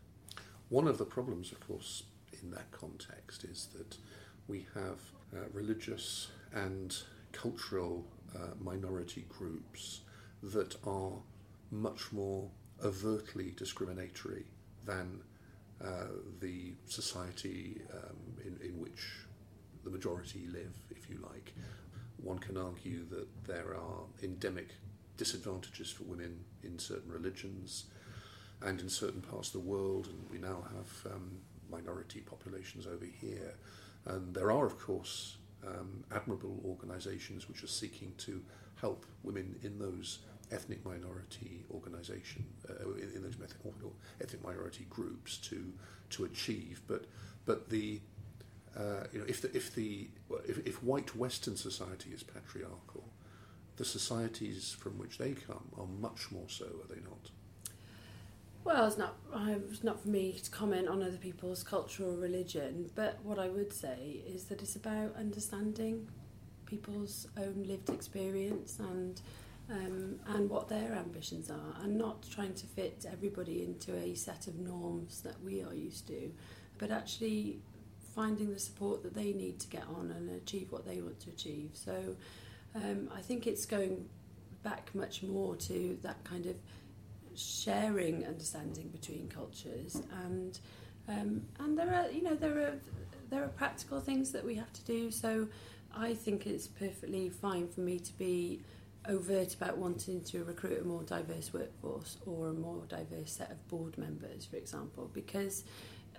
One 0.71 0.87
of 0.87 0.97
the 0.97 1.03
problems, 1.03 1.51
of 1.51 1.59
course, 1.59 2.03
in 2.41 2.49
that 2.51 2.71
context 2.71 3.43
is 3.43 3.67
that 3.75 3.97
we 4.47 4.67
have 4.73 5.01
uh, 5.35 5.49
religious 5.51 6.29
and 6.53 6.95
cultural 7.33 8.05
uh, 8.33 8.55
minority 8.57 9.25
groups 9.27 9.99
that 10.41 10.77
are 10.87 11.11
much 11.71 12.13
more 12.13 12.49
overtly 12.85 13.53
discriminatory 13.57 14.45
than 14.85 15.19
uh, 15.83 16.05
the 16.39 16.71
society 16.85 17.81
um, 17.93 18.15
in, 18.45 18.57
in 18.65 18.79
which 18.79 19.25
the 19.83 19.89
majority 19.89 20.47
live, 20.53 20.73
if 20.89 21.09
you 21.09 21.19
like. 21.33 21.53
One 22.15 22.39
can 22.39 22.55
argue 22.55 23.03
that 23.09 23.27
there 23.45 23.75
are 23.75 24.05
endemic 24.23 24.69
disadvantages 25.17 25.91
for 25.91 26.03
women 26.03 26.45
in 26.63 26.79
certain 26.79 27.11
religions 27.11 27.87
and 28.61 28.79
in 28.79 28.89
certain 28.89 29.21
parts 29.21 29.47
of 29.47 29.53
the 29.53 29.67
world, 29.67 30.07
and 30.07 30.29
we 30.31 30.37
now 30.37 30.63
have 30.75 31.13
um, 31.13 31.31
minority 31.69 32.19
populations 32.19 32.85
over 32.85 33.05
here. 33.05 33.53
And 34.05 34.33
there 34.33 34.51
are, 34.51 34.65
of 34.65 34.79
course, 34.79 35.37
um, 35.65 36.03
admirable 36.13 36.59
organisations 36.65 37.47
which 37.47 37.63
are 37.63 37.67
seeking 37.67 38.13
to 38.17 38.41
help 38.79 39.05
women 39.23 39.55
in 39.63 39.79
those 39.79 40.19
ethnic 40.51 40.83
minority 40.85 41.63
organisation 41.71 42.43
uh, 42.69 42.89
in, 42.95 43.11
in, 43.15 43.21
those 43.23 43.35
ethnic 44.21 44.43
minority 44.43 44.85
groups 44.89 45.37
to 45.37 45.71
to 46.09 46.25
achieve. 46.25 46.81
But 46.87 47.05
but 47.45 47.69
the 47.69 48.01
uh, 48.75 49.05
you 49.13 49.19
know 49.19 49.25
if 49.27 49.41
the 49.41 49.55
if 49.55 49.73
the 49.73 50.09
if, 50.47 50.65
if 50.65 50.83
white 50.83 51.15
Western 51.15 51.55
society 51.55 52.09
is 52.09 52.23
patriarchal, 52.23 53.05
the 53.77 53.85
societies 53.85 54.75
from 54.77 54.97
which 54.97 55.17
they 55.17 55.33
come 55.33 55.69
are 55.77 55.87
much 55.87 56.31
more 56.31 56.49
so, 56.49 56.65
are 56.65 56.93
they 56.93 57.01
not? 57.01 57.31
Well, 58.63 58.85
it's 58.85 58.97
not 58.97 59.15
it's 59.47 59.83
not 59.83 60.01
for 60.01 60.09
me 60.09 60.33
to 60.33 60.51
comment 60.51 60.87
on 60.87 61.01
other 61.01 61.17
people's 61.17 61.63
culture 61.63 62.05
or 62.05 62.15
religion, 62.15 62.91
but 62.93 63.19
what 63.23 63.39
I 63.39 63.49
would 63.49 63.73
say 63.73 64.21
is 64.27 64.45
that 64.45 64.61
it's 64.61 64.75
about 64.75 65.15
understanding 65.15 66.07
people's 66.65 67.27
own 67.37 67.63
lived 67.67 67.89
experience 67.89 68.79
and 68.79 69.19
um, 69.69 70.19
and 70.27 70.49
what 70.49 70.67
their 70.69 70.93
ambitions 70.93 71.49
are, 71.49 71.75
and 71.81 71.97
not 71.97 72.27
trying 72.29 72.53
to 72.53 72.65
fit 72.67 73.05
everybody 73.11 73.63
into 73.63 73.95
a 73.95 74.13
set 74.13 74.47
of 74.47 74.59
norms 74.59 75.21
that 75.21 75.41
we 75.43 75.63
are 75.63 75.73
used 75.73 76.07
to, 76.07 76.31
but 76.77 76.91
actually 76.91 77.59
finding 78.13 78.53
the 78.53 78.59
support 78.59 79.01
that 79.03 79.13
they 79.13 79.31
need 79.31 79.59
to 79.59 79.67
get 79.67 79.83
on 79.95 80.11
and 80.11 80.29
achieve 80.29 80.71
what 80.71 80.85
they 80.85 81.01
want 81.01 81.19
to 81.21 81.29
achieve. 81.29 81.71
So 81.73 82.15
um, 82.75 83.09
I 83.15 83.21
think 83.21 83.47
it's 83.47 83.65
going 83.65 84.09
back 84.63 84.93
much 84.93 85.23
more 85.23 85.55
to 85.55 85.97
that 86.03 86.23
kind 86.23 86.45
of 86.45 86.55
sharing 87.35 88.25
understanding 88.25 88.89
between 88.89 89.27
cultures 89.27 90.01
and 90.25 90.59
um, 91.07 91.41
and 91.59 91.77
there 91.77 91.93
are 91.93 92.11
you 92.11 92.23
know 92.23 92.35
there 92.35 92.57
are 92.57 92.79
there 93.29 93.43
are 93.43 93.49
practical 93.49 93.99
things 93.99 94.31
that 94.31 94.45
we 94.45 94.55
have 94.55 94.71
to 94.73 94.83
do. 94.83 95.09
So 95.09 95.47
I 95.95 96.13
think 96.13 96.45
it's 96.45 96.67
perfectly 96.67 97.29
fine 97.29 97.67
for 97.67 97.81
me 97.81 97.99
to 97.99 98.17
be 98.17 98.61
overt 99.09 99.55
about 99.55 99.77
wanting 99.77 100.21
to 100.21 100.43
recruit 100.43 100.79
a 100.79 100.83
more 100.85 101.01
diverse 101.03 101.51
workforce 101.53 102.17
or 102.25 102.49
a 102.49 102.53
more 102.53 102.83
diverse 102.87 103.31
set 103.31 103.49
of 103.49 103.67
board 103.67 103.97
members 103.97 104.45
for 104.45 104.57
example 104.57 105.09
because 105.11 105.63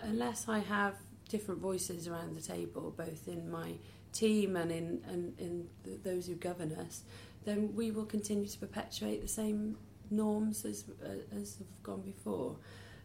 unless 0.01 0.49
I 0.49 0.59
have 0.59 0.97
different 1.29 1.61
voices 1.61 2.09
around 2.09 2.35
the 2.35 2.41
table 2.41 2.93
both 2.97 3.29
in 3.29 3.49
my 3.49 3.75
team 4.13 4.57
and 4.57 4.73
in 4.73 5.01
and 5.07 5.39
in 5.39 5.69
those 6.03 6.27
who 6.27 6.35
govern 6.35 6.73
us 6.73 7.05
then 7.45 7.73
we 7.77 7.93
will 7.93 8.05
continue 8.05 8.49
to 8.49 8.59
perpetuate 8.59 9.23
the 9.23 9.29
same 9.29 9.77
norms 10.13 10.65
as 10.65 10.85
uh, 11.05 11.37
as 11.41 11.57
have 11.57 11.83
gone 11.83 12.03
before. 12.03 12.57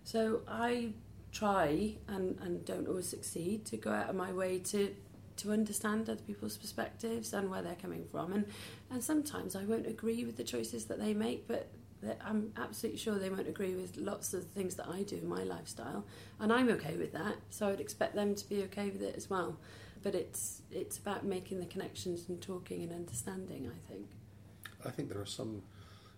So 0.03 0.41
I 0.47 0.93
try 1.31 1.95
and, 2.07 2.37
and 2.41 2.65
don't 2.65 2.87
always 2.87 3.07
succeed 3.07 3.65
to 3.65 3.77
go 3.77 3.91
out 3.91 4.09
of 4.09 4.15
my 4.15 4.31
way 4.31 4.59
to 4.59 4.95
to 5.37 5.51
understand 5.51 6.09
other 6.09 6.19
people's 6.21 6.57
perspectives 6.57 7.31
and 7.31 7.51
where 7.51 7.61
they're 7.61 7.75
coming 7.75 8.05
from. 8.11 8.33
And 8.33 8.45
and 8.89 9.03
sometimes 9.03 9.55
I 9.55 9.63
won't 9.65 9.87
agree 9.87 10.25
with 10.25 10.37
the 10.37 10.43
choices 10.43 10.85
that 10.85 10.99
they 10.99 11.13
make 11.13 11.47
but 11.47 11.67
I'm 12.23 12.53
absolutely 12.57 12.99
sure 12.99 13.17
they 13.17 13.29
won't 13.29 13.47
agree 13.47 13.75
with 13.75 13.97
lots 13.97 14.33
of 14.33 14.45
things 14.45 14.75
that 14.75 14.87
I 14.87 15.01
do 15.01 15.17
in 15.17 15.27
my 15.27 15.43
lifestyle. 15.43 16.05
And 16.39 16.53
I'm 16.53 16.69
okay 16.69 16.95
with 16.95 17.13
that 17.13 17.35
so 17.49 17.67
I'd 17.67 17.79
expect 17.79 18.15
them 18.15 18.33
to 18.35 18.49
be 18.49 18.63
okay 18.63 18.89
with 18.89 19.01
it 19.01 19.15
as 19.15 19.29
well. 19.29 19.57
But 20.03 20.15
it's 20.15 20.61
it's 20.71 20.97
about 20.97 21.25
making 21.25 21.59
the 21.59 21.65
connections 21.65 22.29
and 22.29 22.41
talking 22.41 22.81
and 22.81 22.91
understanding 22.91 23.69
I 23.71 23.91
think. 23.91 24.07
I 24.85 24.89
think 24.89 25.09
there 25.09 25.21
are 25.21 25.25
some 25.25 25.63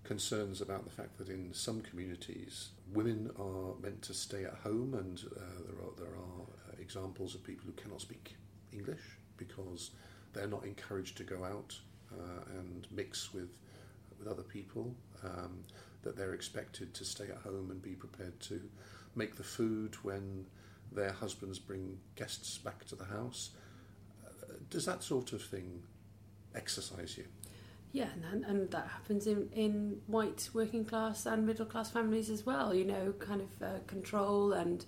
concerns 0.10 0.60
about 0.60 0.86
the 0.86 0.90
fact 0.90 1.20
that 1.20 1.30
in 1.30 1.54
some 1.54 1.82
communities 1.82 2.70
women 2.92 3.30
are 3.40 3.80
meant 3.80 4.02
to 4.02 4.12
stay 4.12 4.44
at 4.44 4.56
home, 4.56 4.96
and 4.96 5.20
uh, 5.38 5.62
there 5.68 5.80
are 5.86 5.94
there 6.02 6.16
are 6.26 6.42
uh, 6.42 6.82
examples 6.82 7.36
of 7.36 7.44
people 7.44 7.66
who 7.68 7.74
cannot 7.74 8.02
speak 8.02 8.36
English 8.74 9.06
because 9.38 9.92
they're 10.34 10.48
not 10.48 10.66
encouraged 10.66 11.16
to 11.18 11.24
go 11.24 11.44
out 11.44 11.78
uh, 12.12 12.42
and 12.58 12.88
mix 12.90 13.32
with 13.36 13.54
with 14.18 14.28
other 14.28 14.42
people. 14.42 14.96
Um, 15.24 15.64
that 16.02 16.16
they're 16.18 16.34
expected 16.34 16.94
to 16.94 17.04
stay 17.04 17.26
at 17.26 17.38
home 17.44 17.70
and 17.70 17.80
be 17.82 17.92
prepared 17.92 18.40
to 18.40 18.62
make 19.16 19.36
the 19.36 19.44
food 19.44 19.96
when 20.02 20.46
their 20.94 21.12
husbands 21.12 21.60
bring 21.60 22.00
guests 22.16 22.58
back 22.58 22.86
to 22.88 22.96
the 22.96 23.04
house. 23.04 23.52
Uh, 24.26 24.54
does 24.70 24.86
that 24.86 25.04
sort 25.04 25.34
of 25.34 25.42
thing 25.44 25.84
exercise 26.56 27.18
you? 27.18 27.26
Yeah, 27.92 28.10
and, 28.32 28.46
and 28.46 28.70
that 28.72 28.88
happens 28.88 29.26
in, 29.26 29.50
in 29.52 30.00
white 30.06 30.50
working 30.54 30.86
class 30.86 31.26
and 31.26 31.46
middle 31.46 31.66
class 31.66 31.90
families 31.90 32.30
as 32.30 32.46
well. 32.46 32.74
You 32.74 32.86
know, 32.86 33.14
kind 33.20 33.42
of 33.42 33.64
uh, 33.64 33.80
control 33.88 34.54
and 34.54 34.86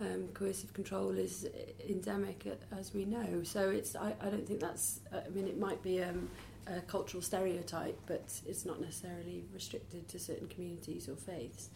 um, 0.00 0.28
coercive 0.32 0.72
control 0.72 1.10
is 1.10 1.46
endemic, 1.86 2.46
as 2.78 2.94
we 2.94 3.04
know. 3.04 3.42
So 3.42 3.68
it's 3.68 3.94
I, 3.96 4.14
I 4.22 4.30
don't 4.30 4.46
think 4.46 4.60
that's. 4.60 5.00
Uh, 5.12 5.20
I 5.26 5.28
mean, 5.28 5.46
it 5.46 5.58
might 5.58 5.82
be 5.82 6.02
um, 6.02 6.30
a 6.66 6.80
cultural 6.82 7.22
stereotype, 7.22 7.98
but 8.06 8.40
it's 8.46 8.64
not 8.64 8.80
necessarily 8.80 9.44
restricted 9.52 10.08
to 10.08 10.18
certain 10.18 10.48
communities 10.48 11.06
or 11.08 11.16
faiths. 11.16 11.68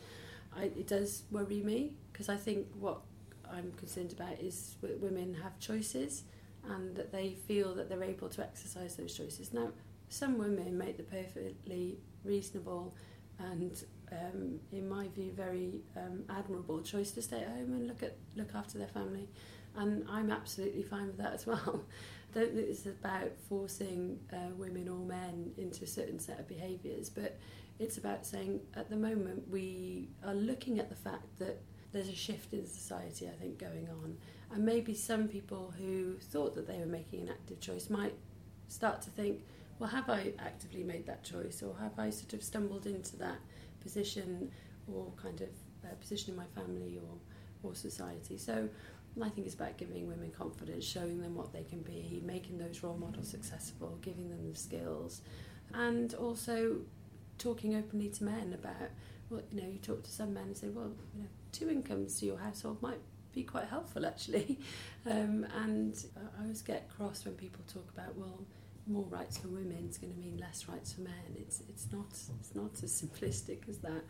I, 0.57 0.65
it 0.65 0.87
does 0.87 1.25
worry 1.31 1.61
me 1.61 1.93
because 2.13 2.31
I 2.31 2.37
think 2.37 2.67
what 2.79 3.01
I'm 3.51 3.73
concerned 3.73 4.13
about 4.13 4.41
is 4.41 4.77
women 5.01 5.37
have 5.43 5.59
choices 5.59 6.23
and 6.69 6.95
that 6.97 7.13
they 7.13 7.35
feel 7.47 7.75
that 7.75 7.89
they're 7.89 8.05
able 8.05 8.29
to 8.31 8.43
exercise 8.43 8.97
those 8.97 9.15
choices. 9.15 9.53
Now, 9.53 9.69
some 10.13 10.37
women 10.37 10.77
make 10.77 10.97
the 10.99 11.03
perfectly 11.03 11.99
reasonable 12.25 12.95
and, 13.39 13.83
um, 14.13 14.61
in 14.71 14.89
my 14.89 15.09
view, 15.09 15.33
very 15.35 15.81
um, 15.97 16.25
admirable 16.29 16.83
choice 16.83 17.13
to 17.13 17.23
stay 17.23 17.41
at 17.41 17.49
home 17.49 17.73
and 17.73 17.87
look 17.89 18.03
at 18.03 18.17
look 18.37 18.55
after 18.55 18.79
their 18.79 18.89
family, 18.89 19.29
and 19.75 20.07
I'm 20.09 20.31
absolutely 20.31 20.83
fine 20.83 21.07
with 21.07 21.17
that 21.17 21.33
as 21.33 21.47
well. 21.47 21.83
I 22.35 22.39
don't 22.39 22.55
think 22.55 22.69
it's 22.69 22.87
about 22.87 23.31
forcing 23.49 24.19
uh, 24.33 24.55
women 24.57 24.89
or 24.89 24.99
men 24.99 25.53
into 25.57 25.85
a 25.85 25.87
certain 25.87 26.19
set 26.19 26.39
of 26.39 26.47
behaviours, 26.47 27.09
but 27.09 27.39
it's 27.79 27.97
about 27.97 28.25
saying 28.27 28.61
at 28.75 28.91
the 28.91 28.97
moment 28.97 29.49
we 29.51 30.11
are 30.25 30.35
looking 30.35 30.79
at 30.79 30.89
the 30.89 30.95
fact 30.95 31.39
that 31.39 31.61
there's 31.93 32.09
a 32.09 32.15
shift 32.15 32.53
in 32.53 32.67
society, 32.67 33.29
I 33.29 33.33
think, 33.41 33.59
going 33.59 33.89
on, 33.91 34.19
and 34.53 34.65
maybe 34.65 34.95
some 34.95 35.27
people 35.27 35.73
who 35.79 36.19
thought 36.19 36.55
that 36.55 36.67
they 36.67 36.79
were 36.79 36.87
making 36.87 37.23
an 37.23 37.29
active 37.31 37.61
choice 37.61 37.89
might 37.89 38.15
start 38.69 39.03
to 39.03 39.11
think 39.11 39.41
well, 39.83 39.91
have 39.91 40.09
I 40.09 40.33
actively 40.39 40.85
made 40.85 41.07
that 41.07 41.25
choice, 41.25 41.61
or 41.61 41.75
have 41.81 41.99
I 41.99 42.11
sort 42.11 42.35
of 42.35 42.43
stumbled 42.45 42.87
into 42.87 43.17
that 43.17 43.39
position, 43.81 44.53
or 44.87 45.11
kind 45.21 45.41
of 45.41 45.49
uh, 45.85 45.93
position 46.01 46.31
in 46.31 46.37
my 46.37 46.47
family 46.55 47.01
or 47.03 47.69
or 47.69 47.75
society? 47.75 48.39
So. 48.39 48.69
I 49.23 49.29
think 49.29 49.47
it's 49.47 49.55
about 49.55 49.77
giving 49.77 50.09
women 50.09 50.31
confidence, 50.31 50.87
showing 50.87 51.21
them 51.21 51.35
what 51.35 51.53
they 51.53 51.65
can 51.65 51.83
be, 51.83 52.23
making 52.25 52.57
those 52.57 52.83
role 52.83 52.97
models 52.97 53.29
successful, 53.29 53.99
giving 54.01 54.31
them 54.31 54.49
the 54.51 54.59
skills, 54.59 55.21
and 55.75 56.15
also 56.15 56.79
talking 57.37 57.77
openly 57.77 58.09
to 58.09 58.25
men 58.25 58.55
about 58.55 58.89
well, 59.29 59.43
you 59.51 59.61
know, 59.61 59.69
you 59.69 59.79
talk 59.81 60.03
to 60.05 60.11
some 60.11 60.33
men 60.33 60.45
and 60.45 60.57
say, 60.57 60.69
well, 60.71 60.93
you 61.15 61.25
know, 61.25 61.29
two 61.53 61.69
incomes 61.69 62.21
to 62.21 62.27
your 62.27 62.39
household 62.39 62.81
might 62.81 63.01
be 63.35 63.43
quite 63.43 63.67
helpful 63.67 64.07
actually. 64.07 64.59
Um, 65.05 65.45
and 65.63 66.03
I 66.17 66.43
always 66.43 66.63
get 66.63 66.89
cross 66.89 67.25
when 67.25 67.35
people 67.35 67.65
talk 67.67 67.91
about, 67.93 68.17
well, 68.17 68.39
more 68.87 69.05
rights 69.05 69.39
for 69.39 69.49
women 69.49 69.87
is 69.89 69.99
going 69.99 70.13
to 70.13 70.19
mean 70.19 70.39
less 70.39 70.67
rights 70.69 70.93
for 70.93 71.03
men. 71.03 71.37
It's 71.37 71.63
it's 71.69 71.87
not 71.93 72.07
it's 72.41 72.55
not 72.55 72.83
as 72.83 72.93
simplistic 72.93 73.69
as 73.69 73.79
that. 73.79 74.03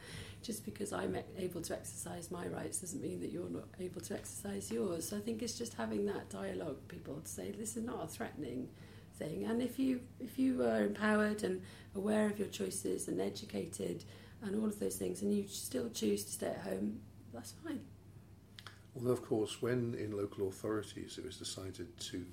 Just 0.42 0.64
because 0.64 0.92
I'm 0.92 1.16
able 1.36 1.60
to 1.62 1.74
exercise 1.74 2.30
my 2.30 2.46
rights 2.46 2.78
doesn't 2.78 3.02
mean 3.02 3.20
that 3.20 3.30
you're 3.30 3.50
not 3.50 3.68
able 3.78 4.00
to 4.02 4.14
exercise 4.14 4.70
yours. 4.70 5.08
So 5.08 5.16
I 5.16 5.20
think 5.20 5.42
it's 5.42 5.58
just 5.58 5.74
having 5.74 6.06
that 6.06 6.30
dialogue, 6.30 6.78
people 6.88 7.20
to 7.20 7.28
say 7.28 7.50
this 7.50 7.76
is 7.76 7.84
not 7.84 8.04
a 8.04 8.06
threatening 8.06 8.68
thing. 9.18 9.44
And 9.44 9.62
if 9.62 9.78
you 9.78 10.00
if 10.20 10.38
you 10.38 10.62
are 10.62 10.82
empowered 10.82 11.42
and 11.44 11.62
aware 11.94 12.26
of 12.26 12.38
your 12.38 12.48
choices 12.48 13.08
and 13.08 13.20
educated 13.20 14.04
and 14.42 14.56
all 14.56 14.66
of 14.66 14.80
those 14.80 14.96
things, 14.96 15.22
and 15.22 15.34
you 15.34 15.46
still 15.48 15.90
choose 15.90 16.24
to 16.24 16.32
stay 16.32 16.48
at 16.48 16.58
home, 16.62 17.00
that's 17.32 17.52
fine. 17.64 17.80
Although, 18.96 19.12
of 19.12 19.24
course, 19.24 19.62
when 19.62 19.94
in 19.94 20.16
local 20.16 20.48
authorities 20.48 21.18
it 21.18 21.24
was 21.24 21.36
decided 21.36 21.98
to 21.98 22.26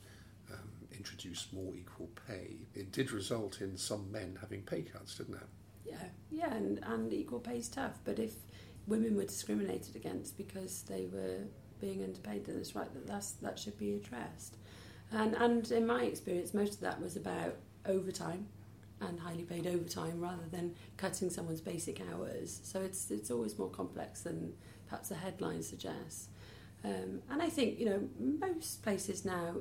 um, 0.51 0.69
introduce 0.99 1.47
more 1.51 1.73
equal 1.75 2.09
pay, 2.27 2.67
it 2.75 2.91
did 2.91 3.11
result 3.11 3.61
in 3.61 3.77
some 3.77 4.11
men 4.11 4.37
having 4.39 4.61
pay 4.61 4.83
cuts, 4.83 5.15
didn't 5.15 5.35
it? 5.35 5.47
Yeah, 5.85 6.05
yeah, 6.29 6.53
and, 6.53 6.79
and 6.83 7.11
equal 7.13 7.39
pay 7.39 7.57
is 7.57 7.69
tough. 7.69 7.97
But 8.03 8.19
if 8.19 8.33
women 8.85 9.15
were 9.15 9.23
discriminated 9.23 9.95
against 9.95 10.37
because 10.37 10.83
they 10.83 11.07
were 11.11 11.45
being 11.79 12.03
underpaid, 12.03 12.45
then 12.45 12.57
it's 12.57 12.75
right 12.75 12.93
that 12.93 13.07
that's, 13.07 13.31
that 13.33 13.57
should 13.57 13.77
be 13.77 13.95
addressed. 13.95 14.57
And, 15.11 15.33
and 15.35 15.71
in 15.71 15.87
my 15.87 16.03
experience, 16.03 16.53
most 16.53 16.75
of 16.75 16.79
that 16.81 17.01
was 17.01 17.15
about 17.15 17.55
overtime 17.85 18.47
and 19.01 19.19
highly 19.19 19.43
paid 19.43 19.65
overtime 19.65 20.19
rather 20.19 20.47
than 20.51 20.75
cutting 20.97 21.29
someone's 21.29 21.61
basic 21.61 22.01
hours. 22.11 22.59
So 22.63 22.81
it's, 22.81 23.09
it's 23.09 23.31
always 23.31 23.57
more 23.57 23.69
complex 23.69 24.21
than 24.21 24.53
perhaps 24.87 25.09
the 25.09 25.15
headline 25.15 25.63
suggests. 25.63 26.27
Um, 26.83 27.21
and 27.29 27.41
I 27.41 27.49
think, 27.49 27.79
you 27.79 27.85
know, 27.85 28.09
most 28.19 28.83
places 28.83 29.25
now, 29.25 29.55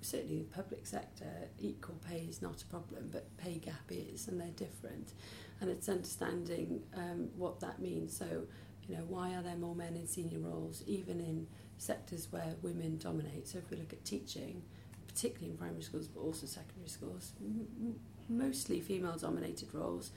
certainly 0.00 0.38
the 0.38 0.54
public 0.54 0.86
sector, 0.86 1.48
equal 1.58 1.96
pay 2.08 2.26
is 2.28 2.42
not 2.42 2.62
a 2.62 2.66
problem, 2.66 3.10
but 3.12 3.36
pay 3.36 3.54
gap 3.58 3.90
is, 3.90 4.28
and 4.28 4.40
they're 4.40 4.48
different. 4.48 5.12
And 5.60 5.70
it's 5.70 5.88
understanding 5.88 6.82
um, 6.96 7.28
what 7.36 7.60
that 7.60 7.78
means. 7.80 8.16
So, 8.16 8.44
you 8.88 8.96
know, 8.96 9.04
why 9.08 9.34
are 9.34 9.42
there 9.42 9.56
more 9.56 9.74
men 9.74 9.94
in 9.94 10.06
senior 10.06 10.40
roles, 10.40 10.82
even 10.86 11.20
in 11.20 11.46
sectors 11.78 12.28
where 12.30 12.56
women 12.62 12.98
dominate? 12.98 13.46
So, 13.48 13.58
if 13.58 13.70
we 13.70 13.76
look 13.76 13.92
at 13.92 14.04
teaching, 14.04 14.62
particularly 15.06 15.52
in 15.52 15.56
primary 15.56 15.82
schools, 15.82 16.08
but 16.08 16.20
also 16.20 16.46
secondary 16.46 16.88
schools, 16.88 17.32
m- 17.40 17.94
mostly 18.28 18.80
female 18.80 19.16
dominated 19.16 19.72
roles, 19.72 20.10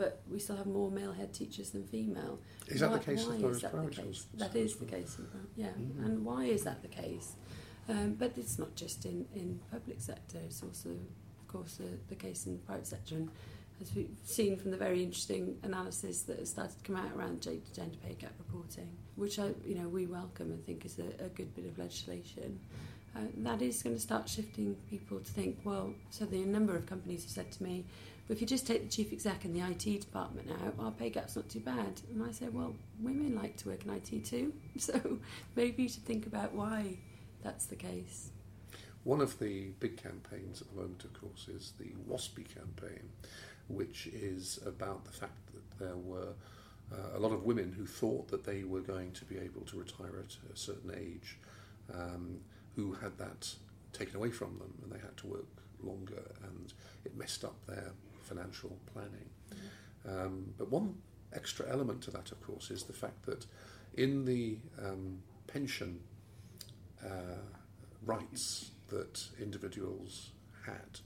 but 0.00 0.22
we 0.32 0.38
still 0.38 0.56
have 0.56 0.66
more 0.66 0.90
male 0.90 1.12
head 1.12 1.30
teachers 1.34 1.68
than 1.74 1.84
female. 1.86 2.38
Is 2.68 2.80
that 2.80 2.90
why, 2.90 2.96
the 2.96 3.04
case 3.04 3.26
in 3.26 3.70
primary 3.70 3.92
schools? 3.92 4.26
That 4.32 4.56
is 4.56 4.76
the 4.76 4.86
case, 4.86 5.18
in, 5.18 5.26
yeah. 5.56 5.66
Mm-hmm. 5.66 6.04
And 6.06 6.24
why 6.24 6.44
is 6.44 6.62
that 6.64 6.80
the 6.80 6.88
case? 6.88 7.34
Um, 7.86 8.14
but 8.14 8.32
it's 8.38 8.58
not 8.58 8.74
just 8.74 9.04
in, 9.04 9.26
in 9.34 9.60
public 9.70 10.00
sector, 10.00 10.38
it's 10.46 10.62
also, 10.62 10.88
of 10.88 11.48
course, 11.48 11.74
the, 11.74 11.90
the 12.08 12.14
case 12.14 12.46
in 12.46 12.52
the 12.54 12.60
private 12.60 12.86
sector. 12.86 13.16
And 13.16 13.28
as 13.82 13.94
we've 13.94 14.16
seen 14.24 14.56
from 14.56 14.70
the 14.70 14.78
very 14.78 15.02
interesting 15.02 15.58
analysis 15.64 16.22
that 16.22 16.38
has 16.38 16.48
started 16.48 16.78
to 16.78 16.84
come 16.84 16.96
out 16.96 17.10
around 17.14 17.42
gender 17.42 17.98
pay 18.02 18.14
gap 18.14 18.32
reporting, 18.38 18.88
which 19.16 19.38
I, 19.38 19.48
you 19.66 19.74
know, 19.74 19.88
we 19.88 20.06
welcome 20.06 20.50
and 20.50 20.64
think 20.64 20.86
is 20.86 20.98
a, 20.98 21.26
a 21.26 21.28
good 21.28 21.54
bit 21.54 21.66
of 21.66 21.78
legislation. 21.78 22.58
Uh, 23.14 23.20
that 23.38 23.60
is 23.60 23.82
going 23.82 23.96
to 23.96 24.00
start 24.00 24.28
shifting 24.28 24.76
people 24.88 25.18
to 25.18 25.30
think, 25.30 25.58
well, 25.64 25.92
so 26.08 26.24
the 26.24 26.38
number 26.38 26.74
of 26.74 26.86
companies 26.86 27.22
have 27.24 27.32
said 27.32 27.52
to 27.52 27.62
me, 27.62 27.84
well, 28.30 28.36
if 28.36 28.40
you 28.40 28.46
just 28.46 28.64
take 28.64 28.84
the 28.84 28.88
chief 28.88 29.12
exec 29.12 29.44
and 29.44 29.56
the 29.56 29.60
IT 29.60 30.02
department 30.02 30.48
out, 30.52 30.74
our 30.78 30.92
pay 30.92 31.10
gap's 31.10 31.34
not 31.34 31.48
too 31.48 31.58
bad. 31.58 32.00
And 32.12 32.22
I 32.22 32.30
say, 32.30 32.46
well, 32.46 32.76
women 33.00 33.34
like 33.34 33.56
to 33.56 33.70
work 33.70 33.84
in 33.84 33.90
IT 33.90 34.24
too, 34.24 34.52
so 34.78 35.18
maybe 35.56 35.82
you 35.82 35.88
should 35.88 36.04
think 36.04 36.26
about 36.26 36.54
why 36.54 36.98
that's 37.42 37.66
the 37.66 37.74
case. 37.74 38.30
One 39.02 39.20
of 39.20 39.40
the 39.40 39.70
big 39.80 40.00
campaigns 40.00 40.62
at 40.62 40.68
the 40.68 40.76
moment, 40.80 41.02
of 41.02 41.20
course, 41.20 41.48
is 41.48 41.72
the 41.80 41.92
WASPI 42.08 42.46
campaign, 42.54 43.08
which 43.66 44.06
is 44.06 44.60
about 44.64 45.04
the 45.06 45.10
fact 45.10 45.52
that 45.52 45.84
there 45.84 45.96
were 45.96 46.34
uh, 46.92 47.16
a 47.16 47.18
lot 47.18 47.32
of 47.32 47.42
women 47.42 47.72
who 47.76 47.84
thought 47.84 48.28
that 48.28 48.44
they 48.44 48.62
were 48.62 48.82
going 48.82 49.10
to 49.10 49.24
be 49.24 49.38
able 49.38 49.62
to 49.62 49.76
retire 49.76 50.20
at 50.20 50.36
a 50.54 50.56
certain 50.56 50.92
age, 50.96 51.36
um, 51.92 52.38
who 52.76 52.92
had 52.92 53.18
that 53.18 53.52
taken 53.92 54.14
away 54.14 54.30
from 54.30 54.56
them 54.60 54.72
and 54.84 54.92
they 54.92 55.00
had 55.04 55.16
to 55.16 55.26
work 55.26 55.46
longer, 55.82 56.22
and 56.44 56.72
it 57.04 57.16
messed 57.16 57.42
up 57.42 57.56
their 57.66 57.90
financial 58.30 58.76
planning. 58.92 59.28
Um, 60.08 60.54
but 60.56 60.70
one 60.70 60.94
extra 61.32 61.68
element 61.68 62.02
to 62.02 62.10
that, 62.12 62.32
of 62.32 62.40
course, 62.42 62.70
is 62.70 62.84
the 62.84 62.92
fact 62.92 63.26
that 63.26 63.46
in 63.94 64.24
the 64.24 64.58
um, 64.82 65.22
pension 65.46 66.00
uh, 67.04 67.42
rights 68.04 68.70
that 68.88 69.22
individuals 69.40 70.30
had. 70.66 71.00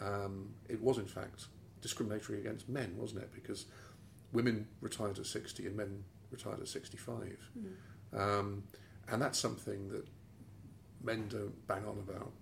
Um, 0.00 0.54
it 0.68 0.80
was, 0.80 0.98
in 0.98 1.06
fact, 1.06 1.46
discriminatory 1.80 2.40
against 2.40 2.68
men, 2.68 2.94
wasn't 2.96 3.22
it? 3.22 3.32
Because 3.34 3.66
women 4.32 4.66
retired 4.80 5.18
at 5.18 5.26
60 5.26 5.66
and 5.66 5.76
men 5.76 6.04
retired 6.30 6.60
at 6.60 6.68
65. 6.68 7.38
Mm. 7.58 8.18
Um, 8.18 8.62
and 9.10 9.20
that's 9.20 9.38
something 9.38 9.88
that 9.88 10.06
men 11.02 11.26
don't 11.28 11.66
bang 11.66 11.84
on 11.86 11.98
about. 11.98 12.32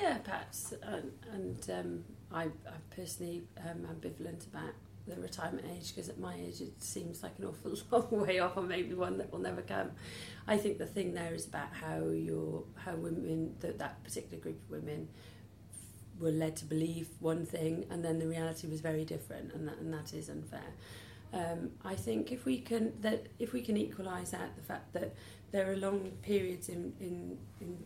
Yeah, 0.00 0.18
perhaps. 0.18 0.74
And, 0.82 1.12
and 1.32 1.70
um, 1.70 2.04
I, 2.32 2.44
I'm 2.44 2.52
personally 2.94 3.42
um, 3.58 3.86
ambivalent 3.86 4.46
about 4.46 4.74
the 5.06 5.20
retirement 5.20 5.66
age 5.74 5.94
because 5.94 6.08
at 6.08 6.18
my 6.18 6.34
age 6.34 6.60
it 6.60 6.82
seems 6.82 7.22
like 7.22 7.32
an 7.38 7.46
awful 7.46 7.74
long 7.90 8.26
way 8.26 8.38
off, 8.38 8.56
or 8.56 8.62
maybe 8.62 8.94
one 8.94 9.18
that 9.18 9.32
will 9.32 9.38
never 9.38 9.62
come. 9.62 9.90
I 10.46 10.56
think 10.56 10.78
the 10.78 10.86
thing 10.86 11.14
there 11.14 11.34
is 11.34 11.46
about 11.46 11.72
how 11.72 12.08
your 12.08 12.64
how 12.76 12.94
women 12.94 13.54
that 13.60 13.78
that 13.78 14.02
particular 14.04 14.38
group 14.42 14.62
of 14.64 14.70
women 14.70 15.08
were 16.20 16.30
led 16.30 16.56
to 16.56 16.64
believe 16.64 17.08
one 17.20 17.46
thing, 17.46 17.86
and 17.90 18.04
then 18.04 18.18
the 18.18 18.26
reality 18.26 18.66
was 18.66 18.80
very 18.80 19.04
different, 19.04 19.52
and 19.54 19.66
that 19.68 19.78
and 19.78 19.92
that 19.92 20.12
is 20.12 20.28
unfair. 20.28 20.74
Um, 21.32 21.72
I 21.84 21.94
think 21.94 22.32
if 22.32 22.44
we 22.44 22.60
can 22.60 22.92
that 23.00 23.26
if 23.38 23.52
we 23.52 23.62
can 23.62 23.76
equalise 23.76 24.34
out 24.34 24.56
the 24.56 24.62
fact 24.62 24.92
that 24.94 25.14
there 25.50 25.70
are 25.70 25.76
long 25.76 26.12
periods 26.22 26.68
in 26.68 26.92
in, 27.00 27.38
in 27.60 27.78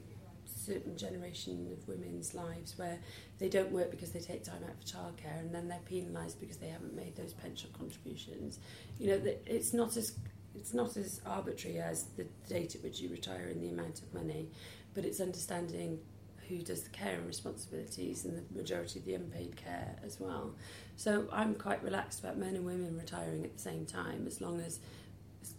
certain 0.66 0.96
generation 0.96 1.68
of 1.72 1.86
women's 1.88 2.34
lives 2.34 2.78
where 2.78 2.98
they 3.38 3.48
don't 3.48 3.72
work 3.72 3.90
because 3.90 4.12
they 4.12 4.20
take 4.20 4.44
time 4.44 4.62
out 4.64 4.76
for 4.80 4.96
childcare 4.96 5.38
and 5.40 5.54
then 5.54 5.68
they're 5.68 5.80
penalised 5.86 6.40
because 6.40 6.56
they 6.56 6.68
haven't 6.68 6.94
made 6.94 7.16
those 7.16 7.32
pension 7.32 7.70
contributions. 7.78 8.58
You 8.98 9.08
know, 9.08 9.20
it's 9.46 9.72
not 9.72 9.96
as 9.96 10.12
it's 10.54 10.74
not 10.74 10.96
as 10.96 11.20
arbitrary 11.24 11.78
as 11.78 12.04
the 12.16 12.26
date 12.46 12.74
at 12.74 12.82
which 12.82 13.00
you 13.00 13.08
retire 13.08 13.48
and 13.48 13.62
the 13.62 13.70
amount 13.70 14.02
of 14.02 14.12
money, 14.12 14.48
but 14.94 15.04
it's 15.04 15.20
understanding 15.20 15.98
who 16.48 16.58
does 16.58 16.82
the 16.82 16.90
care 16.90 17.14
and 17.14 17.26
responsibilities 17.26 18.24
and 18.24 18.36
the 18.36 18.54
majority 18.54 18.98
of 18.98 19.04
the 19.06 19.14
unpaid 19.14 19.56
care 19.56 19.96
as 20.04 20.20
well. 20.20 20.54
So 20.96 21.26
I'm 21.32 21.54
quite 21.54 21.82
relaxed 21.82 22.20
about 22.20 22.36
men 22.36 22.54
and 22.54 22.66
women 22.66 22.98
retiring 22.98 23.44
at 23.44 23.54
the 23.54 23.62
same 23.62 23.86
time 23.86 24.26
as 24.26 24.40
long 24.40 24.60
as 24.60 24.78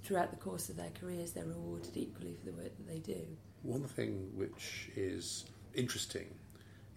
throughout 0.04 0.32
the 0.32 0.38
course 0.38 0.70
of 0.70 0.78
their 0.78 0.92
careers 1.00 1.32
they're 1.32 1.46
rewarded 1.46 1.96
equally 1.96 2.36
for 2.36 2.46
the 2.46 2.52
work 2.52 2.78
that 2.78 2.88
they 2.88 3.00
do. 3.00 3.26
One 3.64 3.86
thing 3.86 4.30
which 4.36 4.90
is 4.94 5.46
interesting 5.74 6.28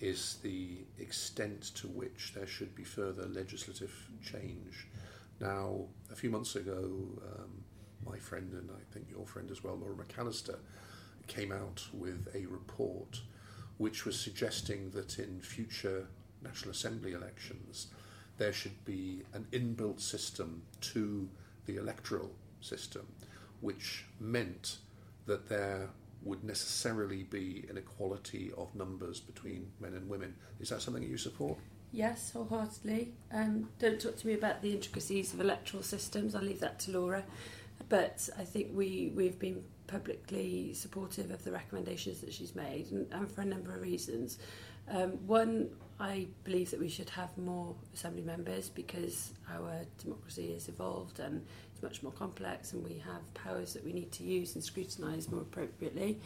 is 0.01 0.39
the 0.43 0.79
extent 0.99 1.63
to 1.77 1.87
which 1.87 2.33
there 2.35 2.47
should 2.47 2.75
be 2.75 2.83
further 2.83 3.27
legislative 3.27 3.95
change. 4.21 4.89
Now, 5.41 5.87
a 6.11 6.17
few 6.17 6.29
months 6.29 6.57
ago, 6.57 6.75
um, 6.75 7.65
my 8.05 8.19
friend 8.19 8.53
and 8.53 8.69
I 8.71 8.83
think 8.93 9.07
your 9.09 9.25
friend 9.27 9.49
as 9.51 9.63
well, 9.63 9.77
Laura 9.77 9.95
McAllister, 9.95 10.57
came 11.29 11.53
out 11.53 11.87
with 11.93 12.29
a 12.35 12.47
report 12.47 13.21
which 13.79 14.05
was 14.05 14.19
suggesting 14.19 14.91
that 14.91 15.21
in 15.21 15.41
future 15.41 16.09
National 16.43 16.73
Assembly 16.73 17.13
elections 17.13 17.89
there 18.39 18.53
should 18.53 18.85
be 18.85 19.23
an 19.35 19.47
inbuilt 19.53 20.01
system 20.01 20.63
to 20.81 21.29
the 21.67 21.77
electoral 21.77 22.33
system, 22.61 23.07
which 23.61 24.05
meant 24.21 24.79
that 25.27 25.49
there 25.49 25.89
would 26.23 26.43
necessarily 26.45 27.23
be 27.23 27.65
an 27.71 27.77
equality 27.77 28.53
of 28.57 28.75
numbers 28.75 29.21
between 29.21 29.71
men 29.81 29.95
and 29.95 30.09
women. 30.09 30.35
Is 30.61 30.71
that 30.71 30.83
something 30.83 31.03
you 31.03 31.17
support? 31.17 31.59
Yes, 31.93 32.33
wholeheartedly. 32.33 33.15
Um, 33.33 33.69
don't 33.79 34.01
talk 34.01 34.17
to 34.19 34.27
me 34.27 34.35
about 34.35 34.61
the 34.61 34.73
intricacies 34.73 35.33
of 35.33 35.41
electoral 35.41 35.83
systems. 35.83 36.35
I'll 36.35 36.43
leave 36.43 36.61
that 36.61 36.79
to 36.81 36.91
Laura. 36.93 37.23
But 37.89 38.29
I 38.39 38.43
think 38.43 38.69
we, 38.73 39.13
we've 39.15 39.39
been 39.39 39.63
publicly 39.87 40.75
supportive 40.75 41.31
of 41.31 41.45
the 41.45 41.53
recommendations 41.53 42.21
that 42.21 42.33
she's 42.33 42.55
made, 42.55 42.91
and, 42.91 43.07
and 43.13 43.31
for 43.31 43.43
a 43.43 43.45
number 43.45 43.75
of 43.75 43.81
reasons. 43.81 44.39
Um, 44.89 45.13
one, 45.27 45.71
I 45.99 46.27
believe 46.45 46.71
that 46.71 46.81
we 46.81 46.89
should 46.89 47.11
have 47.11 47.37
more 47.39 47.75
assembly 47.95 48.23
members 48.23 48.69
because 48.69 49.33
our 49.51 49.83
democracy 50.03 50.53
has 50.53 50.69
evolved 50.69 51.19
and 51.21 51.45
it's 51.77 51.83
much 51.83 52.03
more 52.03 52.13
complex, 52.13 52.73
and 52.73 52.83
we 52.83 53.03
have 53.05 53.35
powers 53.35 53.75
that 53.75 53.85
we 53.85 53.93
need 53.93 54.11
to 54.13 54.25
use 54.25 54.55
and 54.55 54.65
scrutinise 54.65 55.29
more 55.31 55.43
appropriately. 55.43 56.19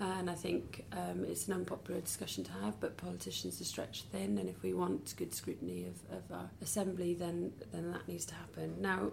And 0.00 0.28
I 0.28 0.34
think 0.34 0.84
um, 0.92 1.24
it's 1.24 1.46
an 1.46 1.54
unpopular 1.54 2.00
discussion 2.00 2.42
to 2.44 2.52
have, 2.52 2.80
but 2.80 2.96
politicians 2.96 3.60
are 3.60 3.64
stretched 3.64 4.06
thin, 4.06 4.38
and 4.38 4.48
if 4.48 4.62
we 4.62 4.72
want 4.72 5.14
good 5.16 5.34
scrutiny 5.34 5.86
of, 5.86 6.16
of 6.16 6.32
our 6.32 6.50
assembly, 6.62 7.14
then 7.14 7.52
then 7.72 7.92
that 7.92 8.08
needs 8.08 8.24
to 8.26 8.34
happen. 8.34 8.74
Now, 8.80 9.12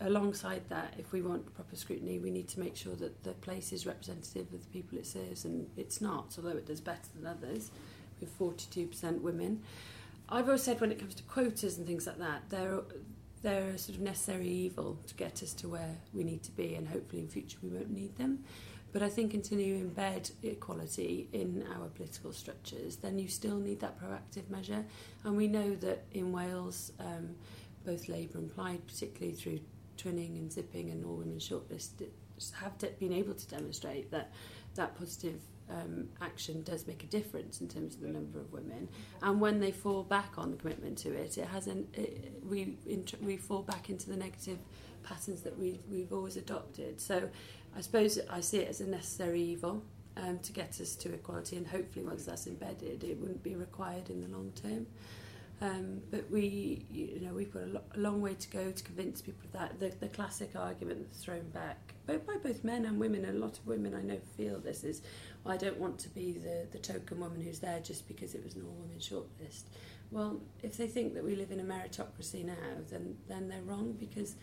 alongside 0.00 0.62
that, 0.68 0.94
if 0.98 1.12
we 1.12 1.22
want 1.22 1.52
proper 1.54 1.74
scrutiny, 1.74 2.18
we 2.18 2.30
need 2.30 2.48
to 2.48 2.60
make 2.60 2.76
sure 2.76 2.94
that 2.96 3.24
the 3.24 3.32
place 3.32 3.72
is 3.72 3.86
representative 3.86 4.52
of 4.52 4.60
the 4.62 4.68
people 4.68 4.98
it 4.98 5.06
serves, 5.06 5.44
and 5.46 5.68
it's 5.76 6.00
not, 6.00 6.34
although 6.36 6.56
it 6.56 6.66
does 6.66 6.80
better 6.80 7.08
than 7.16 7.26
others, 7.26 7.70
with 8.20 8.38
42% 8.38 9.22
women. 9.22 9.62
I've 10.32 10.46
always 10.46 10.62
said 10.62 10.80
when 10.80 10.92
it 10.92 11.00
comes 11.00 11.14
to 11.16 11.24
quotas 11.24 11.76
and 11.76 11.86
things 11.86 12.06
like 12.06 12.18
that, 12.18 12.42
they're, 12.50 12.82
they're 13.42 13.70
a 13.70 13.78
sort 13.78 13.96
of 13.96 14.02
necessary 14.02 14.48
evil 14.48 14.98
to 15.06 15.14
get 15.14 15.42
us 15.42 15.54
to 15.54 15.68
where 15.68 15.96
we 16.12 16.24
need 16.24 16.42
to 16.44 16.52
be, 16.52 16.74
and 16.74 16.88
hopefully 16.88 17.22
in 17.22 17.28
future 17.28 17.58
we 17.62 17.70
won't 17.70 17.90
need 17.90 18.16
them. 18.16 18.44
But 18.92 19.02
I 19.02 19.08
think 19.08 19.34
until 19.34 19.60
you 19.60 19.84
embed 19.84 20.32
equality 20.42 21.28
in 21.32 21.64
our 21.76 21.86
political 21.88 22.32
structures, 22.32 22.96
then 22.96 23.18
you 23.18 23.28
still 23.28 23.56
need 23.56 23.80
that 23.80 24.00
proactive 24.00 24.50
measure. 24.50 24.84
And 25.22 25.36
we 25.36 25.46
know 25.46 25.76
that 25.76 26.04
in 26.12 26.32
Wales, 26.32 26.92
um, 26.98 27.36
both 27.86 28.08
Labour 28.08 28.38
and 28.38 28.52
Plaid, 28.52 28.84
particularly 28.86 29.36
through 29.36 29.60
twinning 29.96 30.36
and 30.38 30.52
zipping 30.52 30.90
and 30.90 31.04
all 31.04 31.16
women 31.16 31.38
shortlist 31.38 31.90
have 32.54 32.78
been 32.98 33.12
able 33.12 33.34
to 33.34 33.46
demonstrate 33.48 34.10
that 34.10 34.32
that 34.74 34.96
positive 34.96 35.40
um, 35.70 36.08
action 36.20 36.62
does 36.62 36.86
make 36.86 37.02
a 37.04 37.06
difference 37.06 37.60
in 37.60 37.68
terms 37.68 37.94
of 37.94 38.00
the 38.00 38.08
number 38.08 38.40
of 38.40 38.52
women. 38.52 38.88
And 39.22 39.40
when 39.40 39.60
they 39.60 39.72
fall 39.72 40.02
back 40.02 40.32
on 40.36 40.50
the 40.50 40.56
commitment 40.56 40.98
to 40.98 41.12
it, 41.12 41.38
it 41.38 41.46
has 41.46 41.66
an, 41.66 41.86
it, 41.94 42.32
we 42.42 42.76
we 43.20 43.36
fall 43.36 43.62
back 43.62 43.90
into 43.90 44.10
the 44.10 44.16
negative 44.16 44.58
patterns 45.02 45.42
that 45.42 45.58
we 45.58 45.80
we've 45.90 46.12
always 46.12 46.36
adopted. 46.36 47.00
So 47.00 47.28
I 47.76 47.80
suppose 47.80 48.18
I 48.28 48.40
see 48.40 48.58
it 48.58 48.68
as 48.68 48.80
a 48.80 48.86
necessary 48.86 49.40
evil 49.40 49.82
um, 50.16 50.38
to 50.40 50.52
get 50.52 50.80
us 50.80 50.96
to 50.96 51.12
equality, 51.12 51.56
and 51.56 51.66
hopefully 51.66 52.04
once 52.04 52.24
that's 52.24 52.46
embedded, 52.46 53.04
it 53.04 53.18
wouldn't 53.18 53.42
be 53.42 53.54
required 53.54 54.10
in 54.10 54.20
the 54.20 54.28
long 54.28 54.52
term. 54.60 54.86
Um, 55.62 56.00
but 56.10 56.30
we, 56.30 56.86
you 56.90 57.20
know, 57.20 57.34
we've 57.34 57.52
got 57.52 57.64
a, 57.64 57.66
lo- 57.66 57.82
a 57.94 57.98
long 57.98 58.22
way 58.22 58.32
to 58.32 58.48
go 58.48 58.70
to 58.70 58.82
convince 58.82 59.20
people 59.20 59.42
of 59.44 59.52
that. 59.52 59.78
The, 59.78 59.92
the 60.00 60.08
classic 60.08 60.52
argument 60.56 61.00
that's 61.00 61.22
thrown 61.22 61.50
back 61.50 61.94
both 62.06 62.26
by 62.26 62.36
both 62.42 62.64
men 62.64 62.84
and 62.86 62.98
women, 62.98 63.24
a 63.24 63.32
lot 63.32 63.58
of 63.58 63.66
women 63.66 63.94
I 63.94 64.02
know 64.02 64.18
feel 64.36 64.58
this 64.58 64.84
is, 64.84 65.02
well, 65.44 65.54
I 65.54 65.56
don't 65.56 65.78
want 65.78 65.98
to 66.00 66.08
be 66.08 66.32
the, 66.32 66.66
the 66.72 66.78
token 66.78 67.20
woman 67.20 67.40
who's 67.40 67.60
there 67.60 67.80
just 67.80 68.08
because 68.08 68.34
it 68.34 68.42
was 68.42 68.56
an 68.56 68.62
all-women 68.62 68.98
shortlist. 68.98 69.64
Well, 70.10 70.40
if 70.62 70.76
they 70.76 70.88
think 70.88 71.14
that 71.14 71.24
we 71.24 71.36
live 71.36 71.52
in 71.52 71.60
a 71.60 71.62
meritocracy 71.62 72.44
now, 72.44 72.54
then 72.90 73.16
then 73.28 73.48
they're 73.48 73.62
wrong 73.62 73.96
because 73.98 74.34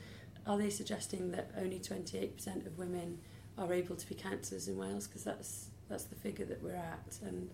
are 0.45 0.57
they 0.57 0.69
suggesting 0.69 1.31
that 1.31 1.51
only 1.57 1.79
28% 1.79 2.65
of 2.65 2.77
women 2.77 3.19
are 3.57 3.73
able 3.73 3.97
to 3.97 4.07
be 4.07 4.15
councillors 4.15 4.69
in 4.69 4.77
Wales? 4.77 5.07
Because 5.07 5.25
that's 5.25 5.67
that's 5.89 6.05
the 6.05 6.15
figure 6.15 6.45
that 6.45 6.63
we're 6.63 6.75
at, 6.75 7.17
and 7.21 7.49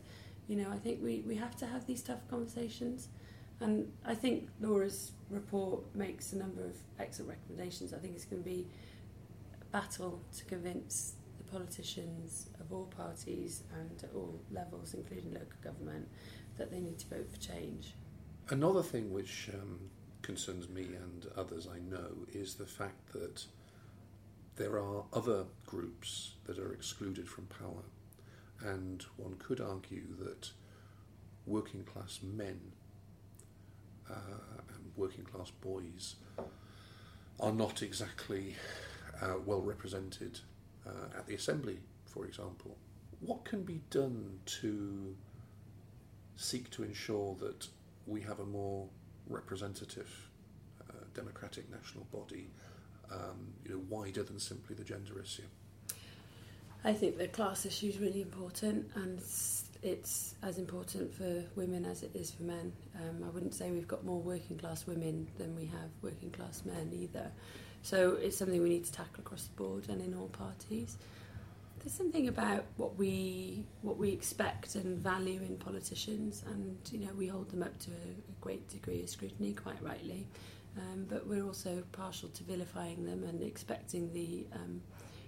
you 0.47 0.55
know 0.57 0.70
I 0.72 0.78
think 0.78 0.99
we, 1.01 1.24
we 1.26 1.36
have 1.38 1.55
to 1.57 1.66
have 1.66 1.88
these 1.88 2.03
tough 2.03 2.28
conversations. 2.30 3.07
And 3.60 3.91
I 4.06 4.16
think 4.16 4.49
Laura's 4.60 5.12
report 5.30 5.84
makes 5.95 6.34
a 6.34 6.38
number 6.38 6.64
of 6.66 6.76
excellent 6.99 7.30
recommendations. 7.30 7.93
I 7.93 7.97
think 7.97 8.16
it's 8.16 8.26
going 8.26 8.43
to 8.43 8.49
be 8.49 8.68
a 9.62 9.66
battle 9.66 10.22
to 10.38 10.45
convince 10.45 11.16
the 11.38 11.43
politicians 11.45 12.49
of 12.60 12.74
all 12.74 12.86
parties 12.86 13.64
and 13.80 14.04
at 14.04 14.14
all 14.16 14.39
levels, 14.51 14.93
including 14.93 15.34
local 15.34 15.58
government, 15.64 16.08
that 16.58 16.72
they 16.72 16.80
need 16.80 16.99
to 16.99 17.08
vote 17.08 17.32
for 17.32 17.39
change. 17.39 17.93
Another 18.49 18.84
thing 18.84 19.14
which 19.14 19.49
um, 19.54 19.80
concerns 20.22 20.68
me 20.70 20.84
and 20.84 21.28
others 21.38 21.68
I 21.68 21.80
know 21.80 22.10
is 22.34 22.56
the 22.56 22.66
fact 22.66 23.14
that 23.14 23.45
there 24.56 24.78
are 24.78 25.04
other 25.14 25.45
groups 25.66 26.34
that 26.45 26.60
are 26.60 26.74
excluded 26.74 27.28
from 27.28 27.45
power. 27.45 27.84
And 28.62 29.04
one 29.18 29.36
could 29.39 29.60
argue 29.60 30.16
that 30.20 30.51
working 31.45 31.84
class 31.84 32.20
men 32.22 32.60
uh, 34.10 34.16
and 34.76 34.91
working 34.95 35.24
class 35.24 35.51
boys 35.62 36.16
are 37.39 37.51
not 37.51 37.82
exactly 37.82 38.56
uh, 39.22 39.36
well 39.45 39.62
represented 39.62 40.39
uh, 40.88 41.18
at 41.18 41.28
the 41.28 41.36
assembly, 41.36 41.80
for 42.06 42.26
example. 42.26 42.78
What 43.22 43.45
can 43.45 43.64
be 43.64 43.82
done 43.89 44.39
to 44.62 45.16
seek 46.36 46.70
to 46.72 46.84
ensure 46.84 47.36
that 47.39 47.68
we 48.06 48.22
have 48.22 48.39
a 48.39 48.45
more 48.45 48.88
representative 49.30 50.30
uh, 50.89 50.93
democratic 51.14 51.72
national 51.72 52.06
body, 52.06 52.49
um, 53.12 53.54
you 53.64 53.72
know, 53.72 53.82
wider 53.89 54.24
than 54.24 54.39
simply 54.39 54.76
the 54.76 54.84
gender 54.84 55.22
issue? 55.22 55.43
I 56.84 56.93
think 56.93 57.18
the 57.18 57.30
class 57.30 57.66
issue 57.66 57.88
is 57.88 57.99
really 57.99 58.22
important, 58.22 58.91
and 58.95 59.22
it's 59.84 60.36
as 60.42 60.58
important 60.58 61.14
for 61.14 61.44
women 61.56 61.86
as 61.86 62.04
it 62.04 62.12
is 62.16 62.32
for 62.32 62.44
men. 62.44 62.72
Um, 62.96 63.24
I 63.26 63.30
wouldn't 63.30 63.54
say 63.54 63.70
we've 63.70 63.88
got 63.88 64.06
more 64.06 64.22
working 64.22 64.58
class 64.58 64.88
women 64.88 65.28
than 65.38 65.56
we 65.56 65.66
have 65.66 65.90
working 66.02 66.32
class 66.32 66.64
men 66.66 66.92
either. 66.94 67.30
So 67.82 68.14
it's 68.14 68.38
something 68.38 68.64
we 68.64 68.70
need 68.70 68.86
to 68.86 68.94
tackle 68.94 69.20
across 69.20 69.44
the 69.44 69.56
board 69.56 69.90
and 69.90 70.02
in 70.02 70.16
all 70.16 70.30
parties. 70.30 70.98
There's 71.80 71.94
something 71.94 72.30
about 72.30 72.64
what 72.78 72.98
we 72.98 73.66
what 73.82 73.98
we 73.98 74.10
expect 74.12 74.76
and 74.76 74.98
value 74.98 75.42
in 75.42 75.58
politicians, 75.58 76.42
and 76.48 76.78
you 76.90 77.06
know 77.06 77.12
we 77.18 77.28
hold 77.28 77.52
them 77.52 77.62
up 77.62 77.78
to 77.80 77.92
a, 77.92 78.32
a 78.32 78.36
great 78.40 78.70
degree 78.70 79.04
of 79.04 79.10
scrutiny, 79.10 79.52
quite 79.52 79.84
rightly. 79.84 80.26
Um, 80.78 81.06
but 81.10 81.28
we're 81.28 81.44
also 81.44 81.84
partial 81.92 82.30
to 82.30 82.44
vilifying 82.46 83.06
them 83.06 83.26
and 83.26 83.44
expecting 83.44 84.14
the 84.14 84.48
um, 84.54 84.82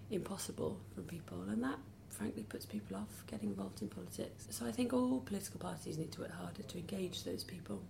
impossible 0.09 0.79
from 0.93 1.03
people, 1.03 1.41
and 1.49 1.61
that 1.61 1.77
frankly 2.15 2.43
puts 2.43 2.65
people 2.65 2.97
off 2.97 3.23
getting 3.27 3.49
involved 3.49 3.81
in 3.81 3.87
politics. 3.87 4.47
So 4.49 4.65
I 4.65 4.71
think 4.71 4.93
all 4.93 5.19
political 5.19 5.59
parties 5.59 5.97
need 5.97 6.11
to 6.13 6.21
work 6.21 6.31
harder 6.31 6.63
to 6.63 6.77
engage 6.77 7.23
those 7.23 7.43
people 7.43 7.81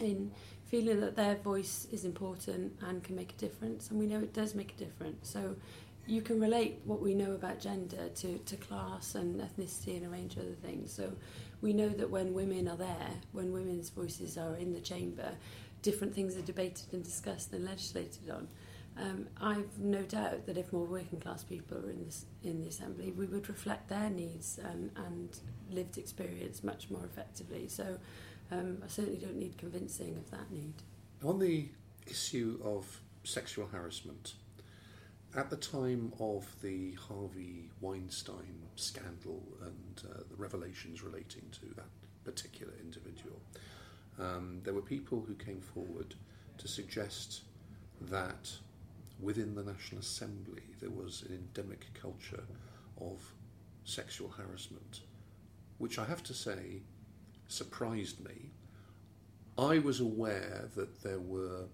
in 0.00 0.30
feeling 0.66 1.00
that 1.00 1.16
their 1.16 1.36
voice 1.36 1.86
is 1.92 2.04
important 2.04 2.72
and 2.82 3.02
can 3.02 3.16
make 3.16 3.32
a 3.32 3.36
difference, 3.36 3.90
and 3.90 3.98
we 3.98 4.06
know 4.06 4.18
it 4.18 4.34
does 4.34 4.54
make 4.54 4.72
a 4.72 4.84
difference. 4.84 5.30
So 5.30 5.56
you 6.06 6.22
can 6.22 6.40
relate 6.40 6.80
what 6.84 7.00
we 7.00 7.14
know 7.14 7.32
about 7.32 7.60
gender 7.60 8.08
to, 8.16 8.38
to 8.38 8.56
class 8.56 9.14
and 9.14 9.40
ethnicity 9.40 9.96
and 9.96 10.06
a 10.06 10.08
range 10.08 10.36
of 10.36 10.42
other 10.42 10.56
things. 10.62 10.92
So 10.92 11.12
we 11.60 11.72
know 11.72 11.88
that 11.88 12.10
when 12.10 12.32
women 12.32 12.68
are 12.68 12.76
there, 12.76 13.10
when 13.32 13.52
women's 13.52 13.90
voices 13.90 14.36
are 14.38 14.54
in 14.56 14.72
the 14.72 14.80
chamber, 14.80 15.30
different 15.82 16.14
things 16.14 16.36
are 16.36 16.42
debated 16.42 16.92
and 16.92 17.02
discussed 17.02 17.52
and 17.52 17.64
legislated 17.64 18.30
on. 18.30 18.48
Um, 18.98 19.26
I've 19.40 19.78
no 19.78 20.02
doubt 20.02 20.46
that 20.46 20.56
if 20.56 20.72
more 20.72 20.86
working 20.86 21.20
class 21.20 21.44
people 21.44 21.76
are 21.78 21.90
in, 21.90 22.04
this, 22.04 22.24
in 22.42 22.62
the 22.62 22.68
Assembly, 22.68 23.12
we 23.12 23.26
would 23.26 23.48
reflect 23.48 23.88
their 23.88 24.08
needs 24.08 24.58
and, 24.58 24.90
and 24.96 25.28
lived 25.70 25.98
experience 25.98 26.64
much 26.64 26.88
more 26.90 27.04
effectively. 27.04 27.68
So 27.68 27.98
um, 28.50 28.78
I 28.82 28.88
certainly 28.88 29.18
don't 29.18 29.36
need 29.36 29.58
convincing 29.58 30.16
of 30.16 30.30
that 30.30 30.50
need. 30.50 30.74
On 31.22 31.38
the 31.38 31.68
issue 32.06 32.58
of 32.64 33.00
sexual 33.24 33.66
harassment, 33.66 34.34
at 35.36 35.50
the 35.50 35.56
time 35.56 36.12
of 36.18 36.46
the 36.62 36.92
Harvey 36.92 37.68
Weinstein 37.82 38.62
scandal 38.76 39.42
and 39.62 40.02
uh, 40.10 40.20
the 40.30 40.36
revelations 40.36 41.02
relating 41.02 41.42
to 41.52 41.66
that 41.76 41.88
particular 42.24 42.72
individual, 42.80 43.40
um, 44.18 44.60
there 44.64 44.72
were 44.72 44.80
people 44.80 45.22
who 45.26 45.34
came 45.34 45.60
forward 45.60 46.14
to 46.56 46.68
suggest 46.68 47.42
that 48.00 48.50
within 49.20 49.54
the 49.54 49.62
National 49.62 50.00
Assembly 50.00 50.62
there 50.80 50.90
was 50.90 51.24
an 51.28 51.34
endemic 51.34 51.86
culture 51.94 52.44
of 53.00 53.32
sexual 53.84 54.28
harassment, 54.28 55.00
which 55.78 55.98
I 55.98 56.04
have 56.04 56.22
to 56.24 56.34
say 56.34 56.82
surprised 57.48 58.24
me. 58.24 58.50
I 59.58 59.78
was 59.78 60.00
aware 60.00 60.68
that 60.74 61.02
there 61.02 61.20
were 61.20 61.64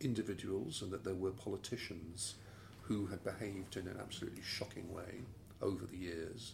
individuals 0.00 0.82
and 0.82 0.90
that 0.90 1.04
there 1.04 1.14
were 1.14 1.32
politicians 1.32 2.36
who 2.82 3.06
had 3.06 3.22
behaved 3.24 3.76
in 3.76 3.86
an 3.86 3.98
absolutely 4.00 4.42
shocking 4.42 4.92
way 4.92 5.22
over 5.60 5.86
the 5.86 5.96
years. 5.96 6.52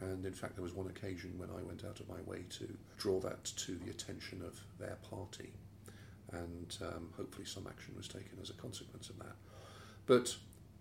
And 0.00 0.24
in 0.26 0.32
fact, 0.32 0.56
there 0.56 0.62
was 0.62 0.74
one 0.74 0.88
occasion 0.88 1.38
when 1.38 1.50
I 1.50 1.62
went 1.62 1.84
out 1.84 2.00
of 2.00 2.08
my 2.08 2.20
way 2.26 2.44
to 2.58 2.68
draw 2.98 3.20
that 3.20 3.44
to 3.44 3.76
the 3.76 3.90
attention 3.90 4.42
of 4.44 4.60
their 4.78 4.98
party. 5.08 5.52
And 6.34 6.76
um, 6.82 7.10
hopefully, 7.16 7.44
some 7.44 7.66
action 7.68 7.94
was 7.96 8.08
taken 8.08 8.38
as 8.42 8.50
a 8.50 8.54
consequence 8.54 9.08
of 9.08 9.18
that. 9.18 9.36
But 10.06 10.36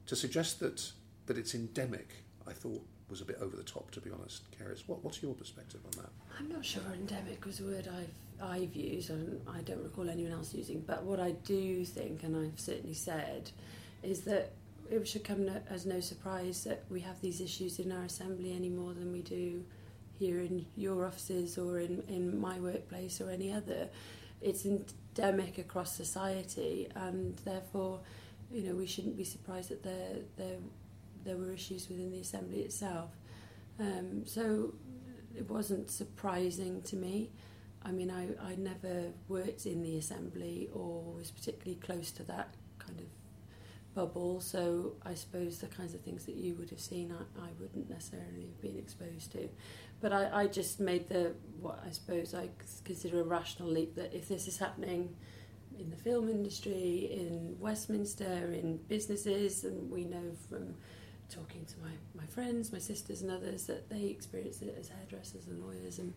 to 0.08 0.16
suggest 0.16 0.60
that, 0.60 0.92
that 1.28 1.38
it's 1.38 1.54
endemic, 1.54 2.24
I 2.48 2.54
thought 2.54 2.84
was 3.10 3.22
a 3.22 3.26
bit 3.26 3.38
over 3.42 3.56
the 3.56 3.64
top, 3.64 3.92
to 3.92 4.02
be 4.02 4.10
honest. 4.10 4.44
Cerys, 4.58 4.84
what, 4.88 5.04
what's 5.04 5.22
your 5.22 5.34
perspective 5.36 5.82
on 5.86 6.04
that? 6.04 6.10
I'm 6.40 6.50
not 6.50 6.66
sure 6.66 6.82
endemic 6.94 7.46
was 7.46 7.60
a 7.60 7.64
word 7.64 7.88
I've, 7.88 8.50
I've 8.50 8.76
used, 8.76 9.10
and 9.12 9.40
I 9.48 9.62
don't 9.62 9.84
recall 9.84 10.10
anyone 10.10 10.32
else 10.32 10.54
using. 10.54 10.84
But 10.86 11.04
what 11.04 11.20
I 11.20 11.32
do 11.32 11.86
think, 11.86 12.24
and 12.24 12.36
I've 12.36 12.60
certainly 12.60 12.96
said, 12.96 13.52
is 14.02 14.22
that 14.22 14.54
it 14.90 15.08
should 15.08 15.24
come 15.24 15.48
as 15.70 15.86
no 15.86 16.00
surprise 16.00 16.64
that 16.64 16.84
we 16.90 17.00
have 17.02 17.22
these 17.22 17.40
issues 17.40 17.80
in 17.80 17.92
our 17.92 18.04
assembly 18.04 18.54
any 18.54 18.70
more 18.70 18.94
than 18.94 19.12
we 19.12 19.22
do 19.22 19.64
here 20.20 20.40
in 20.40 20.66
your 20.76 21.06
offices 21.06 21.58
or 21.58 21.80
in, 21.80 22.04
in 22.08 22.40
my 22.40 22.60
workplace 22.60 23.22
or 23.22 23.30
any 23.30 23.52
other. 23.52 23.90
It's 24.44 24.66
endemic 24.66 25.58
across 25.58 25.96
society, 25.96 26.88
and 26.96 27.38
therefore, 27.46 28.02
you 28.52 28.64
know, 28.64 28.76
we 28.76 28.86
shouldn't 28.86 29.18
be 29.18 29.24
surprised 29.24 29.70
that 29.70 29.84
there 29.84 30.18
there 30.38 30.58
there 31.24 31.38
were 31.38 31.52
issues 31.52 31.90
within 31.90 32.12
the 32.12 32.20
assembly 32.20 32.60
itself. 32.60 33.12
Um, 33.80 34.26
so 34.26 34.74
it 35.36 35.50
wasn't 35.50 35.90
surprising 35.90 36.82
to 36.84 36.96
me. 36.96 37.32
I 37.86 37.92
mean, 37.92 38.12
I, 38.12 38.28
I 38.52 38.56
never 38.56 39.12
worked 39.28 39.66
in 39.66 39.84
the 39.84 39.98
assembly 39.98 40.70
or 40.74 41.14
was 41.14 41.32
particularly 41.32 41.80
close 41.82 42.12
to 42.12 42.24
that 42.24 42.54
kind 42.80 43.00
of 43.00 43.06
bubble, 43.94 44.42
so 44.42 44.94
I 45.06 45.14
suppose 45.14 45.60
the 45.60 45.68
kinds 45.68 45.94
of 45.94 46.02
things 46.02 46.26
that 46.26 46.36
you 46.36 46.56
would 46.56 46.70
have 46.70 46.80
seen, 46.80 47.12
I, 47.12 47.42
I 47.42 47.50
wouldn't 47.60 47.90
necessarily 47.90 48.48
have 48.48 48.62
been 48.62 48.78
exposed 48.78 49.32
to. 49.34 49.50
But 50.04 50.12
I, 50.12 50.42
I 50.42 50.48
just 50.48 50.82
made 50.82 51.08
the, 51.08 51.32
what 51.62 51.82
I 51.88 51.92
suppose 51.92 52.36
I 52.36 52.50
consider 52.84 53.22
a 53.22 53.24
rational 53.24 53.70
leap 53.70 53.96
that 53.96 54.14
if 54.14 54.28
this 54.28 54.50
is 54.50 54.58
happening 54.58 55.16
in 55.80 55.90
the 55.90 55.96
film 55.96 56.28
industry, 56.28 57.10
in 57.10 57.56
Westminster, 57.58 58.52
in 58.52 58.82
businesses, 58.90 59.64
and 59.64 59.90
we 59.90 60.04
know 60.04 60.34
from 60.50 60.76
talking 61.30 61.64
to 61.68 61.80
my, 61.80 61.92
my 62.22 62.26
friends, 62.26 62.74
my 62.74 62.80
sisters 62.80 63.22
and 63.22 63.32
others 63.32 63.66
that 63.68 63.90
they 63.90 64.04
experience 64.04 64.62
it 64.62 64.76
as 64.78 64.90
hairdressers 64.90 65.48
and 65.48 65.64
lawyers 65.64 66.00
and 66.00 66.14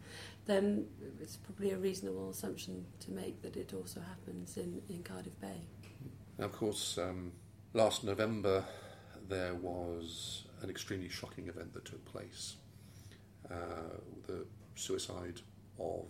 then 0.46 0.84
it's 1.22 1.36
probably 1.36 1.70
a 1.70 1.78
reasonable 1.78 2.28
assumption 2.28 2.84
to 2.98 3.12
make 3.12 3.40
that 3.40 3.56
it 3.56 3.72
also 3.72 4.00
happens 4.00 4.56
in, 4.56 4.82
in 4.88 5.04
Cardiff 5.04 5.40
Bay. 5.40 5.60
Now, 6.38 6.46
of 6.46 6.52
course, 6.52 6.98
um, 6.98 7.30
last 7.72 8.02
November 8.02 8.64
there 9.28 9.54
was 9.54 10.44
an 10.60 10.70
extremely 10.70 11.08
shocking 11.08 11.46
event 11.46 11.72
that 11.74 11.84
took 11.84 12.04
place. 12.04 12.56
Uh, 13.50 13.98
the 14.26 14.44
suicide 14.74 15.40
of 15.78 16.06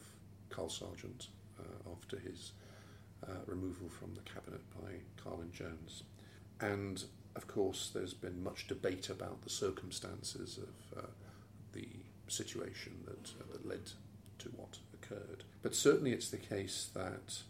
Carl 0.49 0.69
Sargent 0.69 1.29
uh, 1.59 1.93
after 1.93 2.19
his 2.19 2.53
uh, 3.27 3.33
removal 3.47 3.89
from 3.89 4.15
the 4.15 4.23
cabinet 4.23 4.61
by 4.81 4.93
Carwyn 5.23 5.53
Jones. 5.53 6.03
And 6.61 7.05
of 7.35 7.47
course, 7.47 7.91
there's 7.93 8.15
been 8.15 8.43
much 8.43 8.67
debate 8.67 9.11
about 9.11 9.43
the 9.43 9.51
circumstances 9.51 10.59
of 10.59 10.99
uh, 10.99 11.07
the 11.73 11.89
situation 12.29 13.05
that, 13.05 13.31
uh, 13.41 13.53
that 13.53 13.69
led 13.69 13.91
to 14.39 14.49
what 14.57 14.79
occurred. 14.95 15.45
But 15.63 15.75
certainly 15.75 16.13
it's 16.13 16.31
the 16.31 16.39
case 16.39 16.89
that 16.95 17.41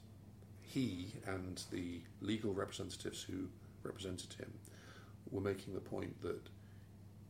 he 0.61 1.14
and 1.26 1.62
the 1.70 2.01
legal 2.20 2.53
representatives 2.53 3.22
who 3.22 3.49
represented 3.82 4.34
him 4.34 4.53
were 5.30 5.41
making 5.41 5.74
the 5.74 5.80
point 5.80 6.20
that 6.22 6.49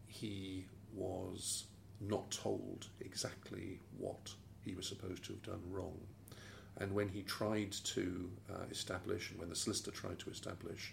he 0.07 0.67
was 0.95 1.65
not 2.01 2.30
told 2.30 2.86
exactly 3.01 3.80
what 3.99 4.34
he 4.64 4.74
was 4.74 4.86
supposed 4.86 5.24
to 5.24 5.32
have 5.32 5.42
done 5.42 5.62
wrong. 5.70 5.99
And 6.78 6.92
when 6.92 7.09
he 7.09 7.22
tried 7.22 7.72
to 7.72 8.30
uh, 8.53 8.64
establish, 8.70 9.30
and 9.30 9.40
when 9.40 9.49
the 9.49 9.57
solicitor 9.57 9.90
tried 9.90 10.18
to 10.20 10.30
establish 10.30 10.92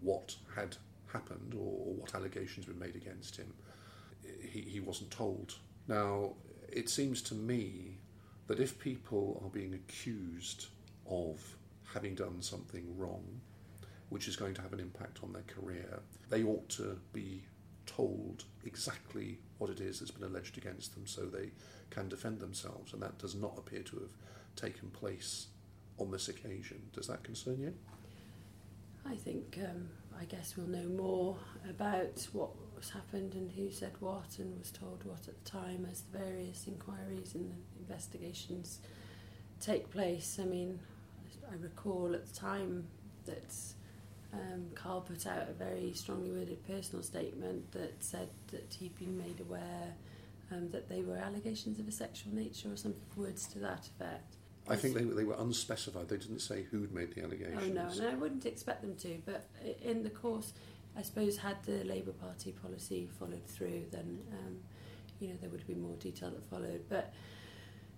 what 0.00 0.36
had 0.54 0.76
happened 1.12 1.54
or, 1.54 1.60
or 1.86 1.94
what 1.94 2.14
allegations 2.14 2.66
were 2.66 2.74
made 2.74 2.96
against 2.96 3.36
him, 3.36 3.52
he, 4.42 4.60
he 4.60 4.80
wasn't 4.80 5.10
told. 5.10 5.54
Now, 5.88 6.32
it 6.70 6.90
seems 6.90 7.22
to 7.22 7.34
me 7.34 7.98
that 8.48 8.60
if 8.60 8.78
people 8.78 9.40
are 9.42 9.50
being 9.50 9.74
accused 9.74 10.66
of 11.08 11.56
having 11.92 12.14
done 12.14 12.42
something 12.42 12.84
wrong, 12.98 13.24
which 14.10 14.28
is 14.28 14.36
going 14.36 14.54
to 14.54 14.62
have 14.62 14.72
an 14.72 14.80
impact 14.80 15.20
on 15.22 15.32
their 15.32 15.42
career, 15.42 16.00
they 16.28 16.42
ought 16.42 16.68
to 16.68 16.98
be 17.12 17.44
told 17.86 18.44
exactly 18.64 19.38
what 19.58 19.70
it 19.70 19.80
is 19.80 20.00
that's 20.00 20.10
been 20.10 20.28
alleged 20.28 20.58
against 20.58 20.94
them 20.94 21.06
so 21.06 21.26
they 21.26 21.50
can 21.90 22.08
defend 22.08 22.40
themselves. 22.40 22.92
And 22.92 23.02
that 23.02 23.18
does 23.18 23.34
not 23.34 23.54
appear 23.56 23.82
to 23.82 23.96
have 23.96 24.16
taken 24.56 24.90
place 24.90 25.48
on 25.98 26.10
this 26.10 26.28
occasion. 26.28 26.82
Does 26.92 27.06
that 27.06 27.22
concern 27.22 27.60
you? 27.60 27.74
I 29.06 29.16
think 29.16 29.58
um, 29.62 29.88
I 30.18 30.24
guess 30.24 30.54
we'll 30.56 30.66
know 30.66 30.88
more 30.88 31.36
about 31.68 32.26
what 32.32 32.50
was 32.76 32.90
happened 32.90 33.34
and 33.34 33.50
who 33.50 33.70
said 33.70 33.92
what 34.00 34.38
and 34.38 34.58
was 34.58 34.70
told 34.70 35.04
what 35.04 35.28
at 35.28 35.44
the 35.44 35.50
time 35.50 35.86
as 35.90 36.02
the 36.02 36.18
various 36.18 36.66
inquiries 36.66 37.34
and 37.34 37.52
investigations 37.78 38.80
take 39.60 39.90
place. 39.90 40.38
I 40.40 40.46
mean, 40.46 40.78
I 41.50 41.54
recall 41.60 42.14
at 42.14 42.26
the 42.26 42.34
time 42.34 42.86
that 43.26 43.54
um, 44.34 44.66
Carl 44.74 45.00
put 45.00 45.26
out 45.26 45.48
a 45.48 45.52
very 45.52 45.92
strongly 45.94 46.30
worded 46.30 46.66
personal 46.66 47.02
statement 47.02 47.72
that 47.72 48.02
said 48.02 48.28
that 48.50 48.76
he'd 48.78 48.98
been 48.98 49.16
made 49.16 49.40
aware 49.40 49.94
um, 50.52 50.70
that 50.70 50.88
they 50.88 51.02
were 51.02 51.16
allegations 51.16 51.78
of 51.78 51.88
a 51.88 51.92
sexual 51.92 52.34
nature 52.34 52.72
or 52.72 52.76
some 52.76 52.94
words 53.16 53.46
to 53.48 53.58
that 53.60 53.86
effect. 53.86 54.36
I 54.68 54.76
think 54.76 54.94
they, 54.94 55.04
they 55.04 55.24
were 55.24 55.36
unspecified. 55.38 56.08
They 56.08 56.16
didn't 56.16 56.40
say 56.40 56.64
who'd 56.70 56.92
made 56.92 57.14
the 57.14 57.22
allegations. 57.22 57.62
Oh 57.62 57.68
no, 57.68 57.88
and 57.88 58.02
I 58.02 58.14
wouldn't 58.14 58.46
expect 58.46 58.80
them 58.80 58.96
to. 58.96 59.18
But 59.26 59.46
in 59.82 60.02
the 60.02 60.10
course, 60.10 60.54
I 60.96 61.02
suppose 61.02 61.36
had 61.36 61.62
the 61.64 61.84
Labour 61.84 62.12
Party 62.12 62.52
policy 62.52 63.08
followed 63.18 63.46
through, 63.46 63.84
then 63.90 64.20
um, 64.32 64.56
you 65.20 65.28
know 65.28 65.34
there 65.40 65.50
would 65.50 65.66
be 65.66 65.74
more 65.74 65.96
detail 65.96 66.30
that 66.30 66.44
followed. 66.48 66.84
But 66.88 67.12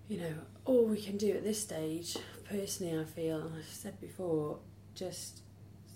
you 0.09 0.19
know, 0.19 0.33
all 0.65 0.85
we 0.85 1.01
can 1.01 1.17
do 1.17 1.31
at 1.31 1.43
this 1.43 1.61
stage, 1.61 2.17
personally, 2.49 2.97
I 2.99 3.03
feel, 3.03 3.51
I've 3.57 3.65
said 3.65 3.99
before, 3.99 4.59
just 4.95 5.41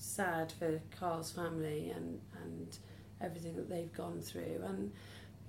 sad 0.02 0.52
for 0.52 0.82
Carl's 0.98 1.32
family 1.32 1.92
and 1.96 2.20
and 2.44 2.78
everything 3.22 3.56
that 3.56 3.70
they've 3.70 3.94
gone 3.94 4.20
through 4.20 4.62
and 4.66 4.92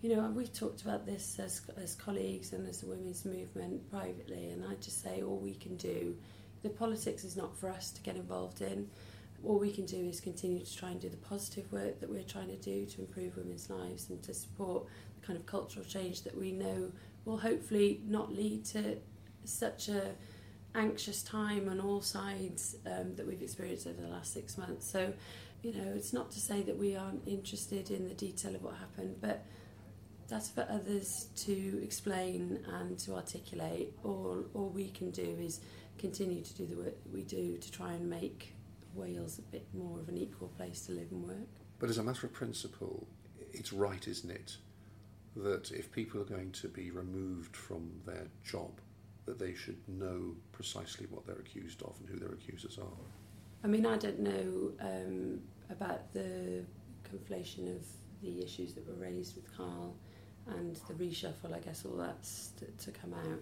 you 0.03 0.16
know, 0.16 0.28
we've 0.34 0.53
talked 0.53 0.82
about 0.82 1.07
this 1.07 1.38
as, 1.38 1.62
as 1.80 1.94
colleagues 1.94 2.53
and 2.53 2.68
as 2.68 2.82
a 2.82 2.86
women's 2.86 3.24
movement 3.24 3.88
privately, 3.88 4.48
and 4.50 4.64
I 4.64 4.74
just 4.80 5.00
say 5.00 5.22
all 5.22 5.36
we 5.36 5.55
can 5.55 5.76
do 5.76 6.16
the 6.62 6.70
politics 6.70 7.24
is 7.24 7.36
not 7.36 7.57
for 7.57 7.68
us 7.68 7.90
to 7.90 8.03
get 8.03 8.16
involved 8.16 8.61
in. 8.61 8.88
All 9.44 9.59
we 9.59 9.72
can 9.72 9.84
do 9.84 9.96
is 9.96 10.20
continue 10.20 10.64
to 10.64 10.76
try 10.76 10.90
and 10.90 11.00
do 11.00 11.09
the 11.09 11.16
positive 11.16 11.70
work 11.72 12.00
that 12.00 12.09
we're 12.09 12.22
trying 12.22 12.48
to 12.48 12.57
do 12.57 12.86
to 12.86 13.00
improve 13.00 13.36
women's 13.36 13.68
lives 13.68 14.09
and 14.11 14.22
to 14.22 14.32
support 14.32 14.86
the 15.20 15.26
kind 15.26 15.38
of 15.38 15.44
cultural 15.46 15.84
change 15.84 16.22
that 16.22 16.36
we 16.38 16.53
know 16.53 16.92
will 17.24 17.38
hopefully 17.38 18.00
not 18.07 18.32
lead 18.32 18.64
to 18.66 18.96
such 19.44 19.88
a 19.88 20.12
anxious 20.75 21.23
time 21.23 21.68
on 21.68 21.81
all 21.81 22.01
sides 22.01 22.77
um, 22.87 23.14
that 23.16 23.27
we've 23.27 23.43
experienced 23.43 23.87
over 23.87 24.01
the 24.01 24.09
last 24.09 24.33
six 24.33 24.57
months. 24.57 24.91
So, 24.91 25.12
you 25.62 25.73
know, 25.73 25.93
it's 25.95 26.12
not 26.12 26.31
to 26.33 26.41
say 26.41 26.62
that 26.62 26.77
we 26.77 26.97
aren't 26.97 27.27
interested 27.27 27.91
in 27.91 28.09
the 28.09 28.14
detail 28.14 28.55
of 28.55 28.62
what 28.62 28.75
happened, 28.77 29.16
but 29.20 29.45
that's 30.29 30.49
for 30.49 30.66
others 30.70 31.29
to 31.37 31.81
explain 31.83 32.64
and 32.81 32.99
to 33.01 33.14
articulate. 33.14 33.93
All, 34.03 34.45
all 34.55 34.70
we 34.70 34.89
can 34.89 35.11
do 35.11 35.37
is 35.41 35.61
continue 35.99 36.43
to 36.43 36.55
do 36.55 36.66
the 36.66 36.77
work 36.77 36.97
we 37.12 37.23
do 37.23 37.59
to 37.59 37.70
try 37.70 37.93
and 37.93 38.09
make 38.09 38.55
Wales 38.95 39.39
a 39.39 39.43
bit 39.43 39.66
more 39.75 39.99
of 40.01 40.09
an 40.09 40.16
equal 40.16 40.49
place 40.49 40.87
to 40.87 40.93
live 40.93 41.09
and 41.11 41.23
work. 41.25 41.49
But 41.79 41.91
as 41.91 41.99
a 41.99 42.03
matter 42.03 42.27
of 42.27 42.33
principle, 42.33 43.07
it's 43.53 43.73
right, 43.73 44.07
isn't 44.07 44.31
it, 44.31 44.57
that 45.37 45.70
if 45.70 45.91
people 45.93 46.20
are 46.20 46.25
going 46.25 46.53
to 46.53 46.68
be 46.68 46.91
removed 46.91 47.57
from 47.57 47.91
their 48.07 48.27
job, 48.45 48.81
that 49.27 49.39
they 49.39 49.55
should 49.55 49.79
know 49.89 50.35
precisely 50.51 51.07
what 51.11 51.27
they're 51.27 51.37
accused 51.37 51.83
of 51.83 51.95
and 52.01 52.09
who 52.09 52.18
their 52.18 52.33
accusers 52.33 52.79
are. 52.79 53.07
I 53.64 53.68
mean, 53.68 53.87
I 53.87 53.97
don't 53.97 54.18
know 54.18 54.73
um, 54.81 55.41
about 55.70 56.12
the 56.12 56.64
conflation 57.09 57.75
of 57.75 57.85
the 58.23 58.43
issues 58.43 58.75
that 58.75 58.87
were 58.87 58.95
raised 58.95 59.37
with 59.37 59.57
Carl 59.57 59.95
and 60.49 60.77
the 60.89 60.95
reshuffle, 60.95 61.55
I 61.55 61.61
guess 61.61 61.85
all 61.85 61.97
that's 61.97 62.51
to, 62.59 62.66
to 62.85 62.91
come 62.91 63.14
out. 63.14 63.41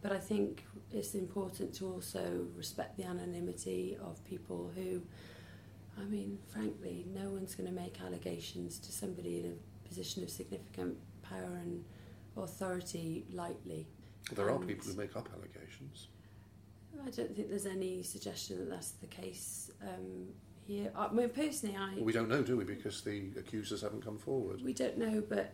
But 0.00 0.12
I 0.12 0.18
think 0.18 0.64
it's 0.90 1.14
important 1.14 1.72
to 1.74 1.92
also 1.92 2.46
respect 2.56 2.96
the 2.96 3.04
anonymity 3.04 3.96
of 4.02 4.22
people 4.24 4.72
who, 4.74 5.02
I 5.96 6.04
mean, 6.04 6.38
frankly, 6.48 7.06
no 7.14 7.30
one's 7.30 7.54
going 7.54 7.68
to 7.68 7.74
make 7.74 8.00
allegations 8.00 8.80
to 8.80 8.90
somebody 8.90 9.38
in 9.38 9.52
a 9.52 9.88
position 9.88 10.24
of 10.24 10.30
significant 10.30 10.96
power 11.22 11.60
and 11.62 11.84
authority 12.36 13.24
lightly. 13.32 13.86
There 14.30 14.50
are 14.50 14.58
people 14.58 14.86
who 14.86 14.96
make 14.96 15.16
up 15.16 15.28
allegations. 15.34 16.08
I 17.04 17.10
don't 17.10 17.34
think 17.34 17.48
there's 17.48 17.66
any 17.66 18.02
suggestion 18.02 18.58
that 18.58 18.70
that's 18.70 18.92
the 18.92 19.06
case 19.06 19.70
um, 19.82 20.28
here. 20.66 20.92
I 20.96 21.12
mean, 21.12 21.28
personally, 21.30 21.76
I 21.76 21.94
Well, 21.96 22.04
we 22.04 22.12
don't 22.12 22.28
know, 22.28 22.42
do 22.42 22.56
we? 22.56 22.64
Because 22.64 23.02
the 23.02 23.30
accusers 23.38 23.82
haven't 23.82 24.04
come 24.04 24.18
forward. 24.18 24.62
we 24.62 24.72
don't 24.72 24.98
know, 24.98 25.22
but 25.28 25.52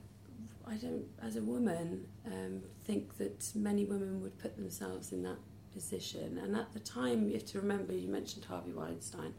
I 0.67 0.75
don't, 0.75 1.05
as 1.23 1.37
a 1.37 1.43
woman, 1.43 2.07
um, 2.27 2.63
think 2.85 3.17
that 3.17 3.51
many 3.55 3.85
women 3.85 4.21
would 4.21 4.39
put 4.39 4.57
themselves 4.57 5.13
in 5.13 5.23
that 5.23 5.39
position. 5.73 6.39
And 6.39 6.57
at 6.57 6.73
the 6.73 6.81
time, 6.81 7.29
you 7.29 7.35
have 7.35 7.47
to 7.47 7.61
remember, 7.61 7.93
you 7.95 8.09
mentioned 8.09 8.45
Harvey 8.45 8.73
Weinstein. 8.73 9.35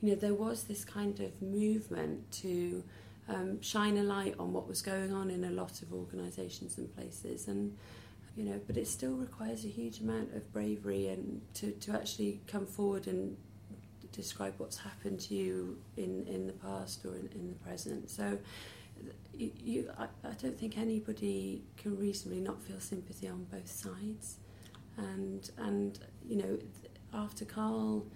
You 0.00 0.10
know, 0.10 0.14
there 0.14 0.34
was 0.34 0.64
this 0.64 0.84
kind 0.84 1.18
of 1.20 1.42
movement 1.42 2.30
to 2.32 2.84
um, 3.28 3.60
shine 3.60 3.96
a 3.96 4.02
light 4.02 4.34
on 4.38 4.52
what 4.52 4.68
was 4.68 4.82
going 4.82 5.12
on 5.12 5.30
in 5.30 5.44
a 5.44 5.50
lot 5.50 5.82
of 5.82 5.92
organisations 5.92 6.78
and 6.78 6.94
places, 6.94 7.48
and 7.48 7.76
you 8.36 8.44
know, 8.44 8.60
but 8.66 8.76
it 8.76 8.86
still 8.86 9.14
requires 9.14 9.64
a 9.64 9.68
huge 9.68 10.00
amount 10.00 10.34
of 10.34 10.52
bravery 10.52 11.08
and 11.08 11.42
to, 11.54 11.72
to 11.72 11.92
actually 11.92 12.40
come 12.46 12.66
forward 12.66 13.06
and 13.06 13.36
describe 14.12 14.54
what's 14.58 14.78
happened 14.78 15.20
to 15.20 15.34
you 15.34 15.78
in, 15.96 16.26
in 16.26 16.46
the 16.46 16.52
past 16.52 17.04
or 17.04 17.14
in, 17.14 17.28
in 17.34 17.48
the 17.48 17.54
present. 17.56 18.10
So 18.10 18.38
you, 19.34 19.50
you 19.62 19.90
I, 19.98 20.04
I 20.24 20.32
don't 20.40 20.58
think 20.58 20.78
anybody 20.78 21.62
can 21.76 21.98
reasonably 21.98 22.40
not 22.40 22.62
feel 22.62 22.80
sympathy 22.80 23.28
on 23.28 23.44
both 23.50 23.70
sides. 23.70 24.36
And 24.96 25.50
and 25.58 25.98
you 26.26 26.36
know, 26.36 26.58
after 27.14 27.44
Carl 27.44 28.06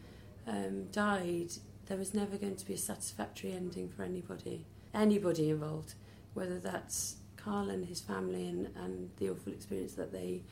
um, 0.47 0.87
died, 0.93 1.53
there 1.87 1.97
was 1.97 2.15
never 2.15 2.37
going 2.37 2.57
to 2.57 2.67
be 2.67 2.75
a 2.75 2.79
satisfactory 2.79 3.53
ending 3.53 3.89
for 3.89 4.03
anybody, 4.03 4.67
anybody 4.93 5.51
involved, 5.51 5.95
whether 6.35 6.59
that's 6.59 7.17
Carl 7.45 7.71
and 7.71 7.85
his 7.85 8.01
family 8.01 8.49
and, 8.49 8.69
and 8.77 9.11
the 9.19 9.31
awful 9.31 9.53
experience 9.53 9.95
that 9.95 10.13
they 10.13 10.43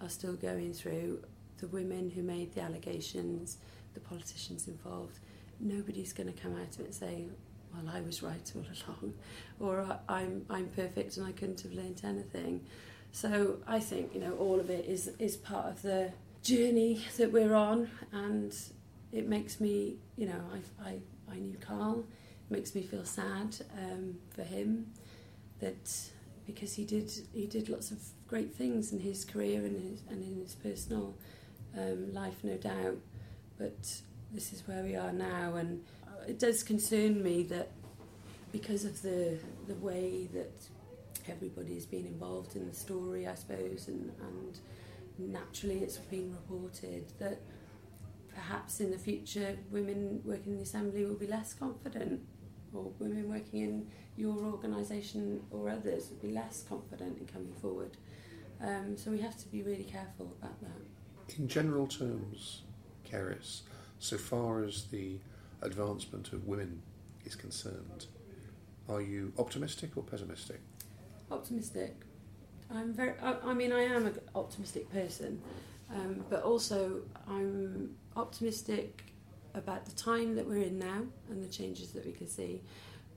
are 0.00 0.08
still 0.08 0.34
going 0.34 0.72
through, 0.72 1.22
the 1.58 1.68
women 1.68 2.10
who 2.10 2.22
made 2.22 2.54
the 2.54 2.60
allegations, 2.60 3.58
the 3.94 4.00
politicians 4.00 4.66
involved. 4.66 5.18
Nobody's 5.60 6.12
going 6.12 6.32
to 6.32 6.40
come 6.40 6.54
out 6.54 6.74
of 6.74 6.80
it 6.80 6.86
and 6.86 6.94
say, 6.94 7.24
well, 7.72 7.94
I 7.94 8.00
was 8.00 8.22
right 8.22 8.52
all 8.54 8.62
along, 8.88 9.14
or 9.60 9.98
I'm, 10.08 10.44
I'm 10.50 10.66
perfect 10.68 11.16
and 11.16 11.26
I 11.26 11.32
couldn't 11.32 11.60
have 11.62 11.72
learnt 11.72 12.04
anything. 12.04 12.64
So 13.12 13.58
I 13.66 13.78
think, 13.78 14.14
you 14.14 14.20
know, 14.20 14.32
all 14.36 14.58
of 14.58 14.70
it 14.70 14.86
is, 14.86 15.10
is 15.18 15.36
part 15.36 15.66
of 15.66 15.82
the 15.82 16.12
journey 16.42 17.04
that 17.18 17.30
we're 17.30 17.54
on 17.54 17.90
and 18.10 18.54
it 19.12 19.28
makes 19.28 19.60
me, 19.60 19.96
you 20.16 20.26
know, 20.26 20.40
I, 20.52 20.88
I, 20.88 20.98
I 21.30 21.36
knew 21.36 21.56
Carl, 21.60 22.04
it 22.50 22.54
makes 22.54 22.74
me 22.74 22.82
feel 22.82 23.04
sad 23.04 23.56
um, 23.78 24.16
for 24.30 24.42
him 24.42 24.86
that 25.60 26.10
because 26.46 26.74
he 26.74 26.84
did 26.84 27.10
he 27.32 27.46
did 27.46 27.68
lots 27.68 27.90
of 27.90 27.98
great 28.26 28.54
things 28.54 28.92
in 28.92 29.00
his 29.00 29.24
career 29.24 29.64
and 29.64 29.76
his, 29.80 30.02
and 30.08 30.22
in 30.22 30.40
his 30.40 30.54
personal 30.54 31.14
um, 31.76 32.12
life, 32.12 32.42
no 32.42 32.56
doubt. 32.56 32.98
But 33.58 34.00
this 34.32 34.52
is 34.52 34.66
where 34.66 34.82
we 34.82 34.96
are 34.96 35.12
now, 35.12 35.56
and 35.56 35.84
it 36.26 36.38
does 36.38 36.62
concern 36.62 37.22
me 37.22 37.42
that 37.44 37.70
because 38.50 38.84
of 38.84 39.02
the 39.02 39.38
the 39.66 39.74
way 39.74 40.28
that 40.32 40.52
everybody 41.28 41.74
has 41.74 41.86
been 41.86 42.06
involved 42.06 42.56
in 42.56 42.68
the 42.68 42.74
story, 42.74 43.26
I 43.26 43.34
suppose, 43.34 43.88
and, 43.88 44.12
and 44.20 44.58
naturally 45.18 45.78
it's 45.78 45.98
been 45.98 46.32
reported 46.32 47.04
that 47.18 47.40
perhaps 48.34 48.80
in 48.80 48.90
the 48.90 48.98
future 48.98 49.56
women 49.70 50.20
working 50.24 50.52
in 50.52 50.56
the 50.56 50.62
assembly 50.62 51.04
will 51.04 51.14
be 51.14 51.26
less 51.26 51.52
confident 51.52 52.22
or 52.74 52.92
women 52.98 53.28
working 53.28 53.60
in 53.60 53.86
your 54.16 54.36
organisation 54.44 55.42
or 55.50 55.68
others 55.68 56.10
would 56.10 56.22
be 56.22 56.32
less 56.32 56.64
confident 56.68 57.18
in 57.18 57.26
coming 57.26 57.52
forward. 57.60 57.96
Um, 58.60 58.96
so 58.96 59.10
we 59.10 59.20
have 59.20 59.36
to 59.38 59.48
be 59.48 59.62
really 59.62 59.84
careful 59.84 60.34
about 60.40 60.60
that. 60.60 61.38
In 61.38 61.48
general 61.48 61.86
terms, 61.86 62.62
Cerys, 63.10 63.62
so 63.98 64.16
far 64.16 64.62
as 64.64 64.84
the 64.84 65.18
advancement 65.60 66.32
of 66.32 66.46
women 66.46 66.82
is 67.24 67.34
concerned, 67.34 68.06
are 68.88 69.00
you 69.00 69.32
optimistic 69.38 69.96
or 69.96 70.02
pessimistic? 70.02 70.60
Optimistic. 71.30 71.96
I'm 72.70 72.92
very. 72.92 73.14
I, 73.20 73.34
I 73.44 73.54
mean, 73.54 73.72
I 73.72 73.82
am 73.82 74.06
an 74.06 74.18
optimistic 74.34 74.90
person, 74.92 75.40
um, 75.90 76.24
but 76.30 76.42
also 76.42 77.02
I'm 77.28 77.94
optimistic 78.16 79.11
about 79.54 79.84
the 79.84 79.92
time 79.92 80.34
that 80.36 80.46
we're 80.46 80.62
in 80.62 80.78
now 80.78 81.02
and 81.30 81.42
the 81.42 81.48
changes 81.48 81.92
that 81.92 82.04
we 82.04 82.12
can 82.12 82.28
see. 82.28 82.62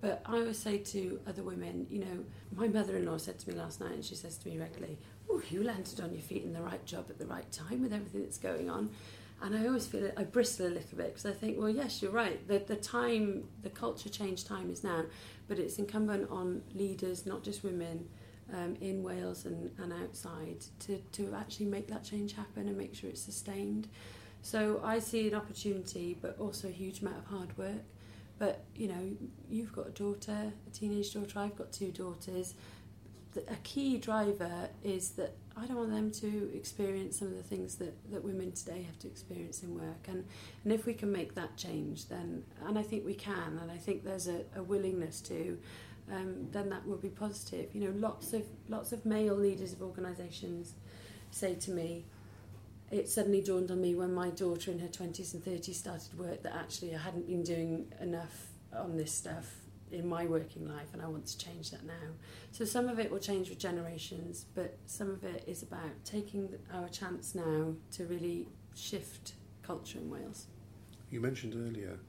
But 0.01 0.21
I 0.25 0.33
always 0.33 0.59
say 0.59 0.77
to 0.79 1.19
other 1.27 1.41
women, 1.41 1.87
you 1.89 1.99
know, 1.99 2.25
my 2.55 2.67
mother-in-law 2.67 3.17
said 3.17 3.39
to 3.39 3.49
me 3.49 3.55
last 3.55 3.79
night, 3.79 3.93
and 3.93 4.05
she 4.05 4.15
says 4.15 4.37
to 4.37 4.49
me 4.49 4.57
regularly, 4.57 4.97
"Oh, 5.29 5.41
you 5.49 5.63
landed 5.63 5.99
on 6.01 6.13
your 6.13 6.21
feet 6.21 6.43
in 6.43 6.53
the 6.53 6.61
right 6.61 6.85
job 6.85 7.05
at 7.09 7.17
the 7.17 7.25
right 7.25 7.49
time 7.51 7.81
with 7.81 7.93
everything 7.93 8.21
that's 8.21 8.37
going 8.37 8.69
on." 8.69 8.89
And 9.41 9.55
I 9.55 9.67
always 9.67 9.87
feel 9.87 10.11
I 10.15 10.23
bristle 10.23 10.67
a 10.67 10.69
little 10.69 10.97
bit 10.97 11.07
because 11.07 11.25
I 11.25 11.33
think, 11.33 11.59
well, 11.59 11.69
yes, 11.69 12.01
you're 12.01 12.11
right. 12.11 12.45
The, 12.47 12.59
the 12.59 12.75
time, 12.75 13.45
the 13.63 13.69
culture 13.69 14.09
change 14.09 14.45
time 14.45 14.69
is 14.69 14.83
now, 14.83 15.03
but 15.47 15.59
it's 15.59 15.77
incumbent 15.77 16.29
on 16.31 16.61
leaders, 16.73 17.25
not 17.25 17.43
just 17.43 17.63
women, 17.63 18.07
um, 18.53 18.77
in 18.79 19.03
Wales 19.03 19.45
and, 19.45 19.71
and 19.79 19.91
outside, 19.91 20.63
to, 20.81 20.97
to 21.13 21.33
actually 21.35 21.65
make 21.65 21.87
that 21.87 22.03
change 22.03 22.33
happen 22.33 22.67
and 22.67 22.77
make 22.77 22.95
sure 22.95 23.09
it's 23.09 23.21
sustained. 23.21 23.87
So 24.45 24.79
I 24.83 24.99
see 24.99 25.27
an 25.27 25.33
opportunity, 25.33 26.15
but 26.21 26.37
also 26.37 26.67
a 26.67 26.71
huge 26.71 27.01
amount 27.01 27.17
of 27.17 27.25
hard 27.25 27.57
work. 27.57 27.81
But 28.37 28.63
you 28.75 28.87
know, 28.87 29.17
you've 29.49 29.73
got 29.73 29.87
a 29.87 29.89
daughter, 29.89 30.53
a 30.67 30.69
teenage 30.69 31.11
daughter. 31.13 31.39
I've 31.39 31.55
got 31.55 31.71
two 31.71 31.91
daughters. 31.91 32.53
A 33.35 33.55
key 33.63 33.97
driver 33.97 34.69
is 34.83 35.09
that 35.11 35.33
I 35.57 35.65
don't 35.65 35.77
want 35.77 35.89
them 35.89 36.11
to 36.11 36.55
experience 36.55 37.17
some 37.17 37.29
of 37.29 37.37
the 37.37 37.41
things 37.41 37.73
that, 37.77 37.95
that 38.11 38.23
women 38.23 38.51
today 38.51 38.83
have 38.83 38.99
to 38.99 39.07
experience 39.07 39.63
in 39.63 39.73
work. 39.73 40.07
And 40.07 40.23
and 40.63 40.71
if 40.71 40.85
we 40.85 40.93
can 40.93 41.11
make 41.11 41.33
that 41.33 41.57
change, 41.57 42.07
then 42.07 42.43
and 42.67 42.77
I 42.77 42.83
think 42.83 43.03
we 43.03 43.15
can, 43.15 43.57
and 43.59 43.71
I 43.71 43.77
think 43.77 44.03
there's 44.03 44.27
a, 44.27 44.41
a 44.55 44.61
willingness 44.61 45.21
to. 45.21 45.57
Um, 46.13 46.49
then 46.51 46.69
that 46.69 46.85
will 46.85 46.97
be 46.97 47.09
positive. 47.09 47.73
You 47.73 47.85
know, 47.85 47.97
lots 47.97 48.31
of 48.33 48.43
lots 48.69 48.91
of 48.91 49.07
male 49.07 49.33
leaders 49.35 49.73
of 49.73 49.81
organisations 49.81 50.75
say 51.31 51.55
to 51.55 51.71
me, 51.71 52.05
it 52.91 53.09
suddenly 53.09 53.41
dawned 53.41 53.71
on 53.71 53.81
me 53.81 53.95
when 53.95 54.13
my 54.13 54.29
daughter 54.29 54.71
in 54.71 54.79
her 54.79 54.87
20s 54.87 55.33
and 55.33 55.43
30s 55.43 55.73
started 55.73 56.17
work 56.17 56.43
that 56.43 56.55
actually 56.55 56.93
I 56.95 56.99
hadn't 56.99 57.27
been 57.27 57.43
doing 57.43 57.91
enough 57.99 58.47
on 58.73 58.97
this 58.97 59.11
stuff 59.11 59.55
in 59.91 60.07
my 60.07 60.25
working 60.25 60.67
life 60.67 60.93
and 60.93 61.01
I 61.01 61.07
want 61.07 61.25
to 61.27 61.37
change 61.37 61.71
that 61.71 61.85
now. 61.85 62.13
So 62.51 62.65
some 62.65 62.87
of 62.87 62.99
it 62.99 63.11
will 63.11 63.19
change 63.19 63.49
with 63.49 63.59
generations, 63.59 64.45
but 64.55 64.77
some 64.85 65.09
of 65.09 65.23
it 65.23 65.43
is 65.47 65.63
about 65.63 65.91
taking 66.03 66.49
our 66.73 66.87
chance 66.89 67.35
now 67.35 67.73
to 67.93 68.05
really 68.05 68.47
shift 68.75 69.33
culture 69.63 69.99
in 69.99 70.09
Wales. 70.09 70.47
You 71.09 71.21
mentioned 71.21 71.55
earlier 71.55 71.99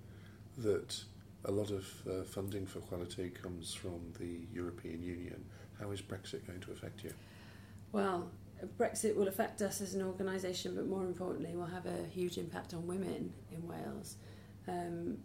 that 0.59 1.03
a 1.45 1.51
lot 1.51 1.71
of 1.71 1.87
uh, 2.09 2.25
funding 2.25 2.67
for 2.67 2.81
quality 2.81 3.31
comes 3.31 3.73
from 3.73 4.01
the 4.19 4.41
European 4.53 5.03
Union. 5.03 5.45
How 5.81 5.91
is 5.91 6.01
Brexit 6.01 6.47
going 6.47 6.61
to 6.61 6.73
affect 6.73 7.05
you? 7.05 7.13
Well, 7.93 8.31
Brexit 8.79 9.15
will 9.15 9.29
affect 9.29 9.61
us 9.63 9.81
as 9.81 9.95
an 9.95 10.03
organisation, 10.03 10.75
but 10.75 10.87
more 10.87 11.05
importantly, 11.05 11.55
will 11.55 11.67
have 11.67 11.87
a 11.87 12.07
huge 12.11 12.39
impact 12.39 12.73
on 12.75 12.87
women 12.87 13.33
in 13.53 13.67
Wales. 13.67 14.17
Um, 14.67 15.19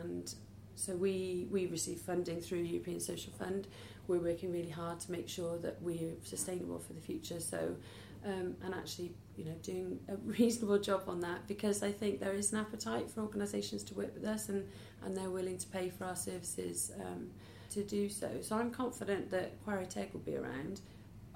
and 0.00 0.34
so 0.74 0.94
we, 0.94 1.46
we 1.50 1.66
receive 1.66 2.00
funding 2.00 2.40
through 2.40 2.60
European 2.60 3.00
Social 3.00 3.32
Fund. 3.32 3.68
We're 4.08 4.18
working 4.18 4.52
really 4.52 4.70
hard 4.70 5.00
to 5.00 5.12
make 5.12 5.28
sure 5.28 5.58
that 5.58 5.80
we're 5.80 6.14
sustainable 6.22 6.78
for 6.78 6.92
the 6.92 7.00
future. 7.00 7.40
So, 7.40 7.76
um, 8.24 8.56
and 8.62 8.74
actually, 8.74 9.12
you 9.36 9.44
know, 9.44 9.54
doing 9.62 10.00
a 10.08 10.16
reasonable 10.24 10.78
job 10.78 11.04
on 11.06 11.20
that 11.20 11.46
because 11.46 11.82
I 11.82 11.92
think 11.92 12.20
there 12.20 12.34
is 12.34 12.52
an 12.52 12.58
appetite 12.58 13.10
for 13.10 13.20
organisations 13.20 13.84
to 13.84 13.94
work 13.94 14.12
with 14.14 14.24
us 14.24 14.48
and, 14.48 14.66
and 15.04 15.16
they're 15.16 15.30
willing 15.30 15.58
to 15.58 15.66
pay 15.68 15.88
for 15.88 16.04
our 16.04 16.16
services 16.16 16.92
um, 17.00 17.30
to 17.70 17.82
do 17.82 18.08
so. 18.08 18.30
So 18.42 18.56
I'm 18.56 18.70
confident 18.70 19.30
that 19.30 19.52
Teg 19.88 20.12
will 20.12 20.20
be 20.20 20.36
around. 20.36 20.80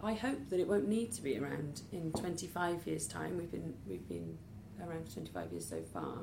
I 0.03 0.15
hope 0.15 0.49
that 0.49 0.59
it 0.59 0.67
won't 0.67 0.89
need 0.89 1.13
to 1.13 1.23
be 1.23 1.39
around 1.39 1.83
in 1.93 2.13
25 2.13 2.87
years' 2.87 3.07
time. 3.07 3.37
We've 3.37 3.51
been 3.51 3.75
we've 3.87 4.09
been 4.09 4.39
around 4.83 5.07
for 5.07 5.15
25 5.15 5.53
years 5.53 5.69
so 5.69 5.83
far. 5.93 6.19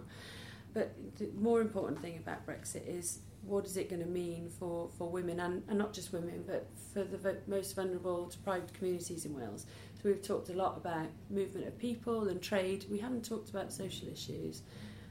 But 0.73 0.93
the 1.17 1.29
more 1.39 1.61
important 1.61 2.01
thing 2.01 2.17
about 2.17 2.45
Brexit 2.45 2.87
is 2.87 3.19
what 3.43 3.65
is 3.65 3.77
it 3.77 3.89
going 3.89 4.01
to 4.01 4.07
mean 4.07 4.49
for, 4.59 4.89
for 4.97 5.09
women 5.09 5.39
and, 5.39 5.63
and 5.69 5.77
not 5.77 5.93
just 5.93 6.11
women 6.11 6.43
but 6.45 6.67
for 6.93 7.03
the 7.03 7.37
most 7.47 7.75
vulnerable 7.75 8.27
deprived 8.27 8.73
communities 8.73 9.25
in 9.25 9.33
Wales. 9.33 9.65
So 9.95 10.09
we've 10.09 10.21
talked 10.21 10.49
a 10.49 10.53
lot 10.53 10.77
about 10.77 11.07
movement 11.29 11.67
of 11.67 11.77
people 11.79 12.27
and 12.27 12.41
trade. 12.41 12.85
We 12.91 12.99
haven't 12.99 13.25
talked 13.25 13.49
about 13.49 13.71
social 13.71 14.07
issues. 14.09 14.63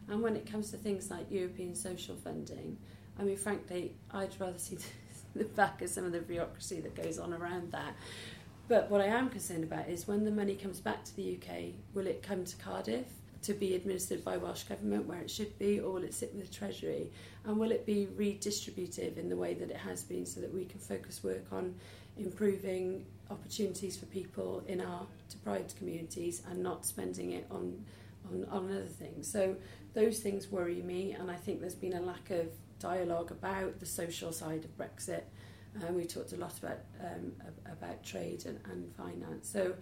And 0.08 0.22
when 0.22 0.36
it 0.36 0.50
comes 0.50 0.70
to 0.70 0.76
things 0.76 1.10
like 1.10 1.30
European 1.30 1.74
social 1.74 2.14
funding, 2.14 2.76
I 3.18 3.22
mean, 3.24 3.36
frankly, 3.36 3.96
I'd 4.12 4.38
rather 4.38 4.58
see 4.58 4.78
the 5.34 5.44
back 5.44 5.82
of 5.82 5.88
some 5.88 6.04
of 6.04 6.12
the 6.12 6.20
bureaucracy 6.20 6.80
that 6.80 6.94
goes 6.94 7.18
on 7.18 7.32
around 7.32 7.72
that 7.72 7.94
but 8.68 8.90
what 8.90 9.00
I 9.00 9.06
am 9.06 9.28
concerned 9.28 9.64
about 9.64 9.88
is 9.88 10.08
when 10.08 10.24
the 10.24 10.30
money 10.30 10.54
comes 10.54 10.80
back 10.80 11.04
to 11.04 11.16
the 11.16 11.36
UK, 11.36 11.74
will 11.94 12.06
it 12.06 12.22
come 12.22 12.44
to 12.44 12.56
Cardiff 12.56 13.06
to 13.42 13.54
be 13.54 13.74
administered 13.76 14.24
by 14.24 14.36
Welsh 14.36 14.64
Government 14.64 15.06
where 15.06 15.20
it 15.20 15.30
should 15.30 15.56
be, 15.58 15.78
or 15.78 15.92
will 15.92 16.02
it 16.02 16.14
sit 16.14 16.34
with 16.34 16.48
the 16.48 16.54
Treasury? 16.54 17.12
And 17.44 17.58
will 17.58 17.70
it 17.70 17.86
be 17.86 18.08
redistributive 18.16 19.18
in 19.18 19.28
the 19.28 19.36
way 19.36 19.54
that 19.54 19.70
it 19.70 19.76
has 19.76 20.02
been 20.02 20.26
so 20.26 20.40
that 20.40 20.52
we 20.52 20.64
can 20.64 20.80
focus 20.80 21.22
work 21.22 21.44
on 21.52 21.74
improving 22.18 23.04
opportunities 23.30 23.96
for 23.96 24.06
people 24.06 24.64
in 24.66 24.80
our 24.80 25.06
deprived 25.28 25.76
communities 25.76 26.42
and 26.50 26.60
not 26.60 26.84
spending 26.84 27.32
it 27.32 27.46
on, 27.50 27.84
on, 28.28 28.44
on 28.50 28.68
other 28.68 28.86
things? 28.86 29.30
So 29.30 29.54
those 29.94 30.18
things 30.18 30.50
worry 30.50 30.82
me, 30.82 31.12
and 31.12 31.30
I 31.30 31.36
think 31.36 31.60
there's 31.60 31.74
been 31.76 31.94
a 31.94 32.00
lack 32.00 32.30
of 32.30 32.48
dialogue 32.80 33.30
about 33.30 33.78
the 33.78 33.86
social 33.86 34.32
side 34.32 34.64
of 34.64 34.76
Brexit 34.76 35.22
and 35.84 35.96
we 35.96 36.04
talked 36.04 36.32
a 36.32 36.36
lot 36.36 36.56
about 36.58 36.78
um, 37.00 37.32
about 37.70 38.02
trade 38.04 38.44
and, 38.46 38.58
and 38.70 38.94
finance. 38.94 39.48
So 39.48 39.74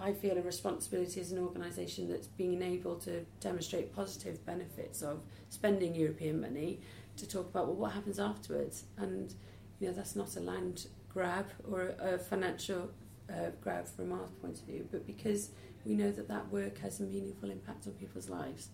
I 0.00 0.12
feel 0.12 0.38
a 0.38 0.42
responsibility 0.42 1.20
as 1.20 1.32
an 1.32 1.38
organisation 1.38 2.08
that's 2.08 2.26
being 2.26 2.62
able 2.62 2.96
to 2.96 3.24
demonstrate 3.40 3.94
positive 3.94 4.44
benefits 4.46 5.02
of 5.02 5.22
spending 5.48 5.94
European 5.94 6.40
money 6.40 6.80
to 7.16 7.28
talk 7.28 7.48
about 7.50 7.66
well 7.66 7.76
what 7.76 7.92
happens 7.92 8.20
afterwards 8.20 8.84
and 8.96 9.34
you 9.80 9.88
know 9.88 9.92
that's 9.92 10.14
not 10.14 10.36
a 10.36 10.40
land 10.40 10.86
grab 11.08 11.46
or 11.68 11.94
a 11.98 12.18
financial 12.18 12.90
uh, 13.30 13.50
grab 13.60 13.86
from 13.88 14.12
our 14.12 14.28
point 14.40 14.58
of 14.58 14.64
view 14.66 14.86
but 14.90 15.06
because 15.06 15.50
we 15.84 15.94
know 15.94 16.10
that 16.12 16.28
that 16.28 16.48
work 16.50 16.78
has 16.78 17.00
a 17.00 17.02
meaningful 17.02 17.50
impact 17.50 17.86
on 17.86 17.92
people's 17.94 18.28
lives 18.28 18.68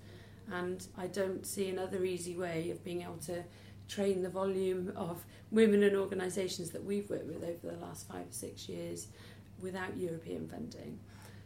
and 0.53 0.87
I 0.99 1.07
don't 1.07 1.47
see 1.47 1.71
another 1.71 2.05
easy 2.05 2.37
way 2.37 2.71
of 2.71 2.85
being 2.85 3.03
able 3.03 3.17
to 3.27 3.43
train 3.89 4.23
the 4.23 4.29
volume 4.29 4.93
of 4.97 5.25
women 5.51 5.83
and 5.83 5.97
organisations 5.97 6.71
that 6.71 6.85
we've 6.85 7.09
worked 7.11 7.27
with 7.27 7.45
over 7.45 7.75
the 7.75 7.85
last 7.85 8.09
five 8.09 8.27
or 8.29 8.33
six 8.33 8.69
years 8.69 9.09
without 9.61 9.97
European 9.97 10.49
funding. 10.49 10.99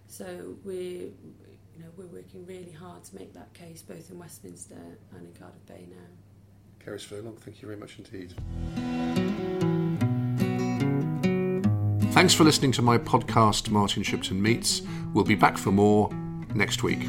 So 0.07 0.57
we're, 0.65 1.03
you 1.03 1.79
know, 1.79 1.89
we're 1.97 2.07
working 2.07 2.47
really 2.47 2.73
hard 2.73 3.05
to 3.05 3.17
make 3.17 3.35
that 3.35 3.53
case 3.53 3.83
both 3.83 4.11
in 4.11 4.19
Westminster 4.19 4.77
and 5.13 5.27
in 5.27 5.33
Cardiff 5.35 5.67
Bay 5.67 5.87
now. 5.89 6.85
Cerys 6.85 7.05
Furlong, 7.05 7.37
thank 7.37 7.61
you 7.61 7.69
very 7.69 7.79
much 7.79 7.99
indeed. 7.99 8.35
Thanks 12.13 12.35
for 12.35 12.45
listening 12.45 12.73
to 12.73 12.83
my 12.83 12.99
podcast, 12.99 13.71
Martin 13.71 14.03
Shipton 14.03 14.43
Meets. 14.43 14.83
We'll 15.13 15.25
be 15.25 15.37
back 15.37 15.57
for 15.59 15.71
more 15.71 16.11
next 16.55 16.83
week. 16.83 17.07